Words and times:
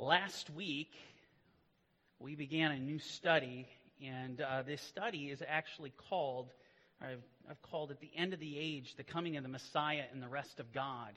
Last 0.00 0.48
week, 0.50 0.92
we 2.20 2.36
began 2.36 2.70
a 2.70 2.78
new 2.78 3.00
study, 3.00 3.66
and 4.00 4.40
uh, 4.40 4.62
this 4.62 4.80
study 4.80 5.28
is 5.28 5.42
actually 5.44 5.92
called, 6.08 6.52
I've, 7.02 7.24
I've 7.50 7.60
called 7.62 7.90
it 7.90 7.98
The 7.98 8.12
End 8.16 8.32
of 8.32 8.38
the 8.38 8.56
Age, 8.56 8.94
The 8.96 9.02
Coming 9.02 9.36
of 9.36 9.42
the 9.42 9.48
Messiah 9.48 10.04
and 10.12 10.22
the 10.22 10.28
Rest 10.28 10.60
of 10.60 10.72
God. 10.72 11.14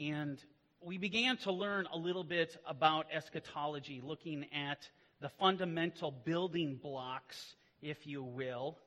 And 0.00 0.38
we 0.80 0.98
began 0.98 1.36
to 1.38 1.50
learn 1.50 1.88
a 1.92 1.98
little 1.98 2.22
bit 2.22 2.56
about 2.64 3.06
eschatology, 3.12 4.00
looking 4.00 4.46
at 4.54 4.88
the 5.20 5.28
fundamental 5.28 6.12
building 6.12 6.78
blocks, 6.80 7.56
if 7.82 8.06
you 8.06 8.22
will. 8.22 8.78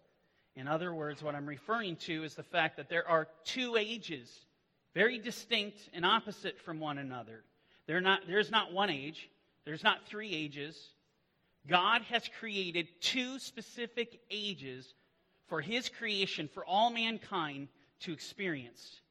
In 0.56 0.66
other 0.66 0.94
words, 0.94 1.22
what 1.22 1.36
I'm 1.36 1.46
referring 1.46 1.98
to 1.98 2.24
is 2.24 2.36
the 2.36 2.44
fact 2.44 2.78
that 2.78 2.88
there 2.88 3.06
are 3.06 3.28
two 3.44 3.76
ages, 3.76 4.34
very 4.96 5.20
distinct 5.20 5.90
and 5.92 6.06
opposite 6.06 6.58
from 6.62 6.80
one 6.80 6.98
another. 6.98 7.44
Not, 7.90 8.22
there's 8.28 8.52
not 8.52 8.72
one 8.72 8.90
age, 8.92 9.30
there's 9.66 9.84
not 9.84 10.06
three 10.06 10.32
ages. 10.34 10.78
God 11.68 12.04
has 12.04 12.24
created 12.40 12.88
two 13.02 13.40
specific 13.40 14.20
ages 14.30 14.94
for 15.48 15.60
his 15.60 15.90
creation, 15.90 16.50
for 16.54 16.64
all 16.64 16.92
mankind 16.92 17.68
to 18.02 18.14
experience. 18.14 19.02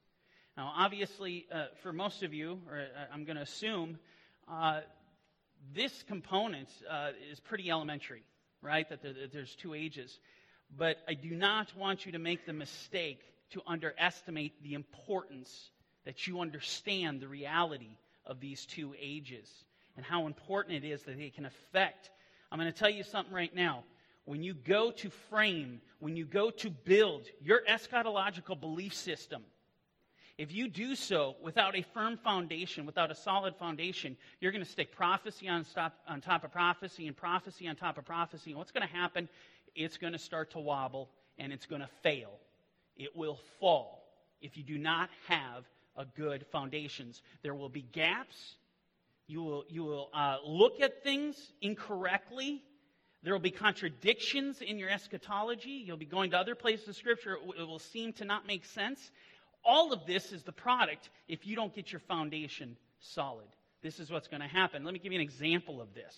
Now, 0.57 0.71
obviously, 0.75 1.45
uh, 1.51 1.65
for 1.83 1.93
most 1.93 2.23
of 2.23 2.33
you, 2.33 2.59
or 2.69 2.77
uh, 2.77 3.13
I'm 3.13 3.25
going 3.25 3.35
to 3.35 3.43
assume, 3.43 3.99
uh, 4.49 4.81
this 5.75 6.03
component 6.07 6.69
uh, 6.89 7.11
is 7.31 7.39
pretty 7.39 7.69
elementary, 7.69 8.23
right? 8.61 8.87
That, 8.89 9.01
there, 9.01 9.13
that 9.13 9.33
there's 9.33 9.55
two 9.55 9.73
ages. 9.73 10.19
But 10.77 10.97
I 11.07 11.13
do 11.13 11.31
not 11.31 11.75
want 11.75 12.05
you 12.05 12.13
to 12.13 12.19
make 12.19 12.45
the 12.45 12.53
mistake 12.53 13.21
to 13.51 13.61
underestimate 13.67 14.63
the 14.63 14.73
importance 14.73 15.69
that 16.05 16.27
you 16.27 16.39
understand 16.39 17.19
the 17.19 17.27
reality 17.27 17.97
of 18.29 18.39
these 18.39 18.65
two 18.65 18.93
ages 18.99 19.65
and 19.97 20.05
how 20.05 20.27
important 20.27 20.83
it 20.83 20.87
is 20.87 21.01
that 21.03 21.17
they 21.17 21.29
can 21.29 21.45
affect. 21.45 22.11
I'm 22.51 22.59
going 22.59 22.71
to 22.71 22.77
tell 22.77 22.89
you 22.89 23.03
something 23.03 23.33
right 23.33 23.53
now. 23.53 23.83
When 24.25 24.43
you 24.43 24.53
go 24.53 24.91
to 24.91 25.09
frame, 25.29 25.81
when 25.99 26.15
you 26.15 26.23
go 26.23 26.51
to 26.51 26.69
build 26.69 27.23
your 27.41 27.61
eschatological 27.67 28.59
belief 28.59 28.93
system, 28.93 29.41
if 30.37 30.53
you 30.53 30.69
do 30.69 30.95
so 30.95 31.35
without 31.41 31.75
a 31.75 31.81
firm 31.81 32.15
foundation, 32.15 32.85
without 32.85 33.11
a 33.11 33.15
solid 33.15 33.55
foundation, 33.57 34.15
you're 34.39 34.53
going 34.53 34.63
to 34.63 34.69
stick 34.69 34.95
prophecy 34.95 35.49
on, 35.49 35.65
stop, 35.65 35.97
on 36.07 36.21
top 36.21 36.45
of 36.45 36.51
prophecy 36.53 37.07
and 37.07 37.17
prophecy 37.17 37.67
on 37.67 37.75
top 37.75 37.97
of 37.97 38.05
prophecy. 38.05 38.51
And 38.51 38.57
what's 38.57 38.71
going 38.71 38.87
to 38.87 38.93
happen? 38.93 39.27
It's 39.75 39.97
going 39.97 40.13
to 40.13 40.19
start 40.19 40.51
to 40.51 40.59
wobble 40.59 41.09
and 41.37 41.51
it's 41.51 41.65
going 41.65 41.81
to 41.81 41.89
fail. 42.03 42.31
It 42.95 43.17
will 43.17 43.39
fall 43.59 44.05
if 44.41 44.55
you 44.55 44.63
do 44.63 44.77
not 44.77 45.09
have 45.27 45.65
a 45.99 46.05
good 46.17 46.45
foundations. 46.51 47.21
There 47.43 47.53
will 47.53 47.69
be 47.69 47.81
gaps. 47.81 48.55
You 49.27 49.43
will, 49.43 49.65
you 49.69 49.83
will 49.83 50.09
uh, 50.13 50.37
look 50.43 50.81
at 50.81 51.03
things 51.03 51.35
incorrectly. 51.61 52.63
There 53.21 53.33
will 53.33 53.41
be 53.41 53.51
contradictions 53.51 54.61
in 54.61 54.79
your 54.79 54.89
eschatology. 54.89 55.83
You'll 55.85 55.97
be 55.97 56.05
going 56.05 56.31
to 56.31 56.37
other 56.37 56.55
places 56.55 56.87
of 56.87 56.95
Scripture. 56.95 57.37
It 57.59 57.67
will 57.67 57.79
seem 57.79 58.13
to 58.13 58.25
not 58.25 58.47
make 58.47 58.65
sense. 58.65 59.11
All 59.63 59.91
of 59.91 60.05
this 60.07 60.31
is 60.31 60.43
the 60.43 60.53
product 60.53 61.09
if 61.27 61.45
you 61.45 61.55
don't 61.55 61.75
get 61.75 61.91
your 61.91 61.99
foundation 61.99 62.77
solid. 63.01 63.47
This 63.81 63.99
is 63.99 64.09
what's 64.09 64.29
going 64.29 64.41
to 64.41 64.47
happen. 64.47 64.85
Let 64.85 64.93
me 64.93 64.99
give 64.99 65.11
you 65.11 65.19
an 65.19 65.23
example 65.23 65.81
of 65.81 65.93
this. 65.93 66.15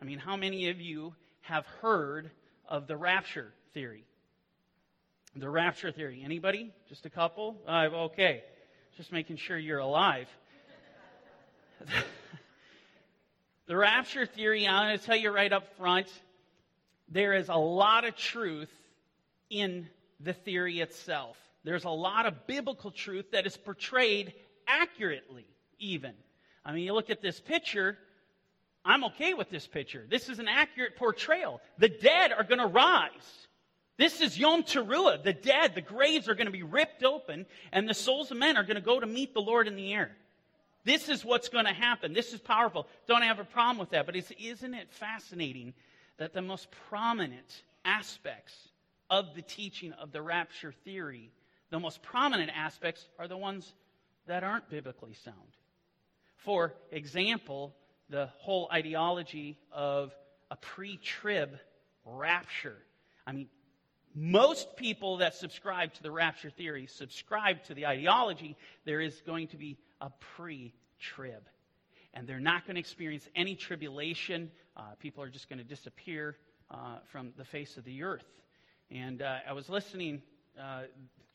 I 0.00 0.04
mean, 0.04 0.18
how 0.18 0.36
many 0.36 0.68
of 0.68 0.78
you 0.78 1.14
have 1.40 1.64
heard 1.80 2.30
of 2.68 2.86
the 2.86 2.96
rapture 2.98 3.52
theory? 3.72 4.04
The 5.34 5.48
rapture 5.48 5.90
theory. 5.90 6.20
Anybody? 6.22 6.70
Just 6.88 7.06
a 7.06 7.10
couple? 7.10 7.56
Uh, 7.66 7.88
okay. 7.94 8.44
Just 8.96 9.12
making 9.12 9.36
sure 9.36 9.58
you're 9.58 9.78
alive. 9.78 10.26
the 13.66 13.76
rapture 13.76 14.24
theory, 14.24 14.66
I'm 14.66 14.88
going 14.88 14.98
to 14.98 15.04
tell 15.04 15.16
you 15.16 15.30
right 15.30 15.52
up 15.52 15.76
front, 15.76 16.06
there 17.10 17.34
is 17.34 17.50
a 17.50 17.56
lot 17.56 18.06
of 18.06 18.16
truth 18.16 18.70
in 19.50 19.86
the 20.20 20.32
theory 20.32 20.80
itself. 20.80 21.36
There's 21.62 21.84
a 21.84 21.90
lot 21.90 22.24
of 22.24 22.46
biblical 22.46 22.90
truth 22.90 23.32
that 23.32 23.46
is 23.46 23.54
portrayed 23.54 24.32
accurately, 24.66 25.44
even. 25.78 26.14
I 26.64 26.72
mean, 26.72 26.84
you 26.84 26.94
look 26.94 27.10
at 27.10 27.20
this 27.20 27.38
picture, 27.38 27.98
I'm 28.82 29.04
okay 29.04 29.34
with 29.34 29.50
this 29.50 29.66
picture. 29.66 30.06
This 30.08 30.30
is 30.30 30.38
an 30.38 30.48
accurate 30.48 30.96
portrayal. 30.96 31.60
The 31.76 31.90
dead 31.90 32.32
are 32.32 32.44
going 32.44 32.60
to 32.60 32.66
rise. 32.66 33.46
This 33.98 34.20
is 34.20 34.38
Yom 34.38 34.62
Teruah. 34.62 35.22
The 35.22 35.32
dead, 35.32 35.74
the 35.74 35.80
graves 35.80 36.28
are 36.28 36.34
going 36.34 36.46
to 36.46 36.52
be 36.52 36.62
ripped 36.62 37.02
open, 37.02 37.46
and 37.72 37.88
the 37.88 37.94
souls 37.94 38.30
of 38.30 38.36
men 38.36 38.56
are 38.56 38.62
going 38.62 38.76
to 38.76 38.82
go 38.82 39.00
to 39.00 39.06
meet 39.06 39.32
the 39.32 39.40
Lord 39.40 39.66
in 39.66 39.76
the 39.76 39.92
air. 39.92 40.14
This 40.84 41.08
is 41.08 41.24
what's 41.24 41.48
going 41.48 41.64
to 41.64 41.72
happen. 41.72 42.12
This 42.12 42.32
is 42.32 42.40
powerful. 42.40 42.86
Don't 43.08 43.22
have 43.22 43.38
a 43.38 43.44
problem 43.44 43.78
with 43.78 43.90
that. 43.90 44.06
But 44.06 44.14
isn't 44.14 44.74
it 44.74 44.92
fascinating 44.92 45.74
that 46.18 46.32
the 46.32 46.42
most 46.42 46.68
prominent 46.88 47.62
aspects 47.84 48.54
of 49.10 49.34
the 49.34 49.42
teaching 49.42 49.92
of 49.94 50.12
the 50.12 50.22
rapture 50.22 50.72
theory, 50.84 51.32
the 51.70 51.80
most 51.80 52.02
prominent 52.02 52.50
aspects, 52.54 53.08
are 53.18 53.26
the 53.28 53.36
ones 53.36 53.72
that 54.26 54.44
aren't 54.44 54.68
biblically 54.68 55.14
sound? 55.14 55.56
For 56.36 56.74
example, 56.92 57.74
the 58.10 58.26
whole 58.38 58.68
ideology 58.72 59.58
of 59.72 60.14
a 60.50 60.56
pre 60.56 60.98
trib 60.98 61.58
rapture. 62.04 62.76
I 63.26 63.32
mean, 63.32 63.48
most 64.18 64.76
people 64.76 65.18
that 65.18 65.34
subscribe 65.34 65.92
to 65.92 66.02
the 66.02 66.10
rapture 66.10 66.48
theory 66.48 66.86
subscribe 66.86 67.62
to 67.64 67.74
the 67.74 67.84
ideology 67.84 68.56
there 68.86 69.00
is 69.00 69.20
going 69.26 69.48
to 69.48 69.58
be 69.58 69.76
a 70.00 70.10
pre 70.36 70.72
trib. 70.98 71.42
And 72.14 72.26
they're 72.26 72.40
not 72.40 72.66
going 72.66 72.76
to 72.76 72.80
experience 72.80 73.28
any 73.36 73.54
tribulation. 73.56 74.50
Uh, 74.74 74.82
people 74.98 75.22
are 75.22 75.28
just 75.28 75.50
going 75.50 75.58
to 75.58 75.64
disappear 75.64 76.34
uh, 76.70 76.96
from 77.12 77.34
the 77.36 77.44
face 77.44 77.76
of 77.76 77.84
the 77.84 78.04
earth. 78.04 78.24
And 78.90 79.20
uh, 79.20 79.38
I 79.46 79.52
was 79.52 79.68
listening 79.68 80.22
uh, 80.58 80.84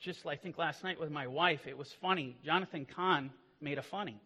just, 0.00 0.26
I 0.26 0.34
think, 0.34 0.58
last 0.58 0.82
night 0.82 0.98
with 0.98 1.12
my 1.12 1.28
wife. 1.28 1.68
It 1.68 1.78
was 1.78 1.92
funny. 2.00 2.36
Jonathan 2.44 2.84
Cahn 2.84 3.30
made 3.60 3.78
a 3.78 3.82
funny. 3.82 4.20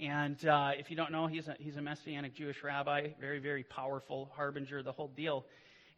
And 0.00 0.42
uh, 0.46 0.70
if 0.78 0.90
you 0.90 0.96
don't 0.96 1.12
know, 1.12 1.26
he's 1.26 1.46
a, 1.46 1.56
he's 1.58 1.76
a 1.76 1.82
Messianic 1.82 2.34
Jewish 2.34 2.62
rabbi, 2.62 3.08
very, 3.20 3.38
very 3.38 3.64
powerful, 3.64 4.30
harbinger, 4.34 4.82
the 4.82 4.92
whole 4.92 5.08
deal. 5.08 5.44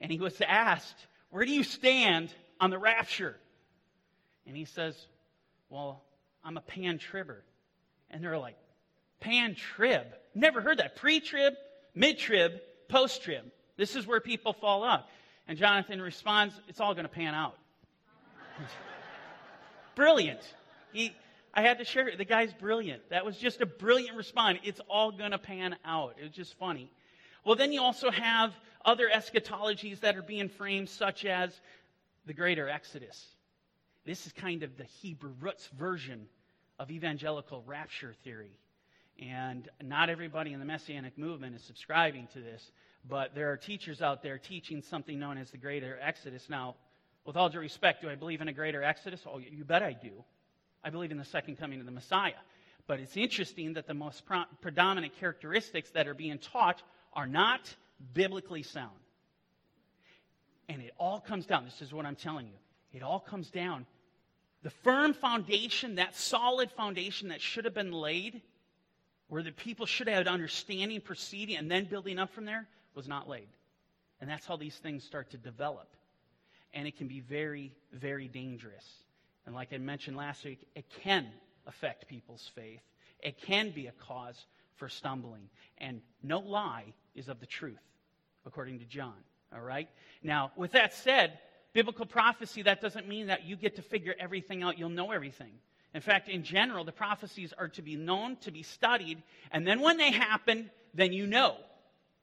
And 0.01 0.11
he 0.11 0.19
was 0.19 0.41
asked, 0.41 1.07
where 1.35 1.45
do 1.45 1.51
you 1.51 1.65
stand 1.65 2.33
on 2.61 2.71
the 2.71 2.79
rapture? 2.79 3.35
And 4.47 4.57
he 4.57 4.67
says, 4.67 4.95
Well, 5.69 6.01
I'm 6.45 6.57
a 6.57 6.61
pan 6.61 6.99
tribber. 6.99 7.43
And 8.09 8.23
they're 8.23 8.39
like, 8.39 8.55
Pan 9.19 9.57
trib? 9.57 10.07
Never 10.37 10.61
heard 10.61 10.79
that. 10.79 10.95
Pre 10.95 11.19
trib, 11.19 11.55
mid 11.93 12.21
trib, 12.21 12.53
post 12.89 13.25
trib. 13.25 13.43
This 13.77 13.97
is 13.97 14.07
where 14.07 14.21
people 14.21 14.53
fall 14.53 14.85
off. 14.85 15.03
And 15.49 15.59
Jonathan 15.59 16.01
responds, 16.01 16.55
It's 16.69 16.79
all 16.79 16.95
going 16.95 17.05
to 17.05 17.13
pan 17.13 17.35
out. 17.35 17.59
brilliant. 19.97 20.41
He, 20.93 21.17
I 21.53 21.63
had 21.63 21.79
to 21.79 21.85
share 21.85 22.07
it. 22.07 22.17
The 22.17 22.25
guy's 22.25 22.53
brilliant. 22.53 23.11
That 23.11 23.25
was 23.25 23.37
just 23.37 23.61
a 23.61 23.67
brilliant 23.67 24.17
response. 24.17 24.61
It's 24.63 24.81
all 24.89 25.11
going 25.11 25.33
to 25.33 25.39
pan 25.39 25.75
out. 25.85 26.15
It 26.17 26.23
was 26.23 26.31
just 26.33 26.57
funny. 26.61 26.93
Well, 27.45 27.57
then 27.57 27.73
you 27.73 27.83
also 27.83 28.13
have 28.13 28.55
other 28.85 29.09
eschatologies 29.09 30.01
that 30.01 30.17
are 30.17 30.23
being 30.23 30.49
framed, 30.49 30.89
such 30.89 31.25
as 31.25 31.59
the 32.27 32.35
greater 32.35 32.69
Exodus. 32.69 33.27
This 34.05 34.27
is 34.27 34.33
kind 34.33 34.63
of 34.63 34.77
the 34.77 34.85
Hebrew 34.85 35.33
roots 35.41 35.69
version 35.79 36.27
of 36.79 36.91
evangelical 36.91 37.63
rapture 37.67 38.15
theory. 38.25 38.59
And 39.21 39.69
not 39.83 40.11
everybody 40.11 40.53
in 40.53 40.59
the 40.59 40.67
Messianic 40.67 41.17
movement 41.17 41.55
is 41.55 41.63
subscribing 41.63 42.29
to 42.33 42.41
this, 42.41 42.71
but 43.09 43.35
there 43.35 43.53
are 43.53 43.57
teachers 43.57 44.03
out 44.03 44.23
there 44.23 44.39
teaching 44.39 44.83
something 44.83 45.19
known 45.19 45.39
as 45.39 45.51
the 45.51 45.57
greater 45.57 45.99
Exodus. 46.03 46.49
Now, 46.51 46.75
with 47.25 47.37
all 47.37 47.49
due 47.49 47.61
respect, 47.61 48.03
do 48.03 48.11
I 48.11 48.17
believe 48.17 48.41
in 48.41 48.49
a 48.49 48.53
greater 48.53 48.83
Exodus? 48.83 49.23
Oh, 49.27 49.39
you 49.39 49.65
bet 49.65 49.83
I 49.83 49.93
do. 49.93 50.13
I 50.83 50.91
believe 50.91 51.11
in 51.11 51.19
the 51.19 51.25
second 51.25 51.57
coming 51.57 51.81
of 51.81 51.87
the 51.87 51.93
Messiah. 51.93 52.33
But 52.87 53.01
it's 53.01 53.17
interesting 53.17 53.75
that 53.75 53.87
the 53.87 53.95
most 53.95 54.27
pro- 54.27 54.45
predominant 54.61 55.17
characteristics 55.19 55.91
that 55.91 56.07
are 56.07 56.15
being 56.15 56.39
taught 56.39 56.83
are 57.15 57.27
not 57.27 57.75
biblically 58.13 58.63
sound. 58.63 58.91
And 60.69 60.81
it 60.81 60.93
all 60.99 61.21
comes 61.21 61.47
down, 61.47 61.65
this 61.65 61.83
is 61.83 61.93
what 61.93 62.07
I'm 62.07 62.17
telling 62.17 62.47
you. 62.47 62.59
It 62.93 63.03
all 63.03 63.21
comes 63.21 63.51
down. 63.51 63.87
The 64.63 64.71
firm 64.71 65.13
foundation, 65.13 65.97
that 65.97 66.17
solid 66.17 66.71
foundation 66.71 67.29
that 67.29 67.41
should 67.41 67.67
have 67.67 67.75
been 67.75 67.93
laid, 67.93 68.41
where 69.29 69.43
the 69.43 69.53
people 69.53 69.85
should 69.85 70.09
have 70.09 70.27
understanding, 70.27 71.01
proceeding, 71.01 71.57
and 71.57 71.71
then 71.71 71.85
building 71.85 72.19
up 72.19 72.33
from 72.33 72.45
there, 72.45 72.67
was 72.95 73.07
not 73.07 73.29
laid. 73.29 73.49
And 74.21 74.31
that's 74.31 74.47
how 74.47 74.57
these 74.57 74.77
things 74.77 75.05
start 75.05 75.31
to 75.33 75.37
develop. 75.37 75.89
And 76.73 76.89
it 76.89 76.97
can 76.97 77.09
be 77.09 77.21
very, 77.21 77.73
very 77.93 78.27
dangerous. 78.27 78.85
And 79.45 79.55
like 79.55 79.73
I 79.73 79.79
mentioned 79.79 80.17
last 80.17 80.45
week, 80.45 80.67
it 80.75 80.87
can 81.03 81.27
affect 81.67 82.09
people's 82.09 82.51
faith. 82.55 82.81
It 83.21 83.41
can 83.41 83.71
be 83.71 83.87
a 83.87 83.93
cause 83.93 84.47
for 84.77 84.89
stumbling. 84.89 85.49
And 85.79 86.01
no 86.23 86.41
lie 86.41 86.93
is 87.15 87.29
of 87.29 87.41
the 87.41 87.47
truth, 87.47 87.83
according 88.47 88.81
to 88.81 88.85
John. 88.85 89.15
All 89.55 89.61
right? 89.61 89.89
Now, 90.23 90.53
with 90.57 90.73
that 90.73 90.95
said, 90.95 91.39
biblical 91.73 92.07
prophecy, 92.07 92.63
that 92.63 92.81
doesn't 92.81 93.09
mean 93.09 93.29
that 93.29 93.45
you 93.45 93.57
get 93.57 93.77
to 93.77 93.83
figure 93.83 94.15
everything 94.19 94.63
out, 94.63 94.79
you'll 94.79 94.89
know 94.89 95.11
everything. 95.11 95.53
In 95.93 96.01
fact, 96.01 96.29
in 96.29 96.43
general, 96.43 96.85
the 96.85 96.93
prophecies 96.93 97.53
are 97.57 97.69
to 97.69 97.83
be 97.83 97.95
known, 97.95 98.37
to 98.39 98.51
be 98.51 98.65
studied, 98.65 99.23
and 99.53 99.67
then 99.67 99.81
when 99.81 99.97
they 99.97 100.11
happen, 100.11 100.71
then 100.93 101.13
you 101.13 101.27
know. 101.27 101.57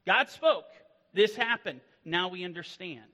God 0.06 0.30
spoke. 0.30 0.65
This 1.13 1.36
happened. 1.36 1.80
Now 2.04 2.30
we 2.30 2.44
understand. 2.44 3.06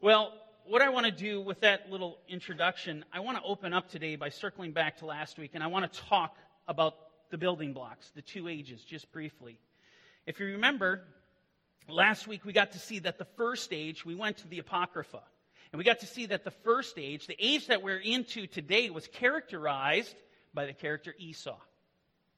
Well, 0.00 0.32
what 0.66 0.82
I 0.82 0.88
want 0.88 1.06
to 1.06 1.12
do 1.12 1.40
with 1.40 1.60
that 1.60 1.90
little 1.90 2.18
introduction, 2.28 3.04
I 3.12 3.20
want 3.20 3.36
to 3.38 3.44
open 3.44 3.72
up 3.72 3.88
today 3.90 4.16
by 4.16 4.28
circling 4.28 4.72
back 4.72 4.98
to 4.98 5.06
last 5.06 5.38
week, 5.38 5.50
and 5.54 5.62
I 5.62 5.66
want 5.68 5.92
to 5.92 6.00
talk 6.00 6.36
about 6.66 6.94
the 7.30 7.38
building 7.38 7.72
blocks, 7.72 8.10
the 8.14 8.22
two 8.22 8.48
ages, 8.48 8.82
just 8.82 9.10
briefly. 9.12 9.58
If 10.26 10.40
you 10.40 10.46
remember, 10.46 11.02
last 11.88 12.26
week 12.26 12.44
we 12.44 12.52
got 12.52 12.72
to 12.72 12.78
see 12.78 12.98
that 13.00 13.18
the 13.18 13.24
first 13.24 13.72
age, 13.72 14.04
we 14.04 14.14
went 14.14 14.38
to 14.38 14.48
the 14.48 14.58
Apocrypha. 14.58 15.22
And 15.72 15.78
we 15.78 15.84
got 15.84 16.00
to 16.00 16.06
see 16.06 16.26
that 16.26 16.44
the 16.44 16.50
first 16.50 16.98
age, 16.98 17.26
the 17.26 17.36
age 17.38 17.68
that 17.68 17.82
we're 17.82 17.98
into 17.98 18.46
today, 18.46 18.90
was 18.90 19.06
characterized 19.06 20.16
by 20.52 20.66
the 20.66 20.72
character 20.72 21.14
Esau. 21.16 21.56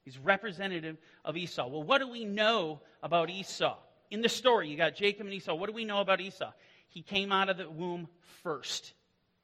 He's 0.03 0.19
representative 0.19 0.97
of 1.25 1.35
Esau. 1.35 1.67
Well, 1.67 1.83
what 1.83 1.99
do 1.99 2.09
we 2.09 2.25
know 2.25 2.81
about 3.01 3.29
Esau? 3.29 3.77
In 4.11 4.21
the 4.21 4.29
story, 4.29 4.69
you 4.69 4.77
got 4.77 4.95
Jacob 4.95 5.25
and 5.25 5.33
Esau. 5.33 5.55
What 5.55 5.67
do 5.67 5.73
we 5.73 5.85
know 5.85 6.01
about 6.01 6.21
Esau? 6.21 6.51
He 6.87 7.01
came 7.01 7.31
out 7.31 7.49
of 7.49 7.57
the 7.57 7.69
womb 7.69 8.07
first. 8.43 8.93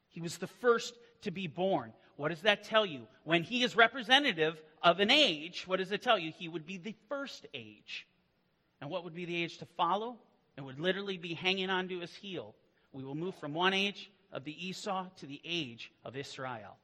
He 0.08 0.20
was 0.20 0.38
the 0.38 0.46
first 0.46 0.94
to 1.22 1.32
be 1.32 1.48
born. 1.48 1.92
What 2.20 2.28
does 2.28 2.42
that 2.42 2.64
tell 2.64 2.84
you? 2.84 3.06
When 3.24 3.42
he 3.42 3.62
is 3.62 3.74
representative 3.74 4.60
of 4.82 5.00
an 5.00 5.10
age, 5.10 5.64
what 5.66 5.78
does 5.78 5.90
it 5.90 6.02
tell 6.02 6.18
you? 6.18 6.30
He 6.36 6.48
would 6.48 6.66
be 6.66 6.76
the 6.76 6.94
first 7.08 7.46
age. 7.54 8.06
And 8.82 8.90
what 8.90 9.04
would 9.04 9.14
be 9.14 9.24
the 9.24 9.42
age 9.42 9.56
to 9.56 9.64
follow? 9.64 10.18
It 10.58 10.60
would 10.60 10.78
literally 10.78 11.16
be 11.16 11.32
hanging 11.32 11.70
onto 11.70 12.00
his 12.00 12.14
heel. 12.14 12.54
We 12.92 13.04
will 13.04 13.14
move 13.14 13.36
from 13.36 13.54
one 13.54 13.72
age 13.72 14.10
of 14.34 14.44
the 14.44 14.68
Esau 14.68 15.06
to 15.16 15.24
the 15.24 15.40
age 15.46 15.92
of 16.04 16.14
Israel, 16.14 16.76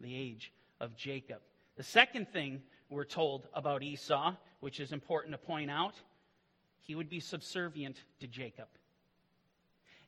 the 0.00 0.12
age 0.12 0.52
of 0.80 0.96
Jacob. 0.96 1.38
The 1.76 1.84
second 1.84 2.26
thing 2.32 2.60
we're 2.90 3.04
told 3.04 3.46
about 3.54 3.84
Esau, 3.84 4.34
which 4.58 4.80
is 4.80 4.90
important 4.90 5.34
to 5.34 5.38
point 5.38 5.70
out, 5.70 5.94
he 6.80 6.96
would 6.96 7.08
be 7.08 7.20
subservient 7.20 8.02
to 8.18 8.26
Jacob. 8.26 8.66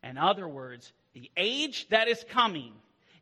In 0.03 0.19
other 0.19 0.49
words, 0.49 0.93
the 1.13 1.31
age 1.37 1.89
that 1.91 2.09
is 2.09 2.25
coming 2.29 2.73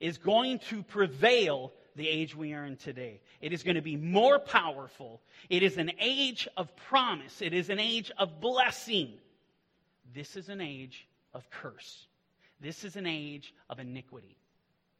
is 0.04 0.18
going 0.18 0.58
to 0.58 0.82
prevail 0.82 1.72
the 1.96 2.06
age 2.06 2.36
we 2.36 2.52
are 2.52 2.66
in 2.66 2.76
today. 2.76 3.22
It 3.40 3.54
is 3.54 3.62
going 3.62 3.76
to 3.76 3.82
be 3.82 3.96
more 3.96 4.38
powerful. 4.38 5.22
It 5.48 5.62
is 5.62 5.78
an 5.78 5.92
age 5.98 6.46
of 6.58 6.76
promise. 6.76 7.40
It 7.40 7.54
is 7.54 7.70
an 7.70 7.78
age 7.78 8.12
of 8.18 8.38
blessing. 8.38 9.14
This 10.12 10.36
is 10.36 10.50
an 10.50 10.60
age 10.60 11.08
of 11.32 11.48
curse. 11.48 12.06
This 12.60 12.84
is 12.84 12.96
an 12.96 13.06
age 13.06 13.54
of 13.70 13.78
iniquity. 13.78 14.36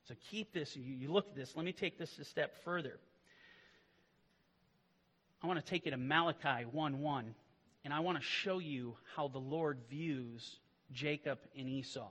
So 0.09 0.15
keep 0.31 0.55
this, 0.55 0.75
you, 0.75 1.13
look 1.13 1.27
at 1.29 1.37
this. 1.37 1.55
Let 1.55 1.67
me 1.67 1.73
take 1.73 1.99
this 1.99 2.19
a 2.19 2.25
step 2.25 2.65
further. 2.65 2.99
I 5.43 5.47
want 5.47 5.59
to 5.59 5.67
take 5.67 5.87
it 5.87 5.91
to 5.91 5.99
Malachi 5.99 6.65
1 6.73 7.01
1, 7.01 7.35
and 7.85 7.93
I 7.93 8.01
want 8.01 8.17
to 8.17 8.25
show 8.25 8.59
you 8.59 8.97
how 9.15 9.29
the 9.29 9.39
Lord 9.39 9.81
views 9.91 10.61
Jacob 10.93 11.41
and 11.59 11.69
Esau. 11.69 12.11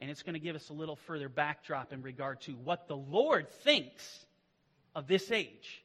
And 0.00 0.10
it's 0.10 0.22
going 0.22 0.34
to 0.34 0.40
give 0.40 0.56
us 0.56 0.70
a 0.70 0.72
little 0.72 0.96
further 0.96 1.28
backdrop 1.28 1.92
in 1.92 2.02
regard 2.02 2.40
to 2.42 2.52
what 2.52 2.88
the 2.88 2.96
Lord 2.96 3.48
thinks 3.48 4.26
of 4.94 5.06
this 5.06 5.30
age. 5.30 5.84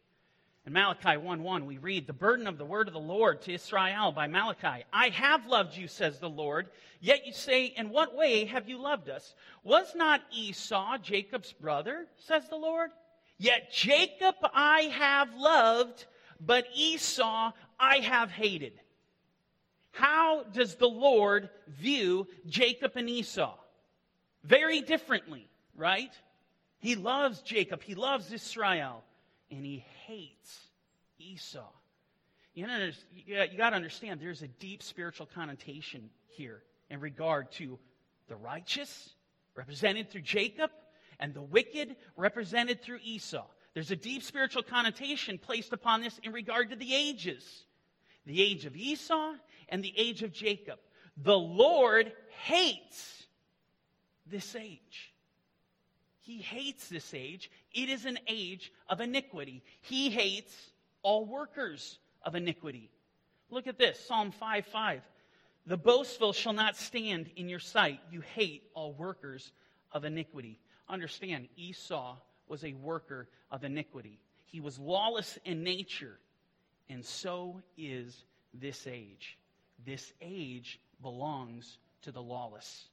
In 0.66 0.74
Malachi 0.74 1.10
1:1 1.10 1.66
we 1.66 1.78
read 1.78 2.08
the 2.08 2.14
burden 2.14 2.48
of 2.48 2.58
the 2.58 2.66
word 2.66 2.88
of 2.88 2.94
the 2.94 3.00
Lord 3.00 3.42
to 3.44 3.54
Israel 3.54 4.12
by 4.12 4.26
Malachi. 4.26 4.84
I 4.92 5.10
have 5.10 5.46
loved 5.46 5.78
you 5.78 5.88
says 5.88 6.20
the 6.20 6.30
Lord, 6.30 6.70
yet 7.00 7.28
you 7.28 7.34
say 7.34 7.66
in 7.66 7.90
what 7.90 8.16
way 8.16 8.46
have 8.46 8.68
you 8.68 8.80
loved 8.80 9.10
us? 9.10 9.36
Was 9.64 9.94
not 9.94 10.22
Esau 10.32 10.98
Jacob's 10.98 11.54
brother 11.54 12.08
says 12.18 12.50
the 12.50 12.56
Lord? 12.56 12.90
Yet 13.38 13.72
Jacob 13.72 14.36
I 14.54 14.84
have 14.84 15.36
loved, 15.36 16.06
but 16.40 16.66
Esau 16.74 17.52
I 17.80 17.98
have 17.98 18.32
hated. 18.32 18.80
How 19.92 20.44
does 20.46 20.76
the 20.76 20.90
Lord 20.90 21.50
view 21.68 22.28
Jacob 22.48 22.94
and 22.96 23.10
Esau? 23.10 23.56
Very 24.46 24.82
differently, 24.82 25.50
right? 25.76 26.12
He 26.80 26.96
loves 26.96 27.42
Jacob, 27.42 27.82
he 27.82 27.96
loves 27.96 28.32
Israel, 28.32 29.04
and 29.50 29.66
he 29.66 29.84
hates 30.06 30.60
Esau. 31.18 31.68
You, 32.54 32.68
got 33.58 33.72
to 33.72 33.76
understand 33.76 34.22
there's 34.22 34.44
a 34.44 34.48
deep 34.48 34.82
spiritual 34.82 35.26
connotation 35.26 36.10
here 36.28 36.62
in 36.90 37.00
regard 37.00 37.52
to 37.54 37.80
the 38.28 38.36
righteous, 38.36 39.10
represented 39.56 40.10
through 40.10 40.22
Jacob, 40.22 40.70
and 41.20 41.34
the 41.34 41.42
wicked, 41.42 41.96
represented 42.16 42.82
through 42.82 43.00
Esau. 43.04 43.46
There's 43.74 43.92
a 43.92 43.96
deep 43.96 44.24
spiritual 44.24 44.64
connotation 44.64 45.38
placed 45.38 45.74
upon 45.74 46.02
this 46.02 46.18
in 46.24 46.32
regard 46.32 46.70
to 46.70 46.76
the 46.76 46.94
ages 46.94 47.66
the 48.26 48.42
age 48.42 48.66
of 48.66 48.76
Esau 48.76 49.34
and 49.70 49.84
the 49.84 49.94
age 49.96 50.24
of 50.24 50.32
Jacob. 50.32 50.80
The 51.18 51.38
Lord 51.38 52.12
hates 52.44 53.25
this 54.26 54.56
age. 54.56 55.14
He 56.22 56.40
hates 56.40 56.88
this 56.88 57.14
age. 57.14 57.52
It 57.74 57.90
is 57.90 58.06
an 58.06 58.18
age 58.28 58.72
of 58.90 59.00
iniquity. 59.00 59.62
He 59.82 60.10
hates 60.10 60.54
all 61.04 61.26
workers 61.26 62.00
of 62.24 62.34
iniquity. 62.34 62.90
Look 63.52 63.68
at 63.68 63.78
this 63.78 64.00
Psalm 64.08 64.32
5 64.32 64.66
5. 64.66 65.02
The 65.68 65.78
boastful 65.78 66.34
shall 66.34 66.54
not 66.54 66.78
stand 66.78 67.30
in 67.36 67.50
your 67.50 67.60
sight. 67.60 68.00
You 68.12 68.22
hate 68.22 68.64
all 68.74 68.94
workers 68.94 69.52
of 69.92 70.04
iniquity. 70.04 70.60
Understand, 70.90 71.48
Esau 71.56 72.18
was 72.48 72.64
a 72.64 72.74
worker 72.74 73.28
of 73.52 73.64
iniquity. 73.64 74.20
He 74.46 74.60
was 74.60 74.78
lawless 74.78 75.40
in 75.44 75.64
nature, 75.64 76.20
and 76.90 77.04
so 77.04 77.62
is 77.78 78.26
this 78.54 78.88
age. 78.88 79.38
This 79.86 80.14
age 80.22 80.80
belongs 81.02 81.78
to 82.04 82.12
the 82.12 82.22
lawless. 82.22 82.88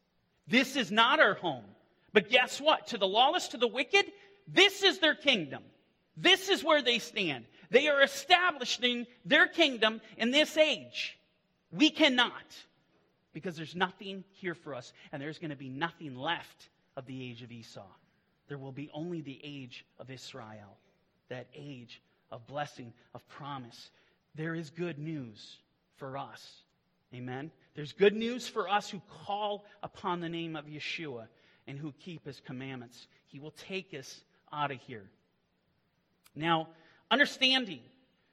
This 0.47 0.77
is 0.77 0.91
not 0.91 1.21
our 1.21 1.35
home. 1.35 1.65
But 2.13 2.29
guess 2.29 2.61
what? 2.61 2.89
To 2.89 2.99
the 2.99 3.07
lawless, 3.07 3.49
to 3.49 3.57
the 3.57 3.69
wicked, 3.69 4.05
this 4.47 4.83
is 4.83 4.99
their 4.99 5.15
kingdom. 5.15 5.63
This 6.17 6.49
is 6.49 6.63
where 6.63 6.83
they 6.83 6.99
stand. 6.99 7.47
They 7.71 7.89
are 7.89 8.03
establishing 8.03 9.07
their 9.25 9.47
kingdom 9.47 10.01
in 10.19 10.31
this 10.31 10.57
age. 10.57 11.19
We 11.71 11.89
cannot 11.89 12.33
because 13.33 13.57
there's 13.57 13.75
nothing 13.75 14.25
here 14.33 14.55
for 14.55 14.75
us, 14.75 14.93
and 15.11 15.23
there's 15.23 15.39
going 15.39 15.51
to 15.51 15.57
be 15.57 15.71
nothing 15.71 16.15
left 16.15 16.69
of 16.97 17.07
the 17.07 17.31
age 17.31 17.43
of 17.43 17.51
Esau. 17.51 17.87
There 18.49 18.59
will 18.59 18.73
be 18.73 18.91
only 18.93 19.23
the 19.23 19.41
age 19.43 19.87
of 19.99 20.11
Israel, 20.11 20.77
that 21.31 21.47
age 21.55 22.03
of 22.31 22.47
blessing, 22.47 22.93
of 23.15 23.27
promise. 23.29 23.91
There 24.35 24.55
is 24.55 24.69
good 24.71 24.99
news 24.99 25.57
for 25.97 26.19
us. 26.19 26.63
Amen. 27.15 27.51
There's 27.75 27.93
good 27.93 28.15
news 28.15 28.49
for 28.49 28.69
us 28.69 28.89
who 28.89 29.01
call 29.27 29.65
upon 29.83 30.21
the 30.21 30.29
name 30.29 30.57
of 30.57 30.67
Yeshua 30.67 31.27
and 31.67 31.79
who 31.79 31.93
keep 31.93 32.25
his 32.25 32.41
commandments. 32.41 33.07
He 33.27 33.39
will 33.39 33.53
take 33.53 33.95
us 33.95 34.23
out 34.53 34.71
of 34.71 34.79
here. 34.79 35.05
Now, 36.35 36.69
understanding 37.11 37.81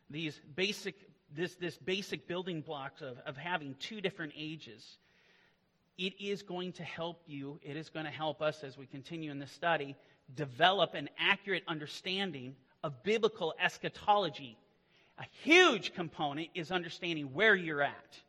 these 0.09 0.39
basic, 0.55 0.95
this, 1.35 1.55
this 1.55 1.77
basic 1.77 2.27
building 2.27 2.61
blocks 2.61 3.01
of, 3.01 3.17
of 3.25 3.35
having 3.35 3.75
two 3.79 3.99
different 3.99 4.33
ages, 4.37 4.97
it 5.97 6.13
is 6.19 6.41
going 6.41 6.71
to 6.73 6.83
help 6.83 7.21
you, 7.27 7.59
it 7.61 7.75
is 7.75 7.89
going 7.89 8.05
to 8.05 8.11
help 8.11 8.41
us 8.41 8.63
as 8.63 8.77
we 8.77 8.85
continue 8.85 9.29
in 9.31 9.39
this 9.39 9.51
study, 9.51 9.95
develop 10.35 10.93
an 10.93 11.09
accurate 11.19 11.63
understanding 11.67 12.55
of 12.81 13.03
biblical 13.03 13.53
eschatology. 13.61 14.57
A 15.17 15.25
huge 15.43 15.93
component 15.93 16.47
is 16.55 16.71
understanding 16.71 17.33
where 17.33 17.55
you're 17.55 17.81
at 17.81 18.21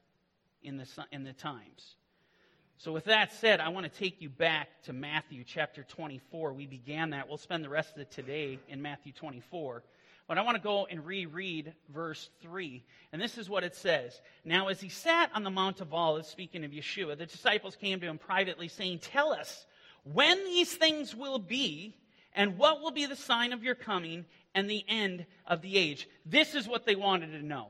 in 0.62 0.76
the, 0.76 0.86
in 1.12 1.24
the 1.24 1.32
times. 1.32 1.96
So, 2.78 2.92
with 2.92 3.04
that 3.04 3.32
said, 3.34 3.60
I 3.60 3.68
want 3.68 3.84
to 3.84 3.98
take 3.98 4.22
you 4.22 4.30
back 4.30 4.68
to 4.84 4.94
Matthew 4.94 5.44
chapter 5.44 5.82
24. 5.82 6.54
We 6.54 6.66
began 6.66 7.10
that. 7.10 7.28
We'll 7.28 7.36
spend 7.36 7.62
the 7.62 7.68
rest 7.68 7.98
of 7.98 8.08
today 8.08 8.58
in 8.68 8.80
Matthew 8.80 9.12
24. 9.12 9.82
But 10.26 10.38
I 10.38 10.42
want 10.42 10.56
to 10.56 10.62
go 10.62 10.86
and 10.86 11.04
reread 11.04 11.74
verse 11.92 12.30
3. 12.40 12.82
And 13.12 13.20
this 13.20 13.36
is 13.36 13.50
what 13.50 13.64
it 13.64 13.74
says 13.74 14.20
Now, 14.44 14.68
as 14.68 14.80
he 14.80 14.88
sat 14.88 15.30
on 15.34 15.44
the 15.44 15.50
Mount 15.50 15.80
of 15.80 15.92
Olives, 15.92 16.28
speaking 16.28 16.64
of 16.64 16.70
Yeshua, 16.70 17.18
the 17.18 17.26
disciples 17.26 17.76
came 17.76 18.00
to 18.00 18.06
him 18.06 18.16
privately, 18.16 18.68
saying, 18.68 19.00
Tell 19.00 19.32
us 19.32 19.66
when 20.04 20.38
these 20.46 20.72
things 20.74 21.14
will 21.14 21.38
be, 21.38 21.94
and 22.32 22.56
what 22.56 22.80
will 22.80 22.92
be 22.92 23.06
the 23.06 23.16
sign 23.16 23.52
of 23.52 23.62
your 23.62 23.74
coming 23.74 24.24
and 24.54 24.70
the 24.70 24.84
end 24.88 25.26
of 25.46 25.62
the 25.62 25.76
age. 25.76 26.08
This 26.24 26.54
is 26.54 26.68
what 26.68 26.86
they 26.86 26.94
wanted 26.94 27.32
to 27.32 27.44
know. 27.44 27.68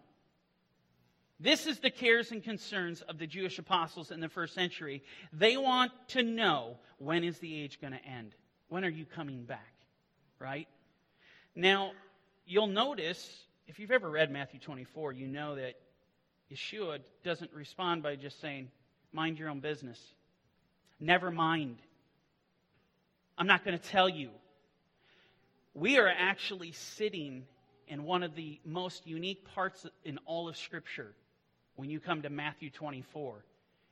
This 1.42 1.66
is 1.66 1.78
the 1.78 1.90
cares 1.90 2.32
and 2.32 2.44
concerns 2.44 3.00
of 3.00 3.18
the 3.18 3.26
Jewish 3.26 3.58
apostles 3.58 4.10
in 4.10 4.20
the 4.20 4.28
first 4.28 4.54
century. 4.54 5.02
They 5.32 5.56
want 5.56 5.90
to 6.08 6.22
know 6.22 6.76
when 6.98 7.24
is 7.24 7.38
the 7.38 7.62
age 7.62 7.80
going 7.80 7.94
to 7.94 8.04
end? 8.04 8.34
When 8.68 8.84
are 8.84 8.90
you 8.90 9.06
coming 9.06 9.44
back? 9.44 9.72
Right? 10.38 10.68
Now, 11.56 11.92
you'll 12.44 12.66
notice, 12.66 13.26
if 13.66 13.78
you've 13.78 13.90
ever 13.90 14.10
read 14.10 14.30
Matthew 14.30 14.60
24, 14.60 15.12
you 15.14 15.26
know 15.26 15.54
that 15.54 15.76
Yeshua 16.52 16.98
doesn't 17.24 17.52
respond 17.54 18.02
by 18.02 18.16
just 18.16 18.38
saying, 18.42 18.70
mind 19.10 19.38
your 19.38 19.48
own 19.48 19.60
business. 19.60 19.98
Never 21.00 21.30
mind. 21.30 21.78
I'm 23.38 23.46
not 23.46 23.64
going 23.64 23.78
to 23.78 23.88
tell 23.88 24.10
you. 24.10 24.28
We 25.72 25.96
are 25.96 26.08
actually 26.08 26.72
sitting 26.72 27.44
in 27.88 28.04
one 28.04 28.22
of 28.22 28.34
the 28.34 28.60
most 28.66 29.06
unique 29.06 29.46
parts 29.54 29.86
in 30.04 30.18
all 30.26 30.46
of 30.46 30.58
Scripture 30.58 31.14
when 31.80 31.88
you 31.88 31.98
come 31.98 32.20
to 32.22 32.30
Matthew 32.30 32.68
24. 32.68 33.42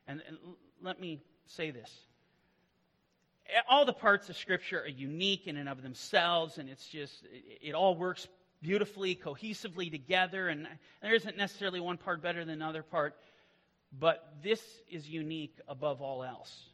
And, 0.07 0.23
and 0.29 0.37
let 0.83 1.01
me 1.01 1.23
say 1.47 1.71
this 1.71 1.91
all 3.67 3.87
the 3.87 3.95
parts 3.95 4.29
of 4.29 4.37
Scripture 4.37 4.83
are 4.83 4.89
unique 4.89 5.47
in 5.47 5.57
and 5.57 5.71
of 5.71 5.83
themselves, 5.83 6.59
and 6.59 6.69
it's 6.69 6.87
just, 6.87 7.25
it, 7.33 7.71
it 7.71 7.75
all 7.75 7.97
works 7.97 8.29
beautifully, 8.61 9.15
cohesively 9.15 9.91
together, 9.91 10.49
and 10.49 10.69
there 11.01 11.15
isn't 11.15 11.39
necessarily 11.39 11.81
one 11.81 11.97
part 11.97 12.21
better 12.21 12.45
than 12.45 12.51
another 12.51 12.83
part, 12.83 13.15
but 13.99 14.35
this 14.43 14.63
is 14.91 15.09
unique 15.09 15.57
above 15.67 16.03
all 16.03 16.23
else. 16.23 16.65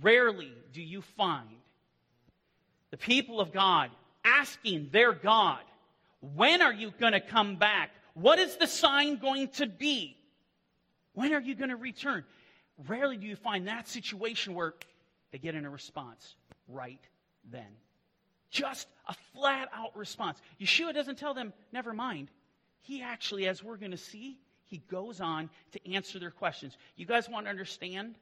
Rarely 0.00 0.52
do 0.72 0.80
you 0.80 1.02
find 1.02 1.58
the 2.90 2.96
people 2.96 3.38
of 3.38 3.52
God 3.52 3.90
asking 4.24 4.88
their 4.92 5.12
God, 5.12 5.60
When 6.34 6.62
are 6.62 6.72
you 6.72 6.90
going 6.98 7.12
to 7.12 7.20
come 7.20 7.56
back? 7.56 7.90
What 8.14 8.38
is 8.38 8.56
the 8.56 8.66
sign 8.66 9.16
going 9.16 9.48
to 9.48 9.66
be? 9.66 10.16
When 11.14 11.32
are 11.34 11.40
you 11.40 11.54
going 11.54 11.70
to 11.70 11.76
return? 11.76 12.24
Rarely 12.88 13.16
do 13.16 13.26
you 13.26 13.36
find 13.36 13.68
that 13.68 13.88
situation 13.88 14.54
where 14.54 14.74
they 15.32 15.38
get 15.38 15.54
in 15.54 15.64
a 15.64 15.70
response 15.70 16.36
right 16.68 17.00
then. 17.50 17.66
Just 18.50 18.86
a 19.08 19.14
flat 19.34 19.68
out 19.74 19.96
response. 19.96 20.38
Yeshua 20.60 20.92
doesn't 20.92 21.18
tell 21.18 21.34
them, 21.34 21.52
never 21.72 21.94
mind. 21.94 22.28
He 22.82 23.02
actually, 23.02 23.46
as 23.46 23.62
we're 23.62 23.78
going 23.78 23.92
to 23.92 23.96
see, 23.96 24.38
he 24.64 24.78
goes 24.90 25.20
on 25.20 25.48
to 25.72 25.92
answer 25.92 26.18
their 26.18 26.30
questions. 26.30 26.76
You 26.96 27.06
guys 27.06 27.28
want 27.28 27.46
to 27.46 27.50
understand 27.50 28.14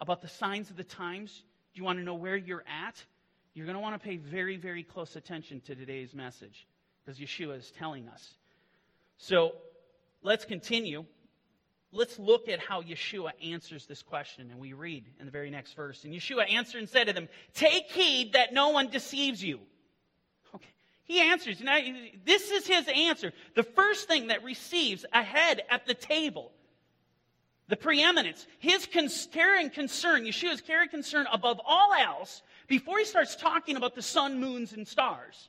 about 0.00 0.20
the 0.20 0.28
signs 0.28 0.70
of 0.70 0.76
the 0.76 0.84
times? 0.84 1.42
Do 1.74 1.78
you 1.78 1.84
want 1.84 1.98
to 1.98 2.04
know 2.04 2.14
where 2.14 2.36
you're 2.36 2.64
at? 2.66 3.02
You're 3.54 3.66
going 3.66 3.76
to 3.76 3.80
want 3.80 4.00
to 4.00 4.04
pay 4.04 4.16
very, 4.16 4.56
very 4.56 4.82
close 4.82 5.16
attention 5.16 5.60
to 5.62 5.74
today's 5.74 6.14
message 6.14 6.66
because 7.04 7.20
Yeshua 7.20 7.56
is 7.58 7.70
telling 7.70 8.08
us. 8.08 8.34
So 9.16 9.52
let's 10.22 10.44
continue 10.44 11.04
let's 11.92 12.18
look 12.18 12.48
at 12.48 12.60
how 12.60 12.82
Yeshua 12.82 13.30
answers 13.42 13.86
this 13.86 14.02
question. 14.02 14.50
And 14.50 14.60
we 14.60 14.72
read 14.72 15.04
in 15.18 15.26
the 15.26 15.32
very 15.32 15.50
next 15.50 15.74
verse. 15.74 16.04
And 16.04 16.12
Yeshua 16.12 16.52
answered 16.52 16.78
and 16.78 16.88
said 16.88 17.06
to 17.06 17.12
them, 17.12 17.28
Take 17.54 17.90
heed 17.90 18.34
that 18.34 18.52
no 18.52 18.70
one 18.70 18.88
deceives 18.88 19.42
you. 19.42 19.60
Okay. 20.54 20.68
He 21.04 21.20
answers. 21.20 21.60
Now, 21.60 21.78
this 22.24 22.50
is 22.50 22.66
his 22.66 22.88
answer. 22.88 23.32
The 23.54 23.62
first 23.62 24.08
thing 24.08 24.28
that 24.28 24.44
receives 24.44 25.04
ahead 25.12 25.62
at 25.70 25.86
the 25.86 25.94
table. 25.94 26.52
The 27.68 27.76
preeminence. 27.76 28.46
His 28.58 28.86
caring 29.32 29.70
concern, 29.70 30.24
Yeshua's 30.24 30.60
caring 30.60 30.88
concern 30.88 31.26
above 31.32 31.60
all 31.66 31.92
else, 31.92 32.42
before 32.66 32.98
he 32.98 33.04
starts 33.04 33.36
talking 33.36 33.76
about 33.76 33.94
the 33.94 34.02
sun, 34.02 34.40
moons, 34.40 34.72
and 34.72 34.86
stars. 34.86 35.48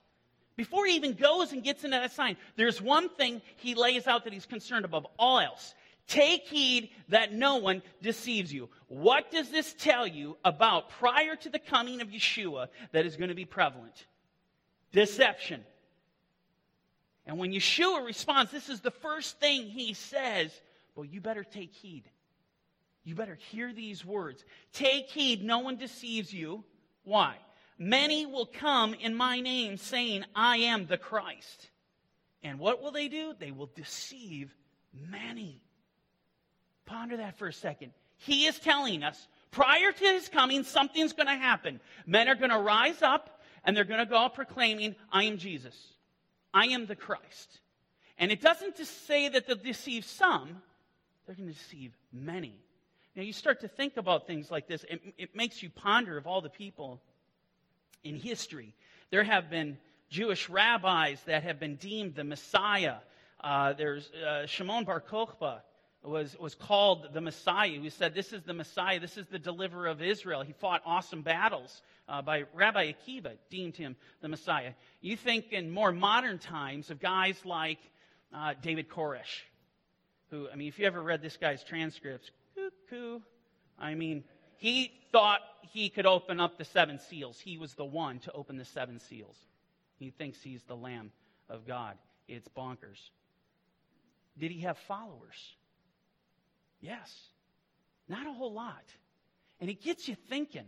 Before 0.55 0.86
he 0.86 0.96
even 0.98 1.13
goes 1.13 1.53
and 1.53 1.63
gets 1.63 1.86
into 1.86 1.96
that 1.96 2.12
sign, 2.12 2.36
there's 2.58 2.81
one 2.81 3.08
thing 3.08 3.41
he 3.55 3.75
lays 3.75 4.08
out 4.08 4.25
that 4.25 4.34
he's 4.34 4.46
concerned 4.46 4.84
above 4.84 5.08
all 5.17 5.39
else. 5.39 5.74
Take 6.10 6.48
heed 6.48 6.89
that 7.10 7.34
no 7.34 7.58
one 7.58 7.84
deceives 8.01 8.51
you. 8.51 8.70
What 8.88 9.30
does 9.30 9.50
this 9.51 9.75
tell 9.78 10.08
you 10.08 10.38
about 10.44 10.89
prior 10.89 11.36
to 11.36 11.50
the 11.50 11.60
coming 11.60 12.01
of 12.01 12.08
Yeshua 12.10 12.68
that 12.92 13.06
is 13.06 13.16
going 13.16 13.30
to 13.30 13.36
be 13.36 13.46
prevalent? 13.46 14.08
Deception. 14.92 15.63
And 17.28 17.38
when 17.38 17.51
Yeshua 17.51 18.04
responds, 18.04 18.51
this 18.51 18.70
is 18.70 18.82
the 18.82 18.89
first 18.89 19.39
thing 19.39 19.66
he 19.66 19.94
says. 19.94 20.51
Well, 20.96 21.06
you 21.06 21.22
better 21.22 21.44
take 21.44 21.74
heed. 21.75 22.06
You 23.04 23.13
better 23.13 23.38
hear 23.51 23.72
these 23.72 24.04
words. 24.04 24.44
Take 24.74 25.10
heed, 25.10 25.44
no 25.44 25.60
one 25.60 25.75
deceives 25.75 26.34
you. 26.34 26.63
Why? 27.04 27.36
Many 27.78 28.25
will 28.25 28.48
come 28.48 28.96
in 28.96 29.13
my 29.13 29.42
name 29.42 29.78
saying, 29.78 30.25
I 30.36 30.58
am 30.58 30.88
the 30.88 30.98
Christ. 30.98 31.70
And 32.42 32.58
what 32.58 32.82
will 32.82 32.92
they 32.92 33.10
do? 33.10 33.36
They 33.38 33.51
will 33.51 33.70
deceive 33.75 34.56
many. 34.92 35.62
Ponder 36.89 37.17
that 37.17 37.38
for 37.38 37.48
a 37.48 37.53
second. 37.53 37.91
He 38.17 38.48
is 38.48 38.58
telling 38.58 39.03
us 39.03 39.27
prior 39.51 39.91
to 39.91 40.05
his 40.05 40.27
coming, 40.27 40.63
something's 40.63 41.13
going 41.13 41.27
to 41.27 41.36
happen. 41.36 41.79
Men 42.08 42.27
are 42.27 42.36
going 42.36 42.50
to 42.50 42.58
rise 42.58 43.03
up 43.03 43.41
and 43.63 43.77
they're 43.77 43.84
going 43.84 44.00
to 44.00 44.08
go 44.08 44.17
out 44.17 44.34
proclaiming, 44.34 44.96
I 45.12 45.25
am 45.25 45.38
Jesus. 45.38 45.75
I 46.51 46.65
am 46.67 46.88
the 46.88 46.96
Christ. 46.96 47.60
And 48.17 48.31
it 48.31 48.41
doesn't 48.41 48.75
just 48.75 49.05
say 49.05 49.29
that 49.29 49.46
they'll 49.46 49.55
deceive 49.55 50.03
some, 50.03 50.62
they're 51.25 51.36
going 51.36 51.48
to 51.48 51.53
deceive 51.53 51.93
many. 52.12 52.55
Now, 53.15 53.22
you 53.22 53.34
start 53.34 53.62
to 53.62 53.67
think 53.67 53.98
about 53.98 54.25
things 54.25 54.50
like 54.50 54.67
this, 54.67 54.84
it, 54.89 55.01
it 55.17 55.36
makes 55.36 55.62
you 55.62 55.69
ponder 55.69 56.17
of 56.17 56.25
all 56.25 56.41
the 56.41 56.50
people 56.50 57.01
in 58.03 58.15
history. 58.15 58.74
There 59.12 59.24
have 59.24 59.50
been 59.50 59.77
Jewish 60.10 60.50
rabbis 60.50 61.22
that 61.27 61.43
have 61.43 61.60
been 61.60 61.75
deemed 61.75 62.15
the 62.15 62.24
Messiah. 62.24 62.96
Uh, 63.41 63.74
there's 63.74 64.10
uh, 64.12 64.48
Shimon 64.48 64.86
Bar 64.86 65.01
Kokhba, 65.01 65.62
was, 66.03 66.36
was 66.39 66.56
called 66.56 67.10
the 67.13 67.22
Messiah, 67.22 67.77
who 67.79 67.89
said, 67.89 68.13
This 68.13 68.32
is 68.32 68.44
the 68.44 68.53
Messiah, 68.53 69.00
this 69.00 69.18
is 69.18 69.27
the 69.27 69.39
deliverer 69.39 69.88
of 69.88 70.01
Israel. 70.01 70.44
He 70.44 70.53
fought 70.53 70.82
awesome 70.86 71.22
battles 71.22 71.82
uh, 72.08 72.22
by 72.22 72.46
Rabbi 72.53 72.94
Akiva, 72.94 73.34
deemed 73.50 73.75
him 73.75 73.96
the 74.22 74.29
Messiah. 74.29 74.74
You 75.01 75.18
think 75.18 75.51
in 75.51 75.70
more 75.70 75.91
modern 75.91 76.39
times 76.39 76.89
of 76.89 77.00
guys 77.00 77.38
like 77.44 77.79
uh, 78.34 78.53
David 78.62 78.89
Koresh, 78.89 79.41
who, 80.32 80.48
I 80.51 80.56
mean, 80.56 80.68
if 80.70 80.79
you 80.79 80.86
ever 80.86 81.01
read 81.01 81.22
this 81.22 81.38
guy's 81.38 81.63
transcripts, 81.63 82.32
cuckoo. 82.56 83.20
I 83.77 83.96
mean, 83.96 84.24
he 84.58 84.91
thought 85.12 85.41
he 85.62 85.89
could 85.89 86.06
open 86.06 86.39
up 86.39 86.58
the 86.58 86.65
seven 86.65 87.00
seals. 87.10 87.39
He 87.39 87.58
was 87.58 87.74
the 87.74 87.86
one 87.86 88.20
to 88.20 88.32
open 88.32 88.58
the 88.58 88.65
seven 88.65 89.00
seals. 89.00 89.36
He 89.98 90.12
thinks 90.12 90.41
he's 90.41 90.63
the 90.63 90.75
Lamb 90.75 91.12
of 91.50 91.68
God. 91.68 91.98
It's 92.27 92.48
bonkers. 92.48 93.00
Did 94.38 94.51
he 94.51 94.62
have 94.62 94.77
followers? 94.77 95.56
Yes. 96.82 97.14
Not 98.08 98.28
a 98.28 98.32
whole 98.32 98.54
lot. 98.54 98.84
And 99.60 99.70
it 99.70 99.82
gets 99.82 100.08
you 100.08 100.16
thinking. 100.30 100.66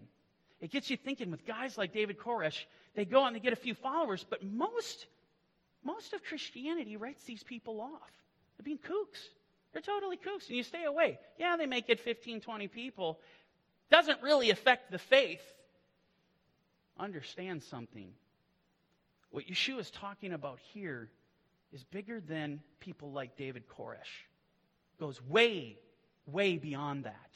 It 0.59 0.71
gets 0.71 0.89
you 0.89 0.97
thinking 0.97 1.31
with 1.31 1.45
guys 1.45 1.77
like 1.77 1.93
David 1.93 2.19
Koresh, 2.19 2.65
they 2.95 3.05
go 3.05 3.25
and 3.25 3.35
they 3.35 3.39
get 3.39 3.53
a 3.53 3.57
few 3.57 3.73
followers, 3.73 4.25
but 4.29 4.43
most, 4.43 5.07
most 5.83 6.13
of 6.13 6.23
Christianity 6.23 6.97
writes 6.97 7.23
these 7.23 7.43
people 7.43 7.81
off. 7.81 8.11
They're 8.57 8.65
being 8.65 8.77
kooks. 8.77 9.19
They're 9.73 9.81
totally 9.81 10.17
kooks, 10.17 10.47
and 10.47 10.57
you 10.57 10.63
stay 10.63 10.83
away. 10.83 11.17
Yeah, 11.39 11.55
they 11.57 11.65
may 11.65 11.81
get 11.81 11.99
15, 12.01 12.41
20 12.41 12.67
people. 12.67 13.19
Doesn't 13.89 14.21
really 14.21 14.51
affect 14.51 14.91
the 14.91 14.99
faith. 14.99 15.41
Understand 16.99 17.63
something. 17.63 18.11
What 19.31 19.45
Yeshua 19.47 19.79
is 19.79 19.89
talking 19.89 20.33
about 20.33 20.59
here 20.73 21.09
is 21.71 21.83
bigger 21.85 22.19
than 22.19 22.59
people 22.81 23.11
like 23.11 23.37
David 23.37 23.63
Koresh. 23.67 24.27
Goes 24.99 25.21
way, 25.23 25.77
way 26.25 26.57
beyond 26.57 27.05
that. 27.05 27.29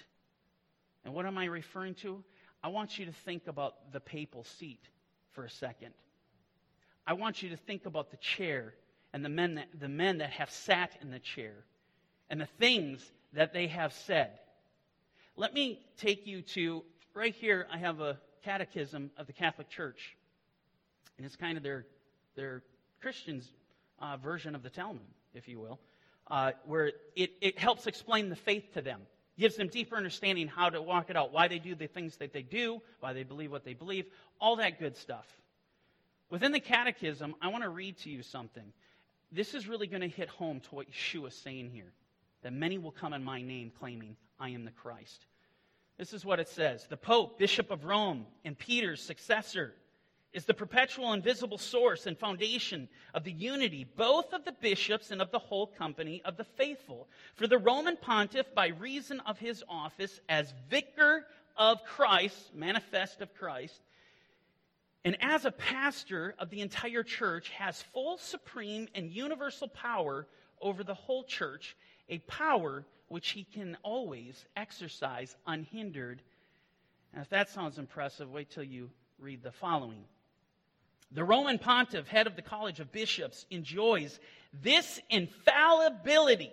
And 1.04 1.14
what 1.14 1.26
am 1.26 1.38
I 1.38 1.46
referring 1.46 1.96
to? 1.96 2.24
I 2.64 2.70
want 2.70 2.98
you 2.98 3.06
to 3.06 3.12
think 3.12 3.48
about 3.48 3.92
the 3.92 4.00
papal 4.00 4.44
seat 4.44 4.82
for 5.32 5.46
a 5.46 5.50
second. 5.50 5.94
I 7.06 7.14
want 7.14 7.44
you 7.44 7.50
to 7.50 7.58
think 7.58 7.86
about 7.86 8.10
the 8.10 8.18
chair 8.18 8.74
and 9.14 9.24
the 9.24 9.30
men 9.30 9.56
that, 9.56 9.68
the 9.80 9.88
men 9.90 10.18
that 10.18 10.32
have 10.32 10.50
sat 10.50 10.92
in 11.02 11.12
the 11.12 11.20
chair 11.20 11.54
and 12.30 12.42
the 12.42 12.48
things 12.60 13.06
that 13.34 13.54
they 13.54 13.68
have 13.68 13.94
said. 13.94 14.32
Let 15.36 15.54
me 15.54 15.80
take 15.98 16.26
you 16.26 16.42
to 16.42 16.84
right 17.14 17.36
here. 17.36 17.68
I 17.72 17.78
have 17.78 18.02
a 18.02 18.18
catechism 18.44 19.12
of 19.18 19.28
the 19.28 19.34
Catholic 19.34 19.70
Church, 19.70 20.16
and 21.18 21.26
it's 21.26 21.36
kind 21.36 21.58
of 21.58 21.64
their 21.64 21.86
their 22.36 22.64
Christians' 23.02 23.50
uh, 24.00 24.18
version 24.18 24.56
of 24.56 24.64
the 24.64 24.70
Talmud, 24.70 25.06
if 25.34 25.48
you 25.48 25.60
will 25.60 25.80
uh, 26.28 26.52
where 26.66 26.92
it, 27.16 27.32
it 27.42 27.60
helps 27.60 27.88
explain 27.88 28.30
the 28.30 28.36
faith 28.36 28.74
to 28.74 28.82
them, 28.82 29.02
gives 29.38 29.56
them 29.56 29.68
deeper 29.68 29.96
understanding 29.96 30.48
how 30.48 30.70
to 30.70 30.82
walk 30.82 31.10
it 31.10 31.16
out, 31.16 31.32
why 31.32 31.48
they 31.48 31.60
do 31.60 31.76
the 31.76 31.88
things 31.88 32.18
that 32.18 32.34
they 32.34 32.42
do, 32.42 32.82
why 33.00 33.14
they 33.14 33.24
believe 33.24 33.52
what 33.52 33.64
they 33.64 33.74
believe, 33.74 34.06
all 34.40 34.56
that 34.58 34.80
good 34.80 34.96
stuff. 34.98 35.26
Within 36.30 36.52
the 36.52 36.60
catechism, 36.60 37.36
I 37.42 37.50
want 37.50 37.64
to 37.64 37.70
read 37.70 37.98
to 38.00 38.10
you 38.10 38.24
something. 38.24 38.74
This 39.32 39.54
is 39.54 39.68
really 39.68 39.88
going 39.88 40.02
to 40.02 40.08
hit 40.08 40.30
home 40.30 40.60
to 40.62 40.76
what 40.76 40.88
Yeshua 40.90 41.28
is 41.28 41.36
saying 41.36 41.70
here 41.70 41.92
that 42.42 42.54
many 42.54 42.78
will 42.78 42.92
come 42.92 43.14
in 43.14 43.24
my 43.24 43.42
name 43.42 43.72
claiming, 43.80 44.16
I 44.40 44.50
am 44.50 44.66
the 44.66 44.72
Christ. 44.72 45.26
This 45.98 46.14
is 46.14 46.26
what 46.26 46.40
it 46.40 46.50
says 46.50 46.86
The 46.90 46.98
Pope, 46.98 47.40
Bishop 47.40 47.72
of 47.72 47.86
Rome, 47.86 48.26
and 48.44 48.58
Peter's 48.58 49.02
successor 49.02 49.74
is 50.36 50.44
the 50.44 50.54
perpetual 50.54 51.14
invisible 51.14 51.58
source 51.58 52.06
and 52.06 52.18
foundation 52.18 52.90
of 53.14 53.24
the 53.24 53.32
unity 53.32 53.86
both 53.96 54.34
of 54.34 54.44
the 54.44 54.52
bishops 54.52 55.10
and 55.10 55.22
of 55.22 55.32
the 55.32 55.40
whole 55.40 55.66
company 55.66 56.22
of 56.26 56.36
the 56.36 56.44
faithful. 56.44 57.08
For 57.36 57.48
the 57.48 57.58
Roman 57.58 57.96
pontiff, 57.96 58.54
by 58.54 58.68
reason 58.68 59.22
of 59.22 59.40
his 59.40 59.64
office 59.70 60.20
as 60.28 60.54
vicar 60.70 61.26
of 61.56 61.86
Christ, 61.86 62.54
manifest 62.54 63.22
of 63.22 63.34
Christ, 63.34 63.82
and 65.06 65.16
as 65.22 65.46
a 65.46 65.52
pastor 65.52 66.36
of 66.38 66.50
the 66.50 66.60
entire 66.60 67.04
church, 67.04 67.50
has 67.52 67.82
full, 67.94 68.18
supreme, 68.18 68.90
and 68.94 69.10
universal 69.10 69.70
power 69.70 70.28
over 70.62 70.84
the 70.84 70.96
whole 70.96 71.24
church, 71.24 71.78
a 72.10 72.18
power 72.20 72.84
which 73.08 73.30
he 73.30 73.46
can 73.46 73.78
always 73.84 74.44
exercise 74.58 75.38
unhindered. 75.48 76.22
And 77.14 77.22
if 77.22 77.30
that 77.30 77.50
sounds 77.50 77.78
impressive, 77.78 78.30
wait 78.30 78.50
till 78.50 78.64
you 78.64 78.90
read 79.18 79.42
the 79.44 79.52
following. 79.52 80.04
The 81.12 81.24
Roman 81.24 81.60
pontiff, 81.60 82.08
head 82.08 82.28
of 82.28 82.36
the 82.36 82.42
College 82.42 82.80
of 82.80 82.92
Bishops, 82.92 83.46
enjoys 83.50 84.20
this 84.54 85.00
infallibility 85.10 86.52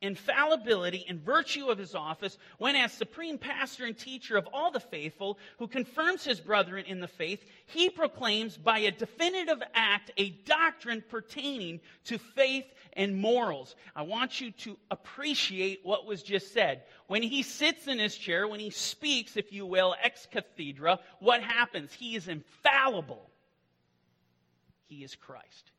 infallibility 0.00 1.04
in 1.08 1.18
virtue 1.18 1.68
of 1.68 1.78
his 1.78 1.94
office 1.94 2.38
when 2.58 2.76
as 2.76 2.92
supreme 2.92 3.36
pastor 3.36 3.84
and 3.84 3.98
teacher 3.98 4.36
of 4.36 4.48
all 4.52 4.70
the 4.70 4.78
faithful 4.78 5.38
who 5.58 5.66
confirms 5.66 6.24
his 6.24 6.38
brethren 6.38 6.84
in 6.86 7.00
the 7.00 7.08
faith 7.08 7.44
he 7.66 7.90
proclaims 7.90 8.56
by 8.56 8.78
a 8.78 8.92
definitive 8.92 9.60
act 9.74 10.12
a 10.16 10.30
doctrine 10.46 11.02
pertaining 11.08 11.80
to 12.04 12.18
faith 12.18 12.64
and 12.94 13.16
morals. 13.16 13.76
I 13.94 14.02
want 14.02 14.40
you 14.40 14.50
to 14.52 14.76
appreciate 14.90 15.80
what 15.84 16.06
was 16.06 16.22
just 16.22 16.52
said. 16.52 16.82
When 17.06 17.22
he 17.22 17.42
sits 17.42 17.86
in 17.86 17.98
his 17.98 18.16
chair 18.16 18.46
when 18.46 18.60
he 18.60 18.70
speaks 18.70 19.36
if 19.36 19.52
you 19.52 19.66
will 19.66 19.96
ex 20.02 20.28
cathedra 20.30 21.00
what 21.18 21.42
happens? 21.42 21.92
He 21.92 22.14
is 22.14 22.28
infallible 22.28 23.27
he 24.88 25.04
is 25.04 25.14
christ 25.14 25.70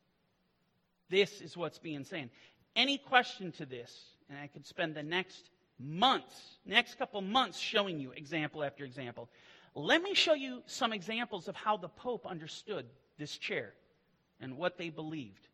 this 1.09 1.41
is 1.41 1.57
what's 1.57 1.79
being 1.79 2.03
said 2.03 2.29
any 2.75 2.97
question 2.97 3.51
to 3.53 3.65
this, 3.65 3.93
and 4.29 4.37
I 4.37 4.47
could 4.47 4.65
spend 4.65 4.95
the 4.95 5.03
next 5.03 5.49
months, 5.79 6.59
next 6.65 6.97
couple 6.97 7.21
months 7.21 7.59
showing 7.59 7.99
you 7.99 8.11
example 8.11 8.63
after 8.63 8.85
example. 8.85 9.29
Let 9.75 10.01
me 10.01 10.13
show 10.13 10.33
you 10.33 10.63
some 10.65 10.93
examples 10.93 11.47
of 11.47 11.55
how 11.55 11.77
the 11.77 11.89
Pope 11.89 12.25
understood 12.25 12.85
this 13.17 13.37
chair 13.37 13.73
and 14.39 14.57
what 14.57 14.77
they 14.77 14.89
believed. 14.89 15.47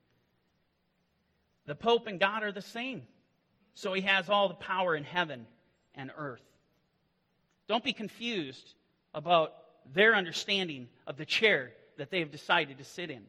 The 1.65 1.75
Pope 1.75 2.07
and 2.07 2.19
God 2.19 2.43
are 2.43 2.51
the 2.51 2.61
same, 2.61 3.03
so 3.73 3.93
he 3.93 4.01
has 4.01 4.29
all 4.29 4.47
the 4.47 4.53
power 4.53 4.95
in 4.95 5.03
heaven 5.03 5.47
and 5.95 6.11
earth. 6.15 6.43
Don't 7.67 7.83
be 7.83 7.93
confused 7.93 8.75
about 9.13 9.53
their 9.93 10.15
understanding 10.15 10.87
of 11.07 11.17
the 11.17 11.25
chair 11.25 11.71
that 11.97 12.11
they 12.11 12.19
have 12.19 12.31
decided 12.31 12.77
to 12.77 12.83
sit 12.83 13.09
in. 13.09 13.23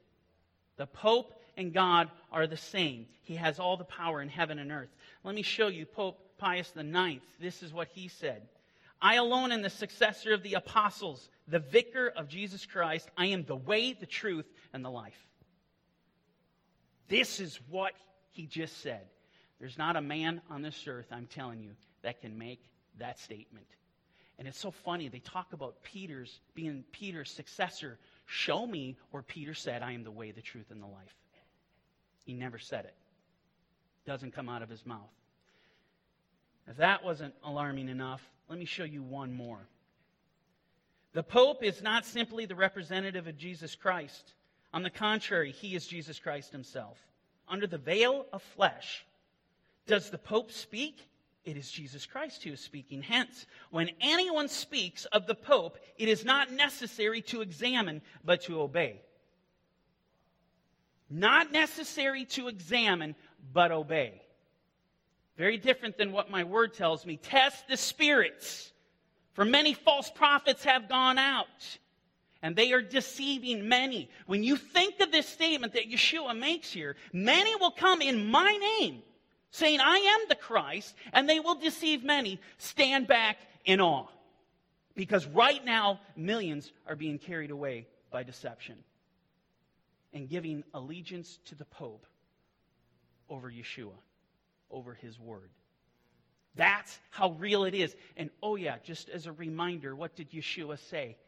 The 0.77 0.87
Pope 0.87 1.35
and 1.57 1.73
God 1.73 2.11
are 2.31 2.47
the 2.47 2.57
same. 2.57 3.07
He 3.23 3.37
has 3.37 3.59
all 3.59 3.77
the 3.77 3.85
power 3.85 4.21
in 4.21 4.29
heaven 4.29 4.59
and 4.59 4.71
earth. 4.71 4.95
Let 5.25 5.35
me 5.35 5.43
show 5.43 5.69
you 5.69 5.87
Pope 5.87 6.19
Pius 6.39 6.73
IX. 6.77 7.21
This 7.41 7.63
is 7.63 7.73
what 7.73 7.89
he 7.89 8.09
said 8.09 8.43
I 9.01 9.17
alone 9.17 9.53
am 9.53 9.63
the 9.63 9.71
successor 9.71 10.33
of 10.33 10.43
the 10.43 10.55
apostles, 10.55 11.29
the 11.49 11.59
vicar 11.59 12.13
of 12.17 12.29
Jesus 12.29 12.65
Christ. 12.65 13.09
I 13.17 13.27
am 13.27 13.45
the 13.45 13.57
way, 13.57 13.93
the 13.93 14.07
truth, 14.07 14.47
and 14.73 14.85
the 14.85 14.91
life. 14.91 15.27
This 17.09 17.41
is 17.41 17.61
what 17.69 17.93
he 18.31 18.47
just 18.47 18.83
said. 18.83 19.07
There's 19.61 19.79
not 19.79 19.97
a 19.97 20.01
man 20.01 20.41
on 20.51 20.63
this 20.63 20.87
earth, 20.87 21.07
I'm 21.11 21.27
telling 21.27 21.63
you, 21.63 21.71
that 22.03 22.21
can 22.21 22.37
make 22.37 22.61
that 22.99 23.19
statement. 23.19 23.67
And 24.39 24.47
it's 24.47 24.59
so 24.59 24.71
funny. 24.71 25.09
They 25.09 25.21
talk 25.21 25.53
about 25.53 25.83
Peter's 25.83 26.41
being 26.55 26.85
Peter's 26.93 27.31
successor. 27.31 27.99
Show 28.27 28.67
me 28.67 28.97
where 29.13 29.23
Peter 29.23 29.55
said, 29.55 29.83
I 29.83 29.93
am 29.93 30.05
the 30.05 30.11
way, 30.11 30.33
the 30.33 30.43
truth, 30.43 30.71
and 30.71 30.83
the 30.83 30.87
life. 30.87 31.15
He 32.25 32.35
never 32.35 32.59
said 32.59 32.85
it. 32.85 32.95
Doesn't 34.05 34.35
come 34.35 34.49
out 34.49 34.63
of 34.63 34.69
his 34.69 34.85
mouth. 34.85 35.01
If 36.69 36.77
that 36.79 37.05
wasn't 37.05 37.35
alarming 37.45 37.89
enough, 37.89 38.21
let 38.49 38.59
me 38.59 38.65
show 38.65 38.85
you 38.85 39.03
one 39.03 39.33
more. 39.33 39.69
The 41.13 41.23
Pope 41.23 41.63
is 41.63 41.83
not 41.83 42.05
simply 42.05 42.47
the 42.47 42.57
representative 42.57 43.27
of 43.27 43.39
Jesus 43.39 43.75
Christ. 43.75 44.35
On 44.75 44.83
the 44.83 44.91
contrary, 44.91 45.53
he 45.53 45.75
is 45.75 45.87
Jesus 45.87 46.19
Christ 46.19 46.53
himself. 46.53 46.99
Under 47.49 47.67
the 47.67 47.79
veil 47.79 48.27
of 48.33 48.43
flesh, 48.43 49.07
does 49.87 50.11
the 50.11 50.19
Pope 50.19 50.51
speak? 50.51 51.09
It 51.47 51.57
is 51.57 51.71
Jesus 51.71 52.05
Christ 52.05 52.43
who 52.43 52.53
is 52.53 52.61
speaking. 52.61 53.03
Hence, 53.03 53.47
when 53.71 53.91
anyone 54.01 54.49
speaks 54.49 55.05
of 55.07 55.29
the 55.29 55.35
Pope, 55.35 55.79
it 55.97 56.09
is 56.09 56.25
not 56.25 56.51
necessary 56.51 57.23
to 57.23 57.41
examine, 57.41 58.03
but 58.25 58.43
to 58.43 58.61
obey. 58.61 59.01
Not 61.09 61.53
necessary 61.53 62.25
to 62.27 62.49
examine, 62.49 63.15
but 63.53 63.71
obey. 63.71 64.21
Very 65.39 65.57
different 65.57 65.97
than 65.97 66.11
what 66.11 66.33
my 66.33 66.43
word 66.43 66.75
tells 66.75 67.07
me. 67.07 67.17
Test 67.17 67.69
the 67.69 67.77
spirits. 67.77 68.73
For 69.35 69.45
many 69.45 69.73
false 69.73 70.11
prophets 70.11 70.65
have 70.65 70.89
gone 70.89 71.17
out, 71.17 71.79
and 72.43 72.57
they 72.57 72.73
are 72.73 72.83
deceiving 72.83 73.69
many. 73.69 74.11
When 74.27 74.43
you 74.43 74.57
think 74.57 74.99
of 75.01 75.13
this 75.13 75.29
statement 75.29 75.75
that 75.75 75.89
Yeshua 75.89 76.37
makes 76.37 76.73
here, 76.73 76.97
many 77.13 77.55
will 77.57 77.71
come 77.71 78.03
in 78.03 78.27
my 78.27 78.51
name, 78.81 79.03
saying, 79.51 79.81
I 79.81 79.97
am 79.97 80.29
the 80.29 80.35
Christ, 80.35 80.95
and 81.13 81.29
they 81.29 81.41
will 81.41 81.55
deceive 81.55 82.05
many. 82.05 82.41
Stand 82.59 83.07
back 83.07 83.39
in 83.65 83.81
awe. 83.81 84.07
Because 84.95 85.27
right 85.27 85.63
now, 85.65 86.01
millions 86.17 86.73
are 86.87 86.97
being 86.97 87.19
carried 87.19 87.51
away 87.51 87.87
by 88.11 88.23
deception 88.23 88.77
and 90.13 90.29
giving 90.29 90.65
allegiance 90.73 91.39
to 91.47 91.55
the 91.55 91.67
Pope 91.67 92.07
over 93.29 93.51
Yeshua, 93.51 93.93
over 94.71 94.95
his 94.95 95.19
word. 95.21 95.51
That's 96.55 96.99
how 97.11 97.33
real 97.33 97.65
it 97.65 97.75
is. 97.75 97.95
And 98.17 98.31
oh, 98.43 98.57
yeah, 98.57 98.77
just 98.83 99.11
as 99.11 99.27
a 99.27 99.33
reminder, 99.33 99.95
what 99.95 100.17
did 100.17 100.31
Yeshua 100.31 100.79
say? 100.89 101.19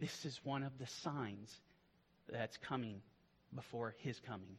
This 0.00 0.24
is 0.24 0.40
one 0.42 0.64
of 0.64 0.76
the 0.78 0.86
signs 0.86 1.54
that's 2.28 2.56
coming 2.56 3.00
before 3.54 3.94
his 3.98 4.18
coming. 4.20 4.56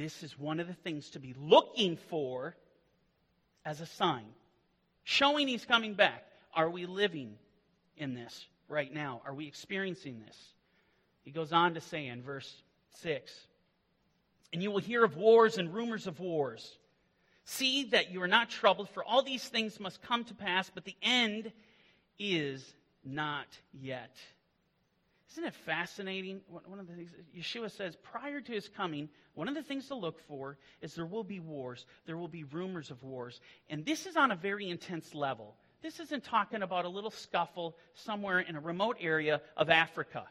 This 0.00 0.22
is 0.22 0.38
one 0.38 0.60
of 0.60 0.66
the 0.66 0.72
things 0.72 1.10
to 1.10 1.20
be 1.20 1.34
looking 1.38 1.98
for 2.08 2.56
as 3.66 3.82
a 3.82 3.86
sign, 3.86 4.24
showing 5.04 5.46
he's 5.46 5.66
coming 5.66 5.92
back. 5.92 6.24
Are 6.54 6.70
we 6.70 6.86
living 6.86 7.34
in 7.98 8.14
this 8.14 8.46
right 8.66 8.90
now? 8.90 9.20
Are 9.26 9.34
we 9.34 9.46
experiencing 9.46 10.22
this? 10.26 10.38
He 11.22 11.30
goes 11.30 11.52
on 11.52 11.74
to 11.74 11.82
say 11.82 12.06
in 12.06 12.22
verse 12.22 12.50
6. 13.02 13.30
And 14.54 14.62
you 14.62 14.70
will 14.70 14.80
hear 14.80 15.04
of 15.04 15.18
wars 15.18 15.58
and 15.58 15.74
rumors 15.74 16.06
of 16.06 16.18
wars. 16.18 16.78
See 17.44 17.84
that 17.90 18.10
you 18.10 18.22
are 18.22 18.28
not 18.28 18.48
troubled, 18.48 18.88
for 18.88 19.04
all 19.04 19.22
these 19.22 19.46
things 19.46 19.78
must 19.78 20.00
come 20.00 20.24
to 20.24 20.34
pass, 20.34 20.70
but 20.74 20.86
the 20.86 20.96
end 21.02 21.52
is 22.18 22.74
not 23.04 23.48
yet. 23.74 24.16
Isn't 25.32 25.44
it 25.44 25.54
fascinating? 25.54 26.40
One 26.48 26.80
of 26.80 26.88
the 26.88 26.94
things 26.94 27.10
Yeshua 27.36 27.70
says 27.70 27.96
prior 28.02 28.40
to 28.40 28.52
his 28.52 28.68
coming, 28.68 29.08
one 29.34 29.46
of 29.46 29.54
the 29.54 29.62
things 29.62 29.86
to 29.88 29.94
look 29.94 30.18
for 30.18 30.58
is 30.82 30.94
there 30.94 31.06
will 31.06 31.22
be 31.22 31.38
wars, 31.38 31.86
there 32.04 32.16
will 32.16 32.28
be 32.28 32.42
rumors 32.44 32.90
of 32.90 33.02
wars. 33.04 33.40
And 33.68 33.86
this 33.86 34.06
is 34.06 34.16
on 34.16 34.32
a 34.32 34.36
very 34.36 34.68
intense 34.68 35.14
level. 35.14 35.54
This 35.82 36.00
isn't 36.00 36.24
talking 36.24 36.62
about 36.62 36.84
a 36.84 36.88
little 36.88 37.12
scuffle 37.12 37.76
somewhere 37.94 38.40
in 38.40 38.56
a 38.56 38.60
remote 38.60 38.96
area 39.00 39.40
of 39.56 39.70
Africa. 39.70 40.24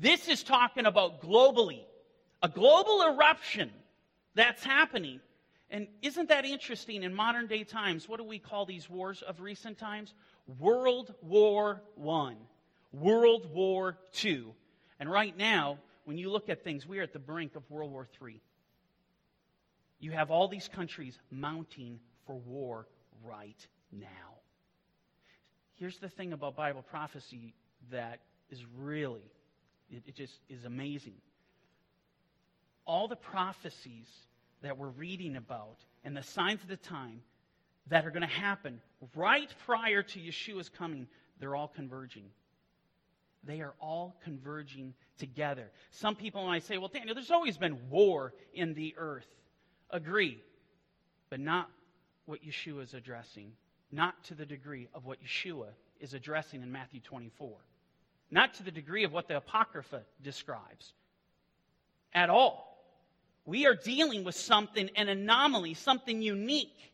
This 0.00 0.28
is 0.28 0.42
talking 0.42 0.86
about 0.86 1.22
globally, 1.22 1.84
a 2.42 2.48
global 2.48 3.02
eruption 3.02 3.70
that's 4.34 4.64
happening. 4.64 5.20
And 5.70 5.86
isn't 6.02 6.28
that 6.28 6.44
interesting 6.44 7.04
in 7.04 7.14
modern 7.14 7.46
day 7.46 7.62
times? 7.62 8.08
What 8.08 8.18
do 8.18 8.24
we 8.24 8.40
call 8.40 8.66
these 8.66 8.90
wars 8.90 9.22
of 9.22 9.40
recent 9.40 9.78
times? 9.78 10.12
World 10.58 11.14
War 11.22 11.80
I, 12.06 12.34
World 12.92 13.52
War 13.52 13.96
II. 14.24 14.46
And 15.00 15.10
right 15.10 15.36
now, 15.36 15.78
when 16.04 16.18
you 16.18 16.30
look 16.30 16.48
at 16.48 16.62
things, 16.62 16.86
we 16.86 16.98
are 16.98 17.02
at 17.02 17.12
the 17.12 17.18
brink 17.18 17.56
of 17.56 17.68
World 17.70 17.90
War 17.90 18.08
III. 18.22 18.40
You 20.00 20.10
have 20.12 20.30
all 20.30 20.48
these 20.48 20.68
countries 20.68 21.18
mounting 21.30 22.00
for 22.26 22.36
war 22.36 22.86
right 23.24 23.66
now. 23.92 24.08
Here's 25.74 25.98
the 25.98 26.08
thing 26.08 26.32
about 26.32 26.56
Bible 26.56 26.82
prophecy 26.82 27.54
that 27.90 28.20
is 28.50 28.60
really 28.78 29.22
it, 29.90 30.02
it 30.06 30.16
just 30.16 30.38
is 30.48 30.64
amazing. 30.64 31.14
All 32.84 33.08
the 33.08 33.16
prophecies 33.16 34.08
that 34.62 34.76
we're 34.76 34.88
reading 34.88 35.36
about 35.36 35.76
and 36.04 36.16
the 36.16 36.22
signs 36.22 36.62
of 36.62 36.68
the 36.68 36.76
time 36.76 37.20
that 37.88 38.06
are 38.06 38.10
going 38.10 38.22
to 38.22 38.26
happen 38.26 38.80
right 39.14 39.52
prior 39.66 40.02
to 40.02 40.18
Yeshua's 40.18 40.68
coming, 40.68 41.06
they're 41.38 41.54
all 41.54 41.68
converging. 41.68 42.24
They 43.44 43.60
are 43.60 43.74
all 43.80 44.16
converging 44.22 44.94
together. 45.18 45.70
Some 45.90 46.14
people 46.14 46.46
might 46.46 46.64
say, 46.64 46.78
well, 46.78 46.88
Daniel, 46.88 47.14
there's 47.14 47.30
always 47.30 47.58
been 47.58 47.78
war 47.90 48.32
in 48.54 48.74
the 48.74 48.94
earth. 48.96 49.26
Agree, 49.90 50.40
but 51.28 51.40
not 51.40 51.68
what 52.26 52.40
Yeshua 52.44 52.82
is 52.82 52.94
addressing, 52.94 53.52
not 53.90 54.22
to 54.24 54.34
the 54.34 54.46
degree 54.46 54.88
of 54.94 55.04
what 55.04 55.18
Yeshua 55.22 55.68
is 56.00 56.14
addressing 56.14 56.62
in 56.62 56.70
Matthew 56.70 57.00
24 57.00 57.56
not 58.32 58.54
to 58.54 58.62
the 58.64 58.70
degree 58.70 59.04
of 59.04 59.12
what 59.12 59.28
the 59.28 59.36
Apocrypha 59.36 60.02
describes 60.22 60.94
at 62.14 62.30
all. 62.30 62.82
We 63.44 63.66
are 63.66 63.74
dealing 63.74 64.24
with 64.24 64.34
something, 64.34 64.88
an 64.96 65.08
anomaly, 65.08 65.74
something 65.74 66.22
unique 66.22 66.92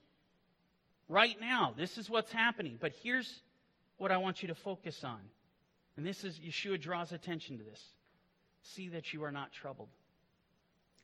right 1.09 1.41
now. 1.41 1.75
This 1.77 1.97
is 1.97 2.11
what's 2.11 2.33
happening. 2.33 2.77
But 2.81 2.93
here's 3.03 3.43
what 3.99 4.11
I 4.11 4.17
want 4.17 4.43
you 4.43 4.49
to 4.49 4.55
focus 4.55 5.05
on. 5.05 5.21
And 5.99 6.07
this 6.07 6.25
is, 6.25 6.39
Yeshua 6.39 6.81
draws 6.81 7.13
attention 7.13 7.59
to 7.59 7.65
this. 7.65 7.83
See 8.63 8.89
that 8.89 9.13
you 9.13 9.25
are 9.25 9.33
not 9.33 9.53
troubled. 9.53 9.91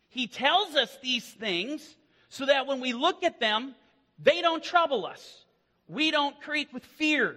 He 0.09 0.27
tells 0.27 0.75
us 0.75 0.97
these 1.03 1.29
things 1.29 1.97
so 2.31 2.47
that 2.47 2.67
when 2.67 2.81
we 2.81 2.95
look 2.95 3.23
at 3.23 3.41
them, 3.41 3.75
they 4.19 4.41
don't 4.41 4.65
trouble 4.65 5.05
us. 5.05 5.45
We 5.89 6.11
don't 6.11 6.41
creak 6.41 6.73
with 6.73 6.85
fear 6.85 7.37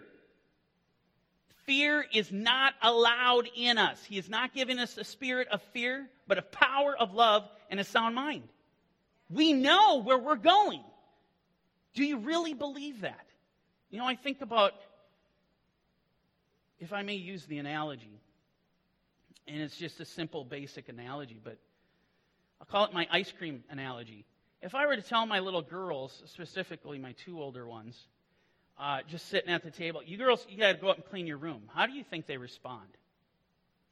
Fear 1.67 2.05
is 2.13 2.31
not 2.31 2.75
allowed 2.81 3.49
in 3.53 3.77
us. 3.77 4.01
He 4.05 4.15
has 4.15 4.29
not 4.29 4.53
given 4.53 4.79
us 4.79 4.97
a 4.97 5.03
spirit 5.03 5.49
of 5.49 5.61
fear, 5.73 6.07
but 6.25 6.37
of 6.37 6.49
power, 6.49 6.95
of 6.97 7.13
love, 7.13 7.43
and 7.69 7.77
a 7.77 7.83
sound 7.83 8.15
mind. 8.15 8.43
We 9.29 9.51
know 9.51 10.01
where 10.01 10.17
we're 10.17 10.37
going. 10.37 10.81
Do 11.93 12.05
you 12.05 12.19
really 12.19 12.53
believe 12.53 13.01
that? 13.01 13.25
You 13.89 13.99
know, 13.99 14.05
I 14.05 14.15
think 14.15 14.41
about, 14.41 14.75
if 16.79 16.93
I 16.93 17.01
may 17.03 17.15
use 17.15 17.45
the 17.45 17.57
analogy, 17.57 18.21
and 19.47 19.61
it's 19.61 19.77
just 19.77 19.99
a 19.99 20.05
simple, 20.05 20.43
basic 20.43 20.89
analogy, 20.89 21.39
but 21.43 21.57
I'll 22.59 22.67
call 22.67 22.85
it 22.85 22.93
my 22.93 23.07
ice 23.11 23.31
cream 23.31 23.63
analogy. 23.69 24.25
If 24.61 24.75
I 24.75 24.85
were 24.87 24.95
to 24.95 25.01
tell 25.01 25.25
my 25.25 25.39
little 25.39 25.61
girls, 25.61 26.21
specifically 26.25 26.97
my 26.97 27.13
two 27.13 27.39
older 27.41 27.67
ones, 27.67 27.97
uh, 28.79 28.99
just 29.07 29.27
sitting 29.29 29.49
at 29.49 29.63
the 29.63 29.71
table, 29.71 30.01
you 30.05 30.17
girls, 30.17 30.45
you 30.49 30.57
got 30.57 30.73
to 30.73 30.77
go 30.77 30.89
up 30.89 30.97
and 30.97 31.05
clean 31.05 31.27
your 31.27 31.37
room. 31.37 31.63
How 31.73 31.85
do 31.85 31.93
you 31.93 32.03
think 32.03 32.27
they 32.27 32.37
respond? 32.37 32.87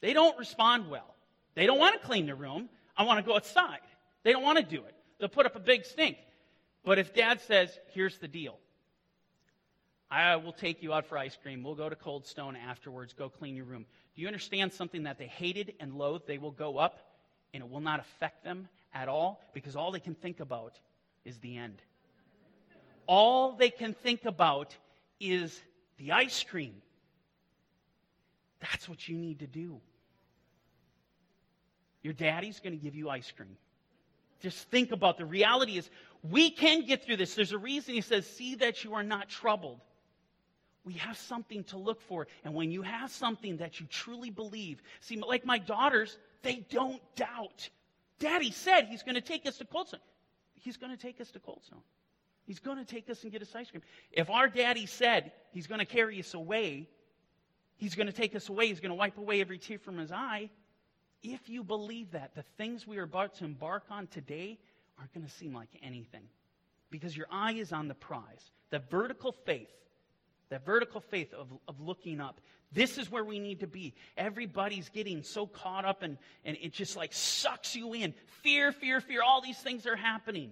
They 0.01 0.13
don't 0.13 0.37
respond 0.37 0.89
well. 0.89 1.15
They 1.55 1.65
don't 1.65 1.79
want 1.79 1.99
to 1.99 2.05
clean 2.05 2.25
the 2.25 2.35
room. 2.35 2.69
I 2.97 3.03
want 3.03 3.19
to 3.19 3.27
go 3.27 3.35
outside. 3.35 3.79
They 4.23 4.31
don't 4.31 4.43
want 4.43 4.57
to 4.57 4.63
do 4.63 4.83
it. 4.83 4.95
They'll 5.19 5.29
put 5.29 5.45
up 5.45 5.55
a 5.55 5.59
big 5.59 5.85
stink. 5.85 6.17
But 6.83 6.99
if 6.99 7.13
dad 7.13 7.41
says, 7.41 7.77
here's 7.93 8.17
the 8.19 8.27
deal 8.27 8.59
I 10.09 10.35
will 10.35 10.53
take 10.53 10.83
you 10.83 10.93
out 10.93 11.05
for 11.05 11.17
ice 11.17 11.37
cream. 11.41 11.63
We'll 11.63 11.75
go 11.75 11.89
to 11.89 11.95
Cold 11.95 12.25
Stone 12.25 12.55
afterwards. 12.55 13.13
Go 13.13 13.29
clean 13.29 13.55
your 13.55 13.65
room. 13.65 13.85
Do 14.15 14.21
you 14.21 14.27
understand 14.27 14.71
something 14.71 15.03
that 15.03 15.17
they 15.17 15.27
hated 15.27 15.73
and 15.79 15.95
loathed? 15.95 16.27
They 16.27 16.37
will 16.37 16.51
go 16.51 16.77
up 16.77 16.99
and 17.53 17.63
it 17.63 17.69
will 17.69 17.81
not 17.81 17.99
affect 17.99 18.43
them 18.43 18.67
at 18.93 19.09
all 19.09 19.41
because 19.53 19.75
all 19.75 19.91
they 19.91 19.99
can 19.99 20.15
think 20.15 20.39
about 20.39 20.79
is 21.25 21.37
the 21.39 21.57
end. 21.57 21.81
All 23.07 23.53
they 23.53 23.69
can 23.69 23.93
think 23.93 24.25
about 24.25 24.75
is 25.19 25.59
the 25.97 26.11
ice 26.11 26.43
cream. 26.43 26.75
That's 28.59 28.87
what 28.87 29.07
you 29.07 29.17
need 29.17 29.39
to 29.39 29.47
do. 29.47 29.79
Your 32.01 32.13
daddy's 32.13 32.59
going 32.59 32.77
to 32.77 32.83
give 32.83 32.95
you 32.95 33.09
ice 33.09 33.31
cream. 33.35 33.57
Just 34.41 34.69
think 34.69 34.91
about 34.91 35.17
the 35.17 35.25
reality 35.25 35.77
is 35.77 35.89
we 36.23 36.51
can 36.51 36.85
get 36.85 37.03
through 37.03 37.17
this. 37.17 37.33
There's 37.35 37.51
a 37.51 37.57
reason 37.57 37.95
he 37.95 38.01
says, 38.01 38.27
See 38.27 38.55
that 38.55 38.83
you 38.83 38.93
are 38.93 39.03
not 39.03 39.29
troubled. 39.29 39.81
We 40.85 40.93
have 40.93 41.17
something 41.17 41.63
to 41.65 41.77
look 41.77 41.99
for. 42.01 42.27
And 42.43 42.53
when 42.53 42.71
you 42.71 42.83
have 42.83 43.11
something 43.11 43.57
that 43.57 43.79
you 43.79 43.87
truly 43.87 44.29
believe, 44.29 44.81
see, 45.01 45.17
like 45.17 45.45
my 45.45 45.57
daughters, 45.57 46.17
they 46.43 46.65
don't 46.69 47.01
doubt. 47.15 47.69
Daddy 48.19 48.51
said 48.51 48.87
he's 48.87 49.03
going 49.03 49.15
to 49.15 49.21
take 49.21 49.45
us 49.45 49.57
to 49.57 49.65
Cold 49.65 49.87
Stone. 49.87 49.99
He's 50.53 50.77
going 50.77 50.95
to 50.95 50.97
take 50.97 51.19
us 51.19 51.31
to 51.31 51.39
Cold 51.39 51.61
Stone. 51.65 51.81
He's 52.45 52.59
going 52.59 52.77
to 52.77 52.85
take 52.85 53.09
us 53.09 53.23
and 53.23 53.31
get 53.31 53.41
us 53.41 53.53
ice 53.55 53.71
cream. 53.71 53.81
If 54.11 54.29
our 54.29 54.47
daddy 54.47 54.85
said 54.85 55.31
he's 55.51 55.65
going 55.65 55.79
to 55.79 55.85
carry 55.85 56.19
us 56.19 56.35
away, 56.35 56.87
he's 57.77 57.95
going 57.95 58.07
to 58.07 58.13
take 58.13 58.35
us 58.35 58.49
away, 58.49 58.67
he's 58.67 58.79
going 58.79 58.91
to 58.91 58.95
wipe 58.95 59.17
away 59.17 59.41
every 59.41 59.57
tear 59.57 59.79
from 59.79 59.97
his 59.97 60.11
eye. 60.11 60.49
If 61.23 61.49
you 61.49 61.63
believe 61.63 62.11
that, 62.11 62.35
the 62.35 62.43
things 62.57 62.85
we 62.85 62.99
are 62.99 63.03
about 63.03 63.33
to 63.35 63.45
embark 63.45 63.85
on 63.89 64.05
today 64.07 64.59
aren't 64.99 65.13
going 65.13 65.25
to 65.25 65.31
seem 65.31 65.55
like 65.55 65.69
anything 65.81 66.27
because 66.91 67.17
your 67.17 67.25
eye 67.31 67.53
is 67.53 67.71
on 67.71 67.87
the 67.87 67.95
prize. 67.95 68.51
The 68.69 68.79
vertical 68.79 69.31
faith, 69.31 69.69
that 70.49 70.65
vertical 70.65 71.01
faith 71.01 71.33
of, 71.33 71.47
of 71.67 71.79
looking 71.79 72.21
up. 72.21 72.39
This 72.71 72.97
is 72.97 73.09
where 73.09 73.23
we 73.23 73.39
need 73.39 73.61
to 73.61 73.67
be. 73.67 73.93
Everybody's 74.17 74.89
getting 74.89 75.23
so 75.23 75.47
caught 75.47 75.85
up 75.85 76.03
and, 76.03 76.17
and 76.43 76.57
it 76.61 76.73
just 76.73 76.95
like 76.95 77.13
sucks 77.13 77.75
you 77.75 77.93
in. 77.93 78.13
Fear, 78.43 78.71
fear, 78.71 79.01
fear. 79.01 79.21
All 79.23 79.41
these 79.41 79.57
things 79.57 79.87
are 79.87 79.95
happening. 79.95 80.51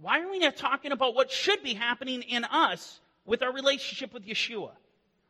Why 0.00 0.20
are 0.22 0.30
we 0.30 0.38
not 0.38 0.56
talking 0.56 0.92
about 0.92 1.14
what 1.14 1.30
should 1.30 1.62
be 1.62 1.74
happening 1.74 2.22
in 2.22 2.44
us 2.44 3.00
with 3.26 3.42
our 3.42 3.52
relationship 3.52 4.14
with 4.14 4.26
Yeshua? 4.26 4.70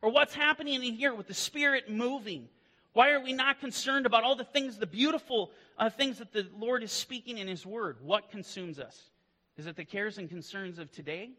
Or 0.02 0.10
what's 0.10 0.34
happening 0.34 0.82
in 0.82 0.94
here 0.94 1.12
with 1.12 1.26
the 1.26 1.34
Spirit 1.34 1.90
moving? 1.90 2.48
Why 2.92 3.10
are 3.10 3.20
we 3.20 3.32
not 3.32 3.60
concerned 3.60 4.06
about 4.06 4.24
all 4.24 4.36
the 4.36 4.44
things, 4.44 4.78
the 4.78 4.86
beautiful 4.86 5.50
uh, 5.76 5.90
things 5.90 6.18
that 6.18 6.32
the 6.32 6.46
Lord 6.56 6.82
is 6.82 6.92
speaking 6.92 7.38
in 7.38 7.48
His 7.48 7.66
Word? 7.66 7.98
What 8.00 8.30
consumes 8.30 8.78
us? 8.78 9.10
Is 9.56 9.66
it 9.66 9.76
the 9.76 9.84
cares 9.84 10.18
and 10.18 10.28
concerns 10.28 10.78
of 10.78 10.90
today? 10.90 11.30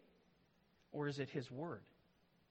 Or 0.91 1.07
is 1.07 1.19
it 1.19 1.29
His 1.29 1.49
Word? 1.49 1.81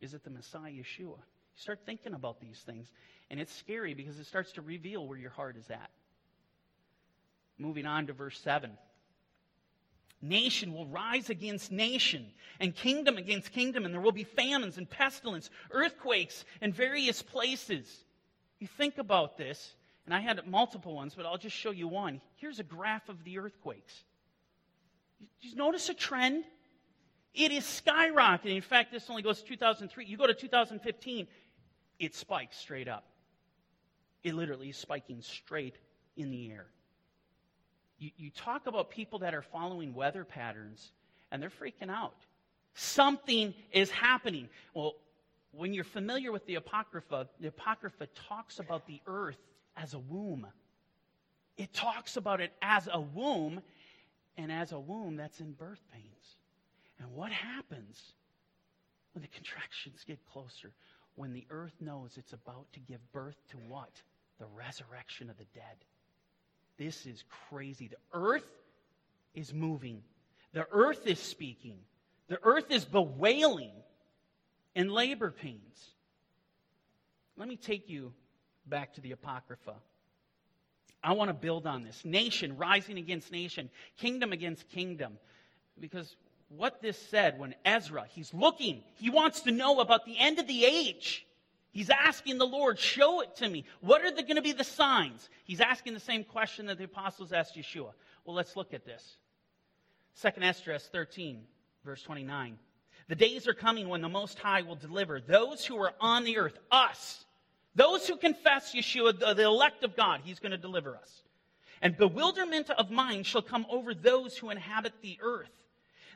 Is 0.01 0.15
it 0.15 0.25
the 0.25 0.31
Messiah 0.31 0.71
Yeshua? 0.71 1.19
You 1.19 1.63
start 1.63 1.81
thinking 1.85 2.15
about 2.15 2.41
these 2.41 2.59
things, 2.61 2.89
and 3.31 3.39
it's 3.39 3.55
scary 3.55 3.95
because 3.95 4.19
it 4.19 4.27
starts 4.27 4.53
to 4.53 4.63
reveal 4.63 5.07
where 5.07 5.19
your 5.19 5.31
heart 5.31 5.57
is 5.57 5.71
at. 5.71 5.91
Moving 7.59 7.87
on 7.87 8.07
to 8.07 8.13
verse 8.13 8.41
7. 8.41 8.71
Nation 10.23 10.75
will 10.75 10.87
rise 10.87 11.31
against 11.31 11.73
nation, 11.73 12.27
and 12.59 12.75
kingdom 12.75 13.17
against 13.17 13.53
kingdom, 13.53 13.85
and 13.85 13.95
there 13.95 14.01
will 14.01 14.13
be 14.13 14.25
famines 14.25 14.77
and 14.79 14.89
pestilence, 14.89 15.51
earthquakes 15.71 16.45
in 16.61 16.73
various 16.73 17.23
places. 17.23 18.05
You 18.59 18.67
think 18.67 18.99
about 18.99 19.39
this, 19.39 19.75
and 20.05 20.15
I 20.15 20.21
had 20.21 20.47
multiple 20.47 20.95
ones, 20.95 21.15
but 21.15 21.25
I'll 21.25 21.39
just 21.39 21.57
show 21.57 21.71
you 21.71 21.89
one. 21.89 22.21
Here's 22.37 22.59
a 22.59 22.65
graph 22.65 23.09
of 23.09 23.25
the 23.25 23.39
earthquakes. 23.39 24.05
You 25.41 25.57
notice 25.57 25.89
a 25.89 25.95
trend? 25.95 26.45
It 27.35 27.53
is 27.53 27.65
skyrocketing. 27.65 28.57
In 28.57 28.63
fact, 28.63 28.93
this 28.93 29.09
only 29.09 29.23
goes 29.23 29.41
to 29.43 29.49
2003. 29.49 30.05
You 30.05 30.17
go 30.17 30.27
to 30.27 30.35
2015, 30.35 31.27
it 31.99 32.15
spikes 32.15 32.57
straight 32.57 32.89
up. 32.89 33.05
It 34.23 34.35
literally 34.35 34.71
is 34.71 34.77
spiking 34.77 35.23
straight 35.23 35.77
in 36.17 36.31
the 36.31 36.51
air. 36.51 36.67
You, 37.99 38.11
you 38.17 38.31
talk 38.31 38.67
about 38.67 38.91
people 38.91 39.21
that 39.21 39.35
are 39.35 39.43
following 39.43 39.95
weather 39.95 40.25
patterns, 40.25 40.93
and 41.31 41.41
they're 41.43 41.51
freaking 41.51 41.91
out. 41.91 42.17
Something 42.75 43.55
is 43.73 43.91
happening. 43.91 44.49
Well, 44.75 44.95
when 45.53 45.73
you're 45.73 45.85
familiar 45.85 46.33
with 46.33 46.47
the 46.47 46.57
Apocrypha, 46.57 47.29
the 47.41 47.49
Apocrypha 47.49 48.07
talks 48.29 48.59
about 48.59 48.87
the 48.87 49.01
earth 49.07 49.39
as 49.77 49.95
a 49.95 49.99
womb. 49.99 50.47
It 51.57 51.73
talks 51.73 52.17
about 52.17 52.41
it 52.41 52.53
as 52.63 52.89
a 52.93 53.01
womb, 53.01 53.61
and 54.37 54.51
as 54.51 54.73
a 54.73 54.79
womb 54.79 55.17
that's 55.17 55.41
in 55.41 55.53
birth 55.53 55.83
pains. 55.93 56.37
And 57.01 57.13
what 57.15 57.33
happens 57.33 58.13
when 59.15 59.23
the 59.23 59.29
contractions 59.29 60.05
get 60.07 60.19
closer? 60.27 60.71
When 61.17 61.33
the 61.33 61.47
earth 61.51 61.75
knows 61.81 62.17
it's 62.17 62.33
about 62.33 62.67
to 62.75 62.81
give 62.81 63.01
birth 63.13 63.37
to 63.51 63.57
what? 63.57 63.91
The 64.39 64.47
resurrection 64.55 65.31
of 65.31 65.39
the 65.39 65.47
dead. 65.55 65.85
This 66.79 67.07
is 67.07 67.25
crazy. 67.49 67.89
The 67.89 67.97
earth 68.13 68.51
is 69.35 69.53
moving, 69.53 70.03
the 70.53 70.67
earth 70.73 71.07
is 71.07 71.19
speaking, 71.19 71.79
the 72.29 72.39
earth 72.43 72.71
is 72.71 72.85
bewailing 72.85 73.73
and 74.75 74.91
labor 74.91 75.31
pains. 75.31 75.91
Let 77.37 77.49
me 77.49 77.57
take 77.57 77.89
you 77.89 78.13
back 78.67 78.95
to 78.95 79.01
the 79.01 79.13
Apocrypha. 79.13 79.75
I 81.03 81.13
want 81.13 81.29
to 81.29 81.35
build 81.35 81.67
on 81.67 81.83
this. 81.83 82.05
Nation 82.05 82.57
rising 82.57 82.99
against 82.99 83.33
nation, 83.33 83.71
kingdom 83.97 84.33
against 84.33 84.69
kingdom. 84.69 85.19
Because 85.79 86.15
what 86.57 86.83
this 86.83 86.99
said 86.99 87.39
when 87.39 87.55
Ezra, 87.65 88.07
he's 88.11 88.35
looking, 88.35 88.83
he 88.97 89.09
wants 89.09 89.43
to 89.43 89.53
know 89.53 89.81
about 89.81 90.05
the 90.05 90.19
end 90.19 90.39
of 90.39 90.47
the 90.47 90.65
age. 90.65 91.27
He's 91.73 91.91
asking 91.91 92.39
the 92.39 92.47
Lord, 92.47 92.79
show 92.79 93.21
it 93.21 93.37
to 93.37 93.49
me. 93.49 93.65
What 93.81 94.05
are 94.05 94.11
going 94.11 94.35
to 94.35 94.43
be 94.43 94.53
the 94.53 94.65
signs? 94.65 95.29
He's 95.45 95.61
asking 95.61 95.95
the 95.95 96.01
same 96.01 96.25
question 96.25 96.67
that 96.67 96.79
the 96.79 96.85
apostles 96.85 97.33
asked 97.33 97.57
Yeshua. 97.57 97.93
Well, 98.25 98.35
let's 98.35 98.57
look 98.57 98.75
at 98.75 98.85
this. 98.85 99.17
Second 100.15 100.43
Esdras 100.43 100.89
13, 100.93 101.41
verse 101.85 102.03
29. 102.03 102.59
The 103.09 103.15
days 103.15 103.47
are 103.47 103.55
coming 103.55 103.89
when 103.89 104.03
the 104.03 104.09
Most 104.09 104.39
High 104.39 104.63
will 104.63 104.75
deliver 104.75 105.21
those 105.21 105.65
who 105.65 105.77
are 105.77 105.93
on 106.01 106.25
the 106.25 106.39
earth, 106.39 106.59
us, 106.73 107.25
those 107.77 108.07
who 108.09 108.17
confess 108.17 108.75
Yeshua, 108.75 109.19
the 109.37 109.45
elect 109.45 109.85
of 109.85 109.97
God, 109.97 110.21
He's 110.25 110.41
going 110.41 110.53
to 110.53 110.59
deliver 110.59 110.97
us. 110.97 111.23
And 111.81 111.97
bewilderment 111.97 112.71
of 112.71 112.91
mind 112.91 113.27
shall 113.27 113.43
come 113.43 113.65
over 113.71 113.95
those 113.95 114.37
who 114.37 114.51
inhabit 114.51 114.93
the 115.01 115.19
earth. 115.23 115.60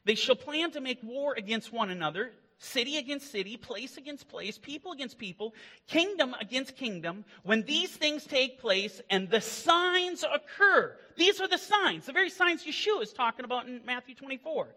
They 0.05 0.15
shall 0.15 0.37
plan 0.37 0.71
to 0.73 0.81
make 0.81 1.03
war 1.03 1.35
against 1.37 1.73
one 1.73 1.91
another, 1.91 2.33
city 2.59 2.97
against 2.97 3.31
city, 3.31 3.57
place 3.57 3.97
against 3.97 4.29
place, 4.29 4.59
people 4.59 4.93
against 4.93 5.19
people, 5.19 5.55
kingdom 5.87 6.35
against 6.41 6.77
kingdom. 6.77 7.25
When 7.43 7.63
these 7.63 7.91
things 7.91 8.25
take 8.25 8.61
place 8.61 9.01
and 9.11 9.29
the 9.31 9.41
signs 9.41 10.25
occur, 10.25 10.97
these 11.17 11.41
are 11.41 11.49
the 11.49 11.59
signs, 11.59 12.07
the 12.07 12.13
very 12.13 12.31
signs 12.31 12.65
Yeshua 12.65 13.03
is 13.03 13.13
talking 13.13 13.45
about 13.45 13.67
in 13.67 13.81
Matthew 13.85 14.15
24. 14.15 14.69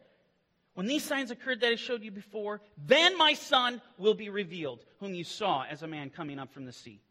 When 0.76 0.86
these 0.86 1.04
signs 1.04 1.32
occurred 1.32 1.62
that 1.62 1.72
I 1.72 1.76
showed 1.76 2.04
you 2.04 2.12
before, 2.12 2.62
then 2.86 3.18
my 3.18 3.34
son 3.34 3.82
will 3.98 4.14
be 4.14 4.30
revealed, 4.30 4.86
whom 5.00 5.16
you 5.16 5.24
saw 5.24 5.64
as 5.64 5.82
a 5.82 5.88
man 5.88 6.12
coming 6.12 6.38
up 6.38 6.54
from 6.54 6.66
the 6.66 6.72
sea. 6.72 7.02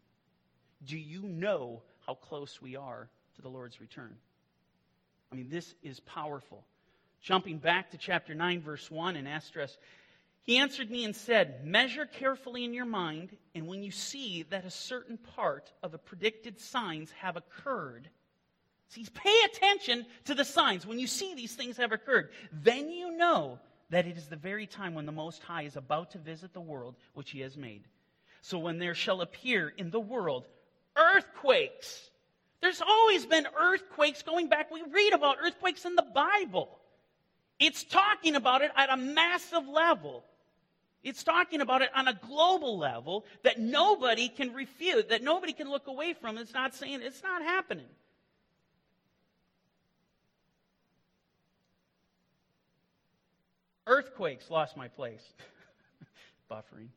Do 0.85 0.97
you 0.97 1.23
know 1.23 1.81
how 2.05 2.13
close 2.13 2.61
we 2.61 2.77
are 2.77 3.09
to 3.35 3.41
the 3.41 3.49
Lord's 3.49 3.81
return? 3.81 4.15
I 5.33 5.35
mean, 5.35 5.49
this 5.49 5.75
is 5.83 5.99
powerful. 5.99 6.63
Jumping 7.21 7.57
back 7.57 7.91
to 7.91 7.97
chapter 7.97 8.33
9, 8.33 8.61
verse 8.61 8.89
1 8.89 9.15
in 9.15 9.27
Esdras, 9.27 9.77
he 10.43 10.57
answered 10.57 10.89
me 10.89 11.03
and 11.03 11.15
said, 11.15 11.65
Measure 11.65 12.05
carefully 12.05 12.63
in 12.63 12.73
your 12.73 12.85
mind, 12.85 13.35
and 13.53 13.67
when 13.67 13.83
you 13.83 13.91
see 13.91 14.43
that 14.43 14.65
a 14.65 14.71
certain 14.71 15.17
part 15.17 15.71
of 15.83 15.91
the 15.91 15.97
predicted 15.97 16.59
signs 16.59 17.11
have 17.11 17.35
occurred, 17.35 18.09
See, 18.89 19.05
pay 19.13 19.37
attention 19.45 20.05
to 20.25 20.33
the 20.33 20.45
signs. 20.45 20.85
When 20.85 20.99
you 20.99 21.07
see 21.07 21.33
these 21.35 21.55
things 21.55 21.77
have 21.77 21.91
occurred, 21.91 22.29
then 22.51 22.89
you 22.89 23.11
know 23.11 23.59
that 23.89 24.07
it 24.07 24.17
is 24.17 24.27
the 24.27 24.35
very 24.35 24.65
time 24.65 24.93
when 24.93 25.05
the 25.05 25.11
Most 25.11 25.43
High 25.43 25.63
is 25.63 25.75
about 25.75 26.11
to 26.11 26.17
visit 26.17 26.53
the 26.53 26.61
world 26.61 26.95
which 27.13 27.31
He 27.31 27.41
has 27.41 27.57
made. 27.57 27.83
So 28.41 28.59
when 28.59 28.77
there 28.77 28.95
shall 28.95 29.21
appear 29.21 29.73
in 29.77 29.89
the 29.89 29.99
world 29.99 30.47
earthquakes, 30.95 32.09
there's 32.61 32.81
always 32.81 33.25
been 33.25 33.45
earthquakes 33.59 34.23
going 34.23 34.47
back. 34.47 34.71
We 34.71 34.83
read 34.83 35.13
about 35.13 35.37
earthquakes 35.41 35.85
in 35.85 35.95
the 35.95 36.07
Bible. 36.13 36.76
It's 37.59 37.83
talking 37.83 38.35
about 38.35 38.61
it 38.61 38.71
at 38.75 38.89
a 38.89 38.97
massive 38.97 39.67
level. 39.67 40.23
It's 41.03 41.23
talking 41.23 41.61
about 41.61 41.81
it 41.81 41.89
on 41.95 42.07
a 42.07 42.13
global 42.13 42.77
level 42.77 43.25
that 43.43 43.59
nobody 43.59 44.29
can 44.29 44.53
refute, 44.53 45.09
that 45.09 45.23
nobody 45.23 45.53
can 45.53 45.69
look 45.69 45.87
away 45.87 46.13
from. 46.13 46.37
It's 46.37 46.53
not 46.53 46.75
saying 46.75 47.01
it's 47.01 47.23
not 47.23 47.41
happening. 47.41 47.87
Earthquakes 53.87 54.51
lost 54.51 54.75
my 54.75 54.89
place. 54.89 55.23
Buffering. 56.51 56.89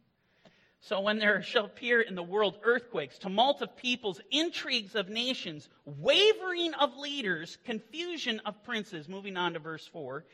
So 0.81 1.01
when 1.01 1.19
there 1.19 1.43
shall 1.43 1.67
appear 1.67 2.01
in 2.01 2.15
the 2.15 2.23
world 2.23 2.59
earthquakes, 2.63 3.19
tumult 3.19 3.61
of 3.63 3.77
peoples, 3.77 4.21
intrigues 4.31 4.95
of 4.95 5.09
nations, 5.09 5.69
wavering 5.85 6.73
of 6.75 6.97
leaders, 6.97 7.59
confusion 7.65 8.41
of 8.45 8.63
princes, 8.65 9.09
moving 9.09 9.37
on 9.37 9.53
to 9.53 9.59
verse 9.59 9.87
4, 9.87 10.25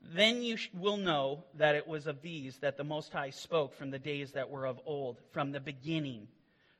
then 0.00 0.42
you 0.42 0.56
will 0.74 0.96
know 0.96 1.44
that 1.54 1.74
it 1.74 1.86
was 1.86 2.06
of 2.06 2.22
these 2.22 2.58
that 2.58 2.76
the 2.76 2.84
Most 2.84 3.12
High 3.12 3.30
spoke 3.30 3.74
from 3.74 3.90
the 3.90 3.98
days 3.98 4.32
that 4.32 4.48
were 4.48 4.66
of 4.66 4.80
old, 4.86 5.20
from 5.32 5.52
the 5.52 5.60
beginning. 5.60 6.28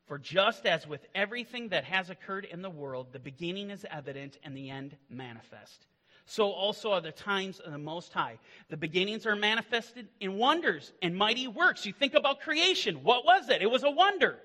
For 0.06 0.18
just 0.18 0.64
as 0.66 0.86
with 0.86 1.06
everything 1.14 1.68
that 1.68 1.84
has 1.84 2.10
occurred 2.10 2.46
in 2.46 2.62
the 2.62 2.70
world, 2.70 3.08
the 3.12 3.18
beginning 3.18 3.70
is 3.70 3.84
evident 3.90 4.38
and 4.42 4.56
the 4.56 4.70
end 4.70 4.96
manifest 5.10 5.86
so 6.28 6.50
also 6.50 6.92
are 6.92 7.00
the 7.00 7.10
times 7.10 7.58
of 7.58 7.72
the 7.72 7.78
Most 7.78 8.12
High. 8.12 8.38
The 8.68 8.76
beginnings 8.76 9.24
are 9.24 9.34
manifested 9.34 10.08
in 10.20 10.34
wonders 10.36 10.92
and 11.00 11.16
mighty 11.16 11.48
works. 11.48 11.86
You 11.86 11.94
think 11.94 12.12
about 12.12 12.40
creation. 12.40 13.02
What 13.02 13.24
was 13.24 13.48
it? 13.48 13.62
It 13.62 13.70
was 13.70 13.82
a 13.82 13.90
wonder. 13.90 14.38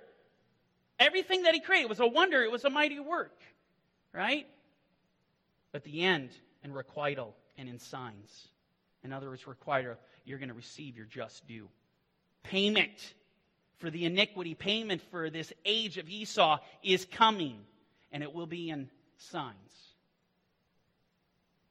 Everything 0.97 1.43
that 1.43 1.53
He 1.53 1.59
created 1.59 1.89
was 1.89 1.99
a 1.99 2.07
wonder. 2.07 2.41
It 2.41 2.51
was 2.51 2.63
a 2.63 2.69
mighty 2.69 3.01
work, 3.01 3.37
right? 4.13 4.47
But 5.73 5.83
the 5.83 6.03
end 6.03 6.29
in 6.63 6.71
requital 6.71 7.35
and 7.57 7.67
in 7.67 7.79
signs. 7.79 8.47
In 9.03 9.11
other 9.11 9.29
words, 9.29 9.45
requital, 9.47 9.95
you're 10.25 10.39
going 10.39 10.49
to 10.49 10.55
receive 10.55 10.95
your 10.95 11.05
just 11.05 11.45
due. 11.47 11.67
Payment 12.43 13.13
for 13.77 13.89
the 13.89 14.05
iniquity, 14.05 14.53
payment 14.53 15.01
for 15.11 15.29
this 15.29 15.51
age 15.65 15.97
of 15.97 16.09
Esau 16.09 16.59
is 16.83 17.05
coming, 17.05 17.59
and 18.11 18.23
it 18.23 18.33
will 18.33 18.47
be 18.47 18.69
in 18.69 18.89
signs. 19.17 19.55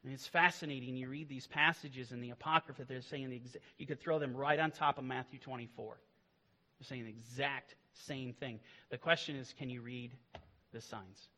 And 0.05 0.13
it's 0.13 0.27
fascinating. 0.27 0.97
You 0.97 1.09
read 1.09 1.29
these 1.29 1.47
passages 1.47 2.13
in 2.13 2.21
the 2.21 2.31
Apocrypha, 2.31 2.85
they're 2.85 3.03
saying 3.03 3.31
the 3.31 3.37
exa- 3.37 3.61
you 3.79 3.87
could 3.87 4.01
throw 4.01 4.19
them 4.19 4.37
right 4.37 4.59
on 4.59 4.71
top 4.71 4.99
of 4.99 5.05
Matthew 5.05 5.39
24. 5.39 5.97
They're 6.79 6.87
saying 6.87 7.05
the 7.05 7.11
exact 7.11 7.77
same 7.93 8.33
thing. 8.33 8.59
The 8.91 8.99
question 8.99 9.37
is 9.37 9.55
can 9.57 9.71
you 9.71 9.81
read 9.81 10.13
the 10.73 10.81
signs? 10.81 11.29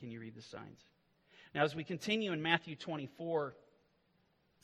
Can 0.00 0.10
you 0.10 0.20
read 0.20 0.34
the 0.34 0.42
signs? 0.42 0.80
Now, 1.54 1.62
as 1.62 1.76
we 1.76 1.84
continue 1.84 2.32
in 2.32 2.42
Matthew 2.42 2.74
24, 2.74 3.54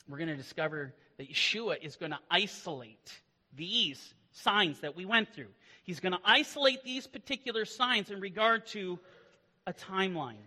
we're 0.07 0.17
going 0.17 0.29
to 0.29 0.35
discover 0.35 0.93
that 1.17 1.29
Yeshua 1.29 1.77
is 1.81 1.95
going 1.95 2.11
to 2.11 2.19
isolate 2.31 3.11
these 3.55 4.13
signs 4.31 4.79
that 4.81 4.95
we 4.95 5.05
went 5.05 5.33
through. 5.33 5.49
He's 5.83 5.99
going 5.99 6.13
to 6.13 6.19
isolate 6.23 6.83
these 6.83 7.07
particular 7.07 7.65
signs 7.65 8.11
in 8.11 8.19
regard 8.19 8.65
to 8.67 8.99
a 9.65 9.73
timeline, 9.73 10.45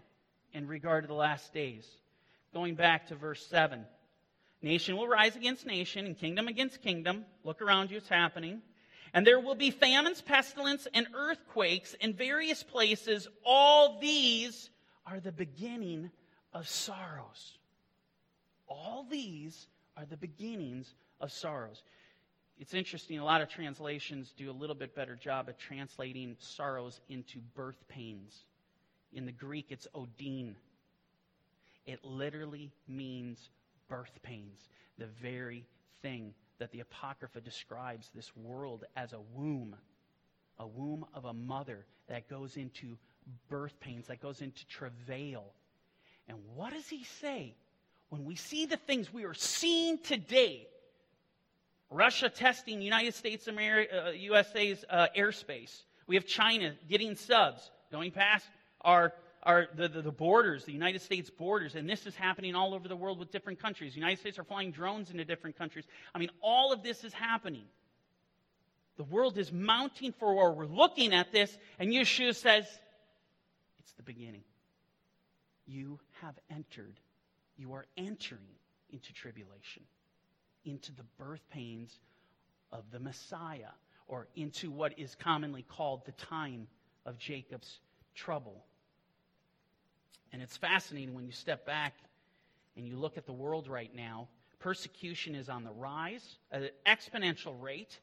in 0.52 0.66
regard 0.66 1.04
to 1.04 1.08
the 1.08 1.14
last 1.14 1.52
days. 1.52 1.86
Going 2.54 2.74
back 2.74 3.08
to 3.08 3.14
verse 3.14 3.44
7. 3.46 3.84
Nation 4.62 4.96
will 4.96 5.08
rise 5.08 5.34
against 5.34 5.66
nation 5.66 6.06
and 6.06 6.16
kingdom 6.16 6.46
against 6.46 6.82
kingdom. 6.82 7.24
Look 7.44 7.60
around 7.60 7.90
you, 7.90 7.96
it's 7.96 8.08
happening. 8.08 8.62
And 9.12 9.26
there 9.26 9.40
will 9.40 9.56
be 9.56 9.70
famines, 9.70 10.22
pestilence, 10.22 10.86
and 10.94 11.06
earthquakes 11.14 11.94
in 11.94 12.14
various 12.14 12.62
places. 12.62 13.28
All 13.44 13.98
these 14.00 14.70
are 15.06 15.20
the 15.20 15.32
beginning 15.32 16.10
of 16.54 16.68
sorrows. 16.68 17.58
All 18.72 19.06
these 19.10 19.66
are 19.96 20.06
the 20.06 20.16
beginnings 20.16 20.94
of 21.20 21.30
sorrows. 21.30 21.82
It's 22.58 22.74
interesting, 22.74 23.18
a 23.18 23.24
lot 23.24 23.42
of 23.42 23.48
translations 23.48 24.32
do 24.36 24.50
a 24.50 24.52
little 24.52 24.74
bit 24.74 24.94
better 24.94 25.14
job 25.14 25.48
at 25.48 25.58
translating 25.58 26.36
sorrows 26.38 27.00
into 27.08 27.40
birth 27.54 27.86
pains. 27.88 28.44
In 29.12 29.26
the 29.26 29.32
Greek, 29.32 29.66
it's 29.68 29.86
odin. 29.94 30.56
It 31.84 32.02
literally 32.02 32.70
means 32.88 33.50
birth 33.88 34.22
pains, 34.22 34.68
the 34.96 35.08
very 35.20 35.66
thing 36.00 36.32
that 36.58 36.70
the 36.72 36.80
Apocrypha 36.80 37.40
describes 37.40 38.08
this 38.14 38.34
world 38.36 38.84
as 38.96 39.12
a 39.12 39.20
womb, 39.34 39.76
a 40.58 40.66
womb 40.66 41.04
of 41.12 41.26
a 41.26 41.32
mother 41.34 41.84
that 42.08 42.28
goes 42.28 42.56
into 42.56 42.96
birth 43.50 43.78
pains, 43.80 44.06
that 44.06 44.22
goes 44.22 44.40
into 44.40 44.66
travail. 44.66 45.52
And 46.28 46.38
what 46.54 46.72
does 46.72 46.88
he 46.88 47.04
say? 47.20 47.54
When 48.12 48.26
we 48.26 48.36
see 48.36 48.66
the 48.66 48.76
things 48.76 49.10
we 49.10 49.24
are 49.24 49.32
seeing 49.32 49.96
today, 49.96 50.68
Russia 51.88 52.28
testing 52.28 52.82
United 52.82 53.14
States 53.14 53.48
America, 53.48 54.08
uh, 54.08 54.10
USA's 54.10 54.84
uh, 54.90 55.06
airspace. 55.16 55.80
We 56.06 56.16
have 56.16 56.26
China 56.26 56.74
getting 56.90 57.14
subs, 57.14 57.70
going 57.90 58.10
past 58.10 58.46
our 58.82 59.14
are 59.44 59.68
the, 59.76 59.88
the, 59.88 60.02
the, 60.02 60.12
borders, 60.12 60.66
the 60.66 60.72
United 60.72 61.00
States 61.00 61.30
borders, 61.30 61.74
and 61.74 61.88
this 61.88 62.06
is 62.06 62.14
happening 62.14 62.54
all 62.54 62.74
over 62.74 62.86
the 62.86 62.94
world 62.94 63.18
with 63.18 63.32
different 63.32 63.58
countries. 63.58 63.94
The 63.94 64.00
United 64.00 64.20
States 64.20 64.38
are 64.38 64.44
flying 64.44 64.72
drones 64.72 65.10
into 65.10 65.24
different 65.24 65.56
countries. 65.56 65.86
I 66.14 66.18
mean, 66.18 66.30
all 66.42 66.70
of 66.70 66.82
this 66.82 67.04
is 67.04 67.14
happening. 67.14 67.64
The 68.98 69.04
world 69.04 69.38
is 69.38 69.50
mounting 69.50 70.12
for 70.12 70.34
war. 70.34 70.52
We're 70.52 70.66
looking 70.66 71.14
at 71.14 71.32
this, 71.32 71.56
and 71.78 71.90
Yeshua 71.90 72.34
says, 72.34 72.66
It's 73.78 73.92
the 73.94 74.02
beginning. 74.02 74.44
You 75.66 75.98
have 76.20 76.34
entered, 76.50 77.00
you 77.56 77.72
are 77.72 77.86
entering 77.96 78.56
into 78.90 79.12
tribulation, 79.12 79.82
into 80.64 80.92
the 80.92 81.04
birth 81.18 81.42
pains 81.50 81.98
of 82.72 82.84
the 82.90 83.00
Messiah, 83.00 83.72
or 84.06 84.28
into 84.36 84.70
what 84.70 84.98
is 84.98 85.14
commonly 85.14 85.62
called 85.62 86.04
the 86.04 86.12
time 86.12 86.66
of 87.06 87.18
Jacob's 87.18 87.78
trouble. 88.14 88.64
And 90.32 90.42
it's 90.42 90.56
fascinating 90.56 91.14
when 91.14 91.26
you 91.26 91.32
step 91.32 91.66
back 91.66 91.94
and 92.76 92.86
you 92.86 92.96
look 92.96 93.16
at 93.18 93.26
the 93.26 93.32
world 93.32 93.68
right 93.68 93.94
now. 93.94 94.28
Persecution 94.58 95.34
is 95.34 95.48
on 95.48 95.64
the 95.64 95.72
rise 95.72 96.36
at 96.50 96.62
an 96.62 96.70
exponential 96.86 97.60
rate 97.60 97.98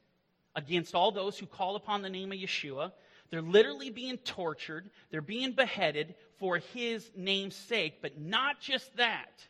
against 0.55 0.93
all 0.93 1.11
those 1.11 1.37
who 1.37 1.45
call 1.45 1.75
upon 1.75 2.01
the 2.01 2.09
name 2.09 2.31
of 2.31 2.37
Yeshua. 2.37 2.91
They're 3.29 3.41
literally 3.41 3.89
being 3.89 4.17
tortured, 4.17 4.89
they're 5.11 5.21
being 5.21 5.53
beheaded 5.53 6.15
for 6.39 6.57
his 6.73 7.09
name's 7.15 7.55
sake, 7.55 8.01
but 8.01 8.19
not 8.19 8.59
just 8.59 8.95
that. 8.97 9.45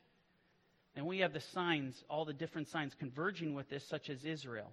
And 0.95 1.05
we 1.05 1.19
have 1.19 1.33
the 1.33 1.39
signs, 1.39 2.03
all 2.09 2.25
the 2.25 2.33
different 2.33 2.67
signs 2.67 2.93
converging 2.93 3.53
with 3.53 3.69
this, 3.69 3.85
such 3.85 4.09
as 4.09 4.25
Israel. 4.25 4.71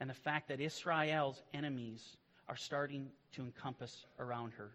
And 0.00 0.10
the 0.10 0.14
fact 0.14 0.48
that 0.48 0.60
Israel's 0.60 1.40
enemies 1.54 2.16
are 2.48 2.56
starting 2.56 3.08
to 3.32 3.42
encompass 3.42 4.04
around 4.18 4.52
her. 4.54 4.70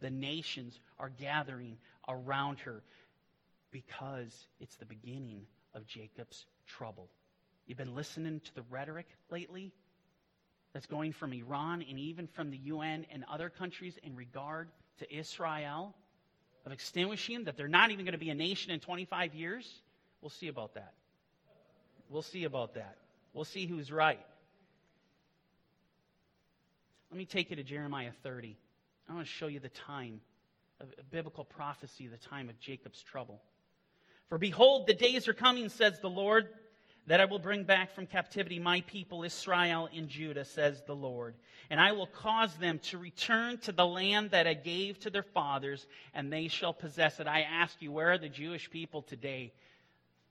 The 0.00 0.10
nations 0.10 0.78
are 0.98 1.10
gathering 1.10 1.76
around 2.08 2.58
her 2.60 2.82
because 3.70 4.46
it's 4.60 4.76
the 4.76 4.84
beginning 4.84 5.42
of 5.74 5.86
Jacob's 5.86 6.46
trouble. 6.66 7.08
You've 7.66 7.78
been 7.78 7.94
listening 7.94 8.40
to 8.40 8.54
the 8.54 8.64
rhetoric 8.70 9.06
lately 9.30 9.72
that's 10.72 10.86
going 10.86 11.12
from 11.12 11.32
Iran 11.32 11.84
and 11.88 11.98
even 11.98 12.26
from 12.26 12.50
the 12.50 12.58
UN 12.58 13.06
and 13.12 13.24
other 13.30 13.48
countries 13.48 13.98
in 14.02 14.16
regard 14.16 14.68
to 15.00 15.14
Israel 15.14 15.94
of 16.64 16.72
extinguishing 16.72 17.44
that 17.44 17.56
they're 17.56 17.68
not 17.68 17.90
even 17.90 18.04
going 18.04 18.12
to 18.12 18.18
be 18.18 18.30
a 18.30 18.34
nation 18.34 18.70
in 18.70 18.80
25 18.80 19.34
years. 19.34 19.68
We'll 20.22 20.30
see 20.30 20.48
about 20.48 20.74
that. 20.74 20.92
We'll 22.08 22.22
see 22.22 22.44
about 22.44 22.74
that. 22.74 22.96
We'll 23.32 23.44
see 23.44 23.66
who's 23.66 23.90
right. 23.90 24.24
Let 27.10 27.18
me 27.18 27.24
take 27.24 27.50
you 27.50 27.56
to 27.56 27.62
Jeremiah 27.62 28.12
30. 28.22 28.56
I 29.08 29.14
want 29.14 29.26
to 29.26 29.32
show 29.32 29.48
you 29.48 29.58
the 29.58 29.68
time 29.68 30.20
of 30.80 30.88
biblical 31.10 31.44
prophecy, 31.44 32.06
the 32.06 32.16
time 32.16 32.48
of 32.48 32.58
Jacob's 32.60 33.02
trouble. 33.02 33.40
For 34.28 34.38
behold, 34.38 34.86
the 34.86 34.94
days 34.94 35.26
are 35.26 35.34
coming, 35.34 35.68
says 35.68 35.98
the 36.00 36.08
Lord, 36.08 36.48
that 37.10 37.20
I 37.20 37.24
will 37.24 37.40
bring 37.40 37.64
back 37.64 37.92
from 37.92 38.06
captivity 38.06 38.60
my 38.60 38.82
people 38.82 39.24
Israel 39.24 39.88
and 39.92 40.08
Judah, 40.08 40.44
says 40.44 40.80
the 40.86 40.94
Lord. 40.94 41.34
And 41.68 41.80
I 41.80 41.90
will 41.90 42.06
cause 42.06 42.54
them 42.54 42.78
to 42.84 42.98
return 42.98 43.58
to 43.62 43.72
the 43.72 43.84
land 43.84 44.30
that 44.30 44.46
I 44.46 44.54
gave 44.54 45.00
to 45.00 45.10
their 45.10 45.24
fathers, 45.24 45.88
and 46.14 46.32
they 46.32 46.46
shall 46.46 46.72
possess 46.72 47.18
it. 47.18 47.26
I 47.26 47.40
ask 47.40 47.74
you, 47.82 47.90
where 47.90 48.12
are 48.12 48.18
the 48.18 48.28
Jewish 48.28 48.70
people 48.70 49.02
today? 49.02 49.52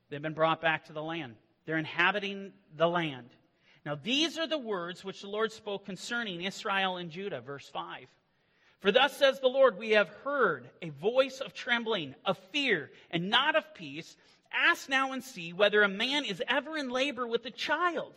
They've 0.09 0.21
been 0.21 0.33
brought 0.33 0.61
back 0.61 0.85
to 0.85 0.93
the 0.93 1.03
land. 1.03 1.35
They're 1.65 1.77
inhabiting 1.77 2.53
the 2.77 2.87
land. 2.87 3.27
Now, 3.85 3.95
these 4.01 4.37
are 4.37 4.47
the 4.47 4.57
words 4.57 5.03
which 5.03 5.19
the 5.19 5.27
Lord 5.27 5.51
spoke 5.51 5.85
concerning 5.85 6.43
Israel 6.43 6.95
and 6.95 7.11
Judah, 7.11 7.41
verse 7.41 7.67
5. 7.67 8.07
For 8.79 8.93
thus 8.93 9.17
says 9.17 9.41
the 9.41 9.47
Lord, 9.47 9.77
we 9.77 9.89
have 9.91 10.07
heard 10.23 10.69
a 10.81 10.91
voice 10.91 11.41
of 11.41 11.53
trembling, 11.53 12.15
of 12.23 12.37
fear, 12.53 12.89
and 13.11 13.29
not 13.29 13.57
of 13.57 13.73
peace. 13.73 14.15
Ask 14.51 14.89
now 14.89 15.11
and 15.11 15.23
see 15.23 15.53
whether 15.53 15.83
a 15.83 15.87
man 15.87 16.25
is 16.25 16.41
ever 16.47 16.77
in 16.77 16.89
labor 16.89 17.27
with 17.27 17.45
a 17.45 17.51
child, 17.51 18.13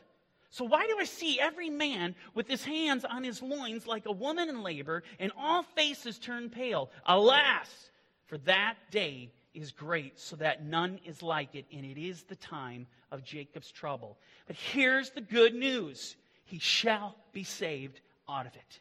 So 0.53 0.67
why 0.67 0.87
do 0.87 0.99
I 1.01 1.05
see 1.05 1.41
every 1.41 1.71
man 1.71 2.15
with 2.35 2.47
his 2.47 2.63
hands 2.63 3.07
on 3.07 3.25
his 3.25 3.41
loins 3.41 3.87
like 3.87 4.05
a 4.05 4.13
woman 4.13 4.51
in 4.51 4.63
labor, 4.63 5.03
and 5.19 5.33
all 5.35 5.63
faces 5.63 6.19
turn 6.19 6.51
pale? 6.51 6.91
Alas, 7.07 7.91
for 8.27 8.37
that 8.39 8.75
day 8.91 9.33
is 9.55 9.73
great, 9.73 10.21
so 10.21 10.37
that 10.37 10.63
none 10.63 11.01
is 11.07 11.23
like 11.23 11.55
it, 11.55 11.65
and 11.73 11.87
it 11.87 11.99
is 11.99 12.25
the 12.25 12.37
time 12.37 12.87
of 13.11 13.25
Jacob's 13.25 13.73
trouble. 13.73 14.19
But 14.47 14.57
here's 14.57 15.09
the 15.09 15.23
good 15.23 15.55
news 15.55 16.17
he 16.45 16.59
shall 16.59 17.17
be 17.33 17.45
saved 17.45 18.03
out 18.29 18.45
of 18.45 18.55
it. 18.55 18.81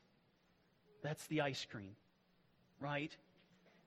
That's 1.01 1.25
the 1.27 1.39
ice 1.39 1.65
cream, 1.71 1.95
right? 2.81 3.15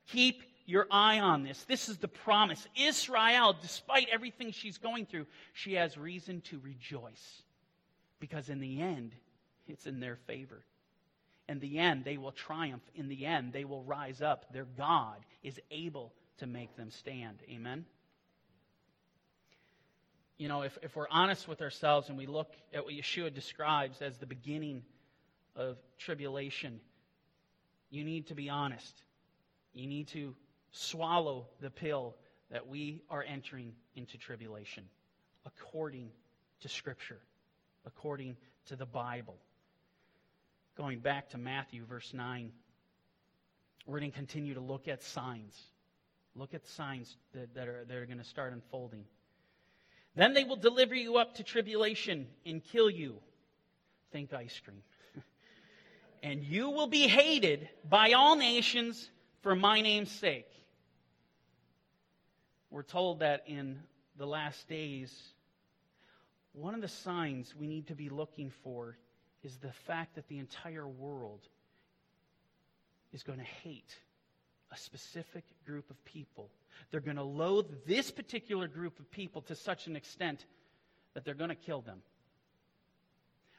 Keep 0.07 0.41
your 0.65 0.87
eye 0.89 1.19
on 1.19 1.43
this. 1.43 1.63
This 1.63 1.89
is 1.89 1.97
the 1.97 2.07
promise. 2.07 2.67
Israel, 2.75 3.55
despite 3.61 4.07
everything 4.11 4.51
she's 4.51 4.77
going 4.77 5.05
through, 5.05 5.27
she 5.53 5.73
has 5.73 5.97
reason 5.97 6.41
to 6.41 6.59
rejoice 6.59 7.43
because 8.19 8.49
in 8.49 8.59
the 8.59 8.81
end, 8.81 9.13
it's 9.67 9.85
in 9.85 9.99
their 9.99 10.15
favor. 10.27 10.63
In 11.47 11.59
the 11.59 11.77
end, 11.77 12.03
they 12.03 12.17
will 12.17 12.31
triumph. 12.31 12.81
In 12.95 13.07
the 13.07 13.25
end, 13.25 13.53
they 13.53 13.65
will 13.65 13.83
rise 13.83 14.21
up. 14.21 14.51
Their 14.51 14.65
God 14.77 15.17
is 15.43 15.59
able 15.69 16.11
to 16.37 16.47
make 16.47 16.75
them 16.75 16.89
stand. 16.89 17.37
Amen? 17.49 17.85
You 20.37 20.47
know, 20.47 20.63
if, 20.63 20.77
if 20.81 20.95
we're 20.95 21.07
honest 21.09 21.47
with 21.47 21.61
ourselves 21.61 22.09
and 22.09 22.17
we 22.17 22.25
look 22.25 22.53
at 22.73 22.83
what 22.83 22.93
Yeshua 22.93 23.33
describes 23.33 24.01
as 24.01 24.17
the 24.17 24.25
beginning 24.25 24.81
of 25.55 25.77
tribulation, 25.97 26.81
you 27.89 28.03
need 28.03 28.27
to 28.27 28.35
be 28.35 28.49
honest. 28.49 29.03
You 29.73 29.87
need 29.87 30.07
to 30.09 30.35
swallow 30.75 31.47
the 31.61 31.69
pill 31.69 32.15
that 32.51 32.67
we 32.67 33.01
are 33.09 33.23
entering 33.23 33.73
into 33.95 34.17
tribulation 34.17 34.83
according 35.45 36.09
to 36.61 36.69
Scripture, 36.69 37.19
according 37.85 38.35
to 38.67 38.75
the 38.75 38.85
Bible. 38.85 39.37
Going 40.77 40.99
back 40.99 41.29
to 41.29 41.37
Matthew, 41.37 41.85
verse 41.85 42.13
9, 42.13 42.51
we're 43.85 43.99
going 43.99 44.11
to 44.11 44.17
continue 44.17 44.55
to 44.55 44.59
look 44.59 44.87
at 44.87 45.01
signs. 45.01 45.55
Look 46.35 46.53
at 46.53 46.67
signs 46.67 47.15
that, 47.33 47.53
that 47.55 47.67
are, 47.67 47.85
that 47.85 47.95
are 47.95 48.05
going 48.05 48.17
to 48.17 48.25
start 48.25 48.51
unfolding. 48.51 49.05
Then 50.15 50.33
they 50.33 50.43
will 50.43 50.55
deliver 50.55 50.95
you 50.95 51.17
up 51.17 51.35
to 51.35 51.43
tribulation 51.43 52.27
and 52.45 52.63
kill 52.63 52.89
you. 52.89 53.17
Think 54.11 54.33
ice 54.33 54.59
cream. 54.63 54.81
and 56.23 56.43
you 56.43 56.69
will 56.69 56.87
be 56.87 57.07
hated 57.07 57.69
by 57.87 58.13
all 58.13 58.35
nations 58.35 59.09
for 59.41 59.55
my 59.55 59.81
name's 59.81 60.11
sake. 60.11 60.47
We're 62.75 62.83
told 62.83 63.19
that 63.19 63.45
in 63.47 63.79
the 64.17 64.25
last 64.25 64.67
days, 64.67 65.17
one 66.51 66.75
of 66.75 66.81
the 66.81 66.89
signs 66.89 67.55
we 67.55 67.67
need 67.67 67.87
to 67.87 67.95
be 67.95 68.09
looking 68.09 68.51
for 68.65 68.97
is 69.43 69.55
the 69.55 69.71
fact 69.71 70.15
that 70.15 70.27
the 70.27 70.39
entire 70.39 70.85
world 70.85 71.39
is 73.13 73.23
going 73.23 73.39
to 73.39 73.45
hate 73.45 73.95
a 74.73 74.77
specific 74.77 75.45
group 75.65 75.89
of 75.89 76.03
people. 76.03 76.49
They're 76.91 76.99
going 76.99 77.15
to 77.15 77.23
loathe 77.23 77.67
this 77.87 78.11
particular 78.11 78.67
group 78.67 78.99
of 78.99 79.09
people 79.09 79.43
to 79.43 79.55
such 79.55 79.87
an 79.87 79.95
extent 79.95 80.45
that 81.13 81.23
they're 81.23 81.33
going 81.33 81.51
to 81.51 81.55
kill 81.55 81.79
them. 81.79 82.01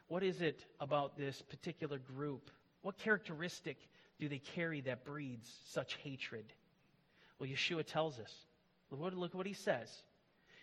What 0.08 0.24
is 0.24 0.42
it 0.42 0.62
about 0.78 1.16
this 1.16 1.40
particular 1.40 1.96
group? 1.96 2.50
What 2.82 2.98
characteristic 2.98 3.78
do 4.20 4.28
they 4.28 4.42
carry 4.54 4.82
that 4.82 5.06
breeds 5.06 5.50
such 5.70 5.94
hatred? 6.04 6.44
Well, 7.38 7.48
Yeshua 7.48 7.86
tells 7.86 8.20
us. 8.20 8.34
Look 8.90 9.34
what 9.34 9.46
he 9.46 9.52
says. 9.52 9.90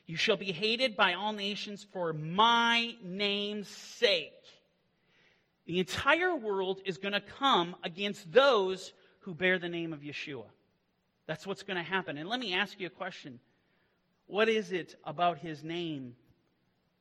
You 0.05 0.17
shall 0.17 0.37
be 0.37 0.51
hated 0.51 0.95
by 0.97 1.13
all 1.13 1.33
nations 1.33 1.85
for 1.93 2.13
my 2.13 2.95
name's 3.03 3.69
sake. 3.69 4.33
The 5.65 5.79
entire 5.79 6.35
world 6.35 6.81
is 6.85 6.97
going 6.97 7.13
to 7.13 7.21
come 7.21 7.75
against 7.83 8.31
those 8.31 8.91
who 9.19 9.33
bear 9.33 9.59
the 9.59 9.69
name 9.69 9.93
of 9.93 10.01
Yeshua. 10.01 10.45
That's 11.25 11.47
what's 11.47 11.63
going 11.63 11.77
to 11.77 11.83
happen. 11.83 12.17
And 12.17 12.27
let 12.27 12.39
me 12.39 12.53
ask 12.53 12.79
you 12.79 12.87
a 12.87 12.89
question. 12.89 13.39
What 14.27 14.49
is 14.49 14.73
it 14.73 14.95
about 15.05 15.37
his 15.37 15.63
name 15.63 16.15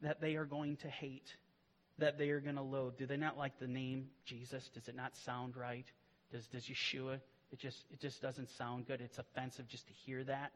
that 0.00 0.20
they 0.20 0.36
are 0.36 0.44
going 0.44 0.76
to 0.78 0.88
hate, 0.88 1.36
that 1.98 2.18
they 2.18 2.30
are 2.30 2.40
going 2.40 2.56
to 2.56 2.62
loathe? 2.62 2.96
Do 2.98 3.06
they 3.06 3.16
not 3.16 3.36
like 3.36 3.58
the 3.58 3.66
name 3.66 4.06
Jesus? 4.24 4.70
Does 4.72 4.86
it 4.86 4.94
not 4.94 5.16
sound 5.16 5.56
right? 5.56 5.86
Does, 6.30 6.46
does 6.46 6.64
Yeshua, 6.64 7.18
it 7.50 7.58
just, 7.58 7.84
it 7.90 8.00
just 8.00 8.22
doesn't 8.22 8.48
sound 8.48 8.86
good. 8.86 9.00
It's 9.00 9.18
offensive 9.18 9.66
just 9.66 9.88
to 9.88 9.92
hear 9.92 10.22
that. 10.24 10.52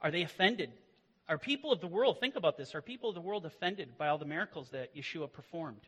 Are 0.00 0.10
they 0.10 0.22
offended? 0.22 0.70
Are 1.28 1.38
people 1.38 1.72
of 1.72 1.80
the 1.80 1.86
world, 1.86 2.20
think 2.20 2.36
about 2.36 2.56
this, 2.56 2.74
are 2.74 2.82
people 2.82 3.08
of 3.08 3.14
the 3.14 3.20
world 3.20 3.46
offended 3.46 3.98
by 3.98 4.08
all 4.08 4.18
the 4.18 4.24
miracles 4.24 4.70
that 4.70 4.94
Yeshua 4.94 5.32
performed? 5.32 5.80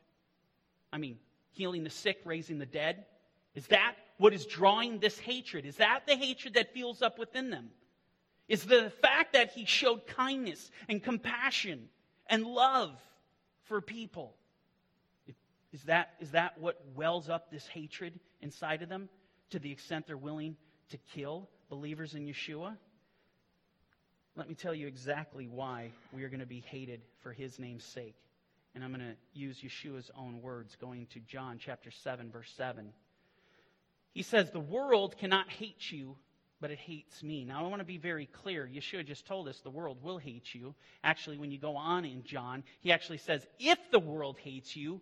I 0.92 0.98
mean, 0.98 1.18
healing 1.50 1.84
the 1.84 1.90
sick, 1.90 2.18
raising 2.24 2.58
the 2.58 2.66
dead. 2.66 3.04
Is 3.54 3.66
that 3.68 3.94
what 4.16 4.32
is 4.32 4.46
drawing 4.46 4.98
this 4.98 5.18
hatred? 5.18 5.64
Is 5.64 5.76
that 5.76 6.00
the 6.06 6.16
hatred 6.16 6.54
that 6.54 6.72
fuels 6.72 7.02
up 7.02 7.18
within 7.18 7.50
them? 7.50 7.70
Is 8.48 8.64
the 8.64 8.90
fact 9.02 9.34
that 9.34 9.52
he 9.52 9.64
showed 9.64 10.06
kindness 10.06 10.70
and 10.88 11.02
compassion 11.02 11.88
and 12.26 12.44
love 12.44 12.90
for 13.64 13.80
people? 13.80 14.34
Is 15.72 15.82
that, 15.84 16.14
is 16.18 16.30
that 16.30 16.58
what 16.58 16.80
wells 16.94 17.28
up 17.28 17.50
this 17.50 17.66
hatred 17.66 18.18
inside 18.40 18.82
of 18.82 18.88
them 18.88 19.08
to 19.50 19.58
the 19.58 19.70
extent 19.70 20.06
they're 20.06 20.16
willing 20.16 20.56
to 20.90 20.98
kill 21.14 21.48
believers 21.68 22.14
in 22.14 22.26
Yeshua? 22.26 22.76
Let 24.38 24.48
me 24.48 24.54
tell 24.54 24.72
you 24.72 24.86
exactly 24.86 25.48
why 25.48 25.90
we 26.12 26.22
are 26.22 26.28
going 26.28 26.38
to 26.38 26.46
be 26.46 26.60
hated 26.60 27.00
for 27.24 27.32
his 27.32 27.58
name's 27.58 27.82
sake. 27.82 28.14
And 28.72 28.84
I'm 28.84 28.94
going 28.94 29.00
to 29.00 29.16
use 29.34 29.60
Yeshua's 29.60 30.12
own 30.16 30.40
words, 30.40 30.76
going 30.80 31.06
to 31.06 31.18
John 31.18 31.58
chapter 31.58 31.90
7, 31.90 32.30
verse 32.30 32.52
7. 32.56 32.92
He 34.12 34.22
says, 34.22 34.52
The 34.52 34.60
world 34.60 35.18
cannot 35.18 35.50
hate 35.50 35.90
you, 35.90 36.16
but 36.60 36.70
it 36.70 36.78
hates 36.78 37.20
me. 37.20 37.44
Now, 37.44 37.64
I 37.64 37.68
want 37.68 37.80
to 37.80 37.84
be 37.84 37.98
very 37.98 38.26
clear. 38.26 38.70
Yeshua 38.72 39.04
just 39.04 39.26
told 39.26 39.48
us 39.48 39.58
the 39.58 39.70
world 39.70 40.04
will 40.04 40.18
hate 40.18 40.54
you. 40.54 40.76
Actually, 41.02 41.38
when 41.38 41.50
you 41.50 41.58
go 41.58 41.74
on 41.74 42.04
in 42.04 42.22
John, 42.22 42.62
he 42.78 42.92
actually 42.92 43.18
says, 43.18 43.44
If 43.58 43.90
the 43.90 43.98
world 43.98 44.38
hates 44.38 44.76
you, 44.76 45.00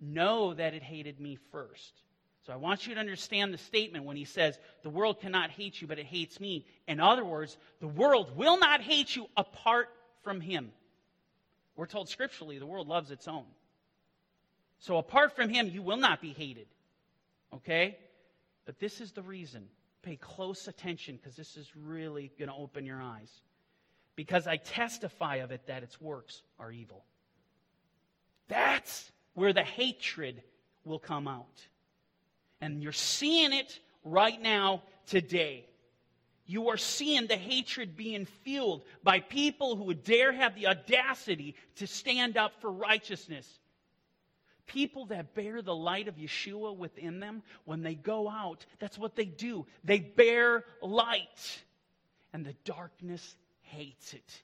know 0.00 0.54
that 0.54 0.72
it 0.72 0.82
hated 0.82 1.20
me 1.20 1.36
first. 1.52 2.00
So 2.46 2.52
I 2.52 2.56
want 2.56 2.86
you 2.86 2.94
to 2.94 3.00
understand 3.00 3.52
the 3.52 3.58
statement 3.58 4.04
when 4.04 4.16
he 4.16 4.24
says, 4.24 4.58
The 4.82 4.90
world 4.90 5.20
cannot 5.20 5.50
hate 5.50 5.80
you, 5.80 5.86
but 5.86 5.98
it 5.98 6.06
hates 6.06 6.40
me. 6.40 6.66
In 6.88 6.98
other 7.00 7.24
words, 7.24 7.56
the 7.80 7.88
world 7.88 8.36
will 8.36 8.58
not 8.58 8.80
hate 8.80 9.14
you 9.14 9.26
apart 9.36 9.88
from 10.22 10.40
him. 10.40 10.72
We're 11.76 11.86
told 11.86 12.08
scripturally 12.08 12.58
the 12.58 12.66
world 12.66 12.88
loves 12.88 13.10
its 13.10 13.28
own. 13.28 13.44
So 14.78 14.96
apart 14.96 15.36
from 15.36 15.50
him, 15.50 15.68
you 15.68 15.82
will 15.82 15.98
not 15.98 16.22
be 16.22 16.32
hated. 16.32 16.66
Okay? 17.54 17.98
But 18.64 18.78
this 18.78 19.00
is 19.00 19.12
the 19.12 19.22
reason. 19.22 19.68
Pay 20.02 20.16
close 20.16 20.66
attention 20.68 21.16
because 21.16 21.36
this 21.36 21.56
is 21.56 21.70
really 21.76 22.32
going 22.38 22.48
to 22.48 22.54
open 22.54 22.86
your 22.86 23.02
eyes. 23.02 23.30
Because 24.16 24.46
I 24.46 24.56
testify 24.56 25.36
of 25.36 25.50
it 25.50 25.66
that 25.66 25.82
its 25.82 26.00
works 26.00 26.42
are 26.58 26.72
evil. 26.72 27.04
That's 28.48 29.12
where 29.34 29.52
the 29.52 29.62
hatred 29.62 30.42
will 30.84 30.98
come 30.98 31.28
out. 31.28 31.66
And 32.60 32.82
you're 32.82 32.92
seeing 32.92 33.52
it 33.52 33.78
right 34.04 34.40
now 34.40 34.82
today. 35.06 35.66
You 36.46 36.70
are 36.70 36.76
seeing 36.76 37.26
the 37.28 37.36
hatred 37.36 37.96
being 37.96 38.26
fueled 38.26 38.84
by 39.04 39.20
people 39.20 39.76
who 39.76 39.84
would 39.84 40.02
dare 40.02 40.32
have 40.32 40.56
the 40.56 40.66
audacity 40.66 41.54
to 41.76 41.86
stand 41.86 42.36
up 42.36 42.60
for 42.60 42.72
righteousness. 42.72 43.48
People 44.66 45.06
that 45.06 45.34
bear 45.34 45.62
the 45.62 45.74
light 45.74 46.08
of 46.08 46.16
Yeshua 46.16 46.76
within 46.76 47.20
them, 47.20 47.42
when 47.64 47.82
they 47.82 47.94
go 47.94 48.28
out, 48.28 48.66
that's 48.78 48.98
what 48.98 49.14
they 49.14 49.24
do. 49.24 49.66
They 49.84 50.00
bear 50.00 50.64
light. 50.82 51.62
And 52.32 52.44
the 52.44 52.54
darkness 52.64 53.36
hates 53.62 54.14
it. 54.14 54.42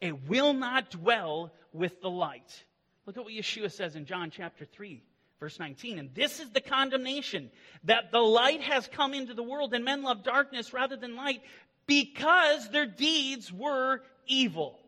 It 0.00 0.28
will 0.28 0.52
not 0.52 0.90
dwell 0.90 1.52
with 1.72 2.00
the 2.00 2.10
light. 2.10 2.64
Look 3.04 3.16
at 3.16 3.24
what 3.24 3.32
Yeshua 3.32 3.72
says 3.72 3.96
in 3.96 4.04
John 4.04 4.30
chapter 4.30 4.64
3, 4.64 5.02
verse 5.40 5.58
19. 5.58 5.98
And 5.98 6.14
this 6.14 6.40
is 6.40 6.50
the 6.50 6.60
condemnation 6.60 7.50
that 7.84 8.12
the 8.12 8.20
light 8.20 8.62
has 8.62 8.88
come 8.88 9.14
into 9.14 9.34
the 9.34 9.42
world, 9.42 9.74
and 9.74 9.84
men 9.84 10.02
love 10.02 10.22
darkness 10.22 10.72
rather 10.72 10.96
than 10.96 11.16
light 11.16 11.42
because 11.86 12.70
their 12.70 12.86
deeds 12.86 13.52
were 13.52 14.02
evil. 14.26 14.78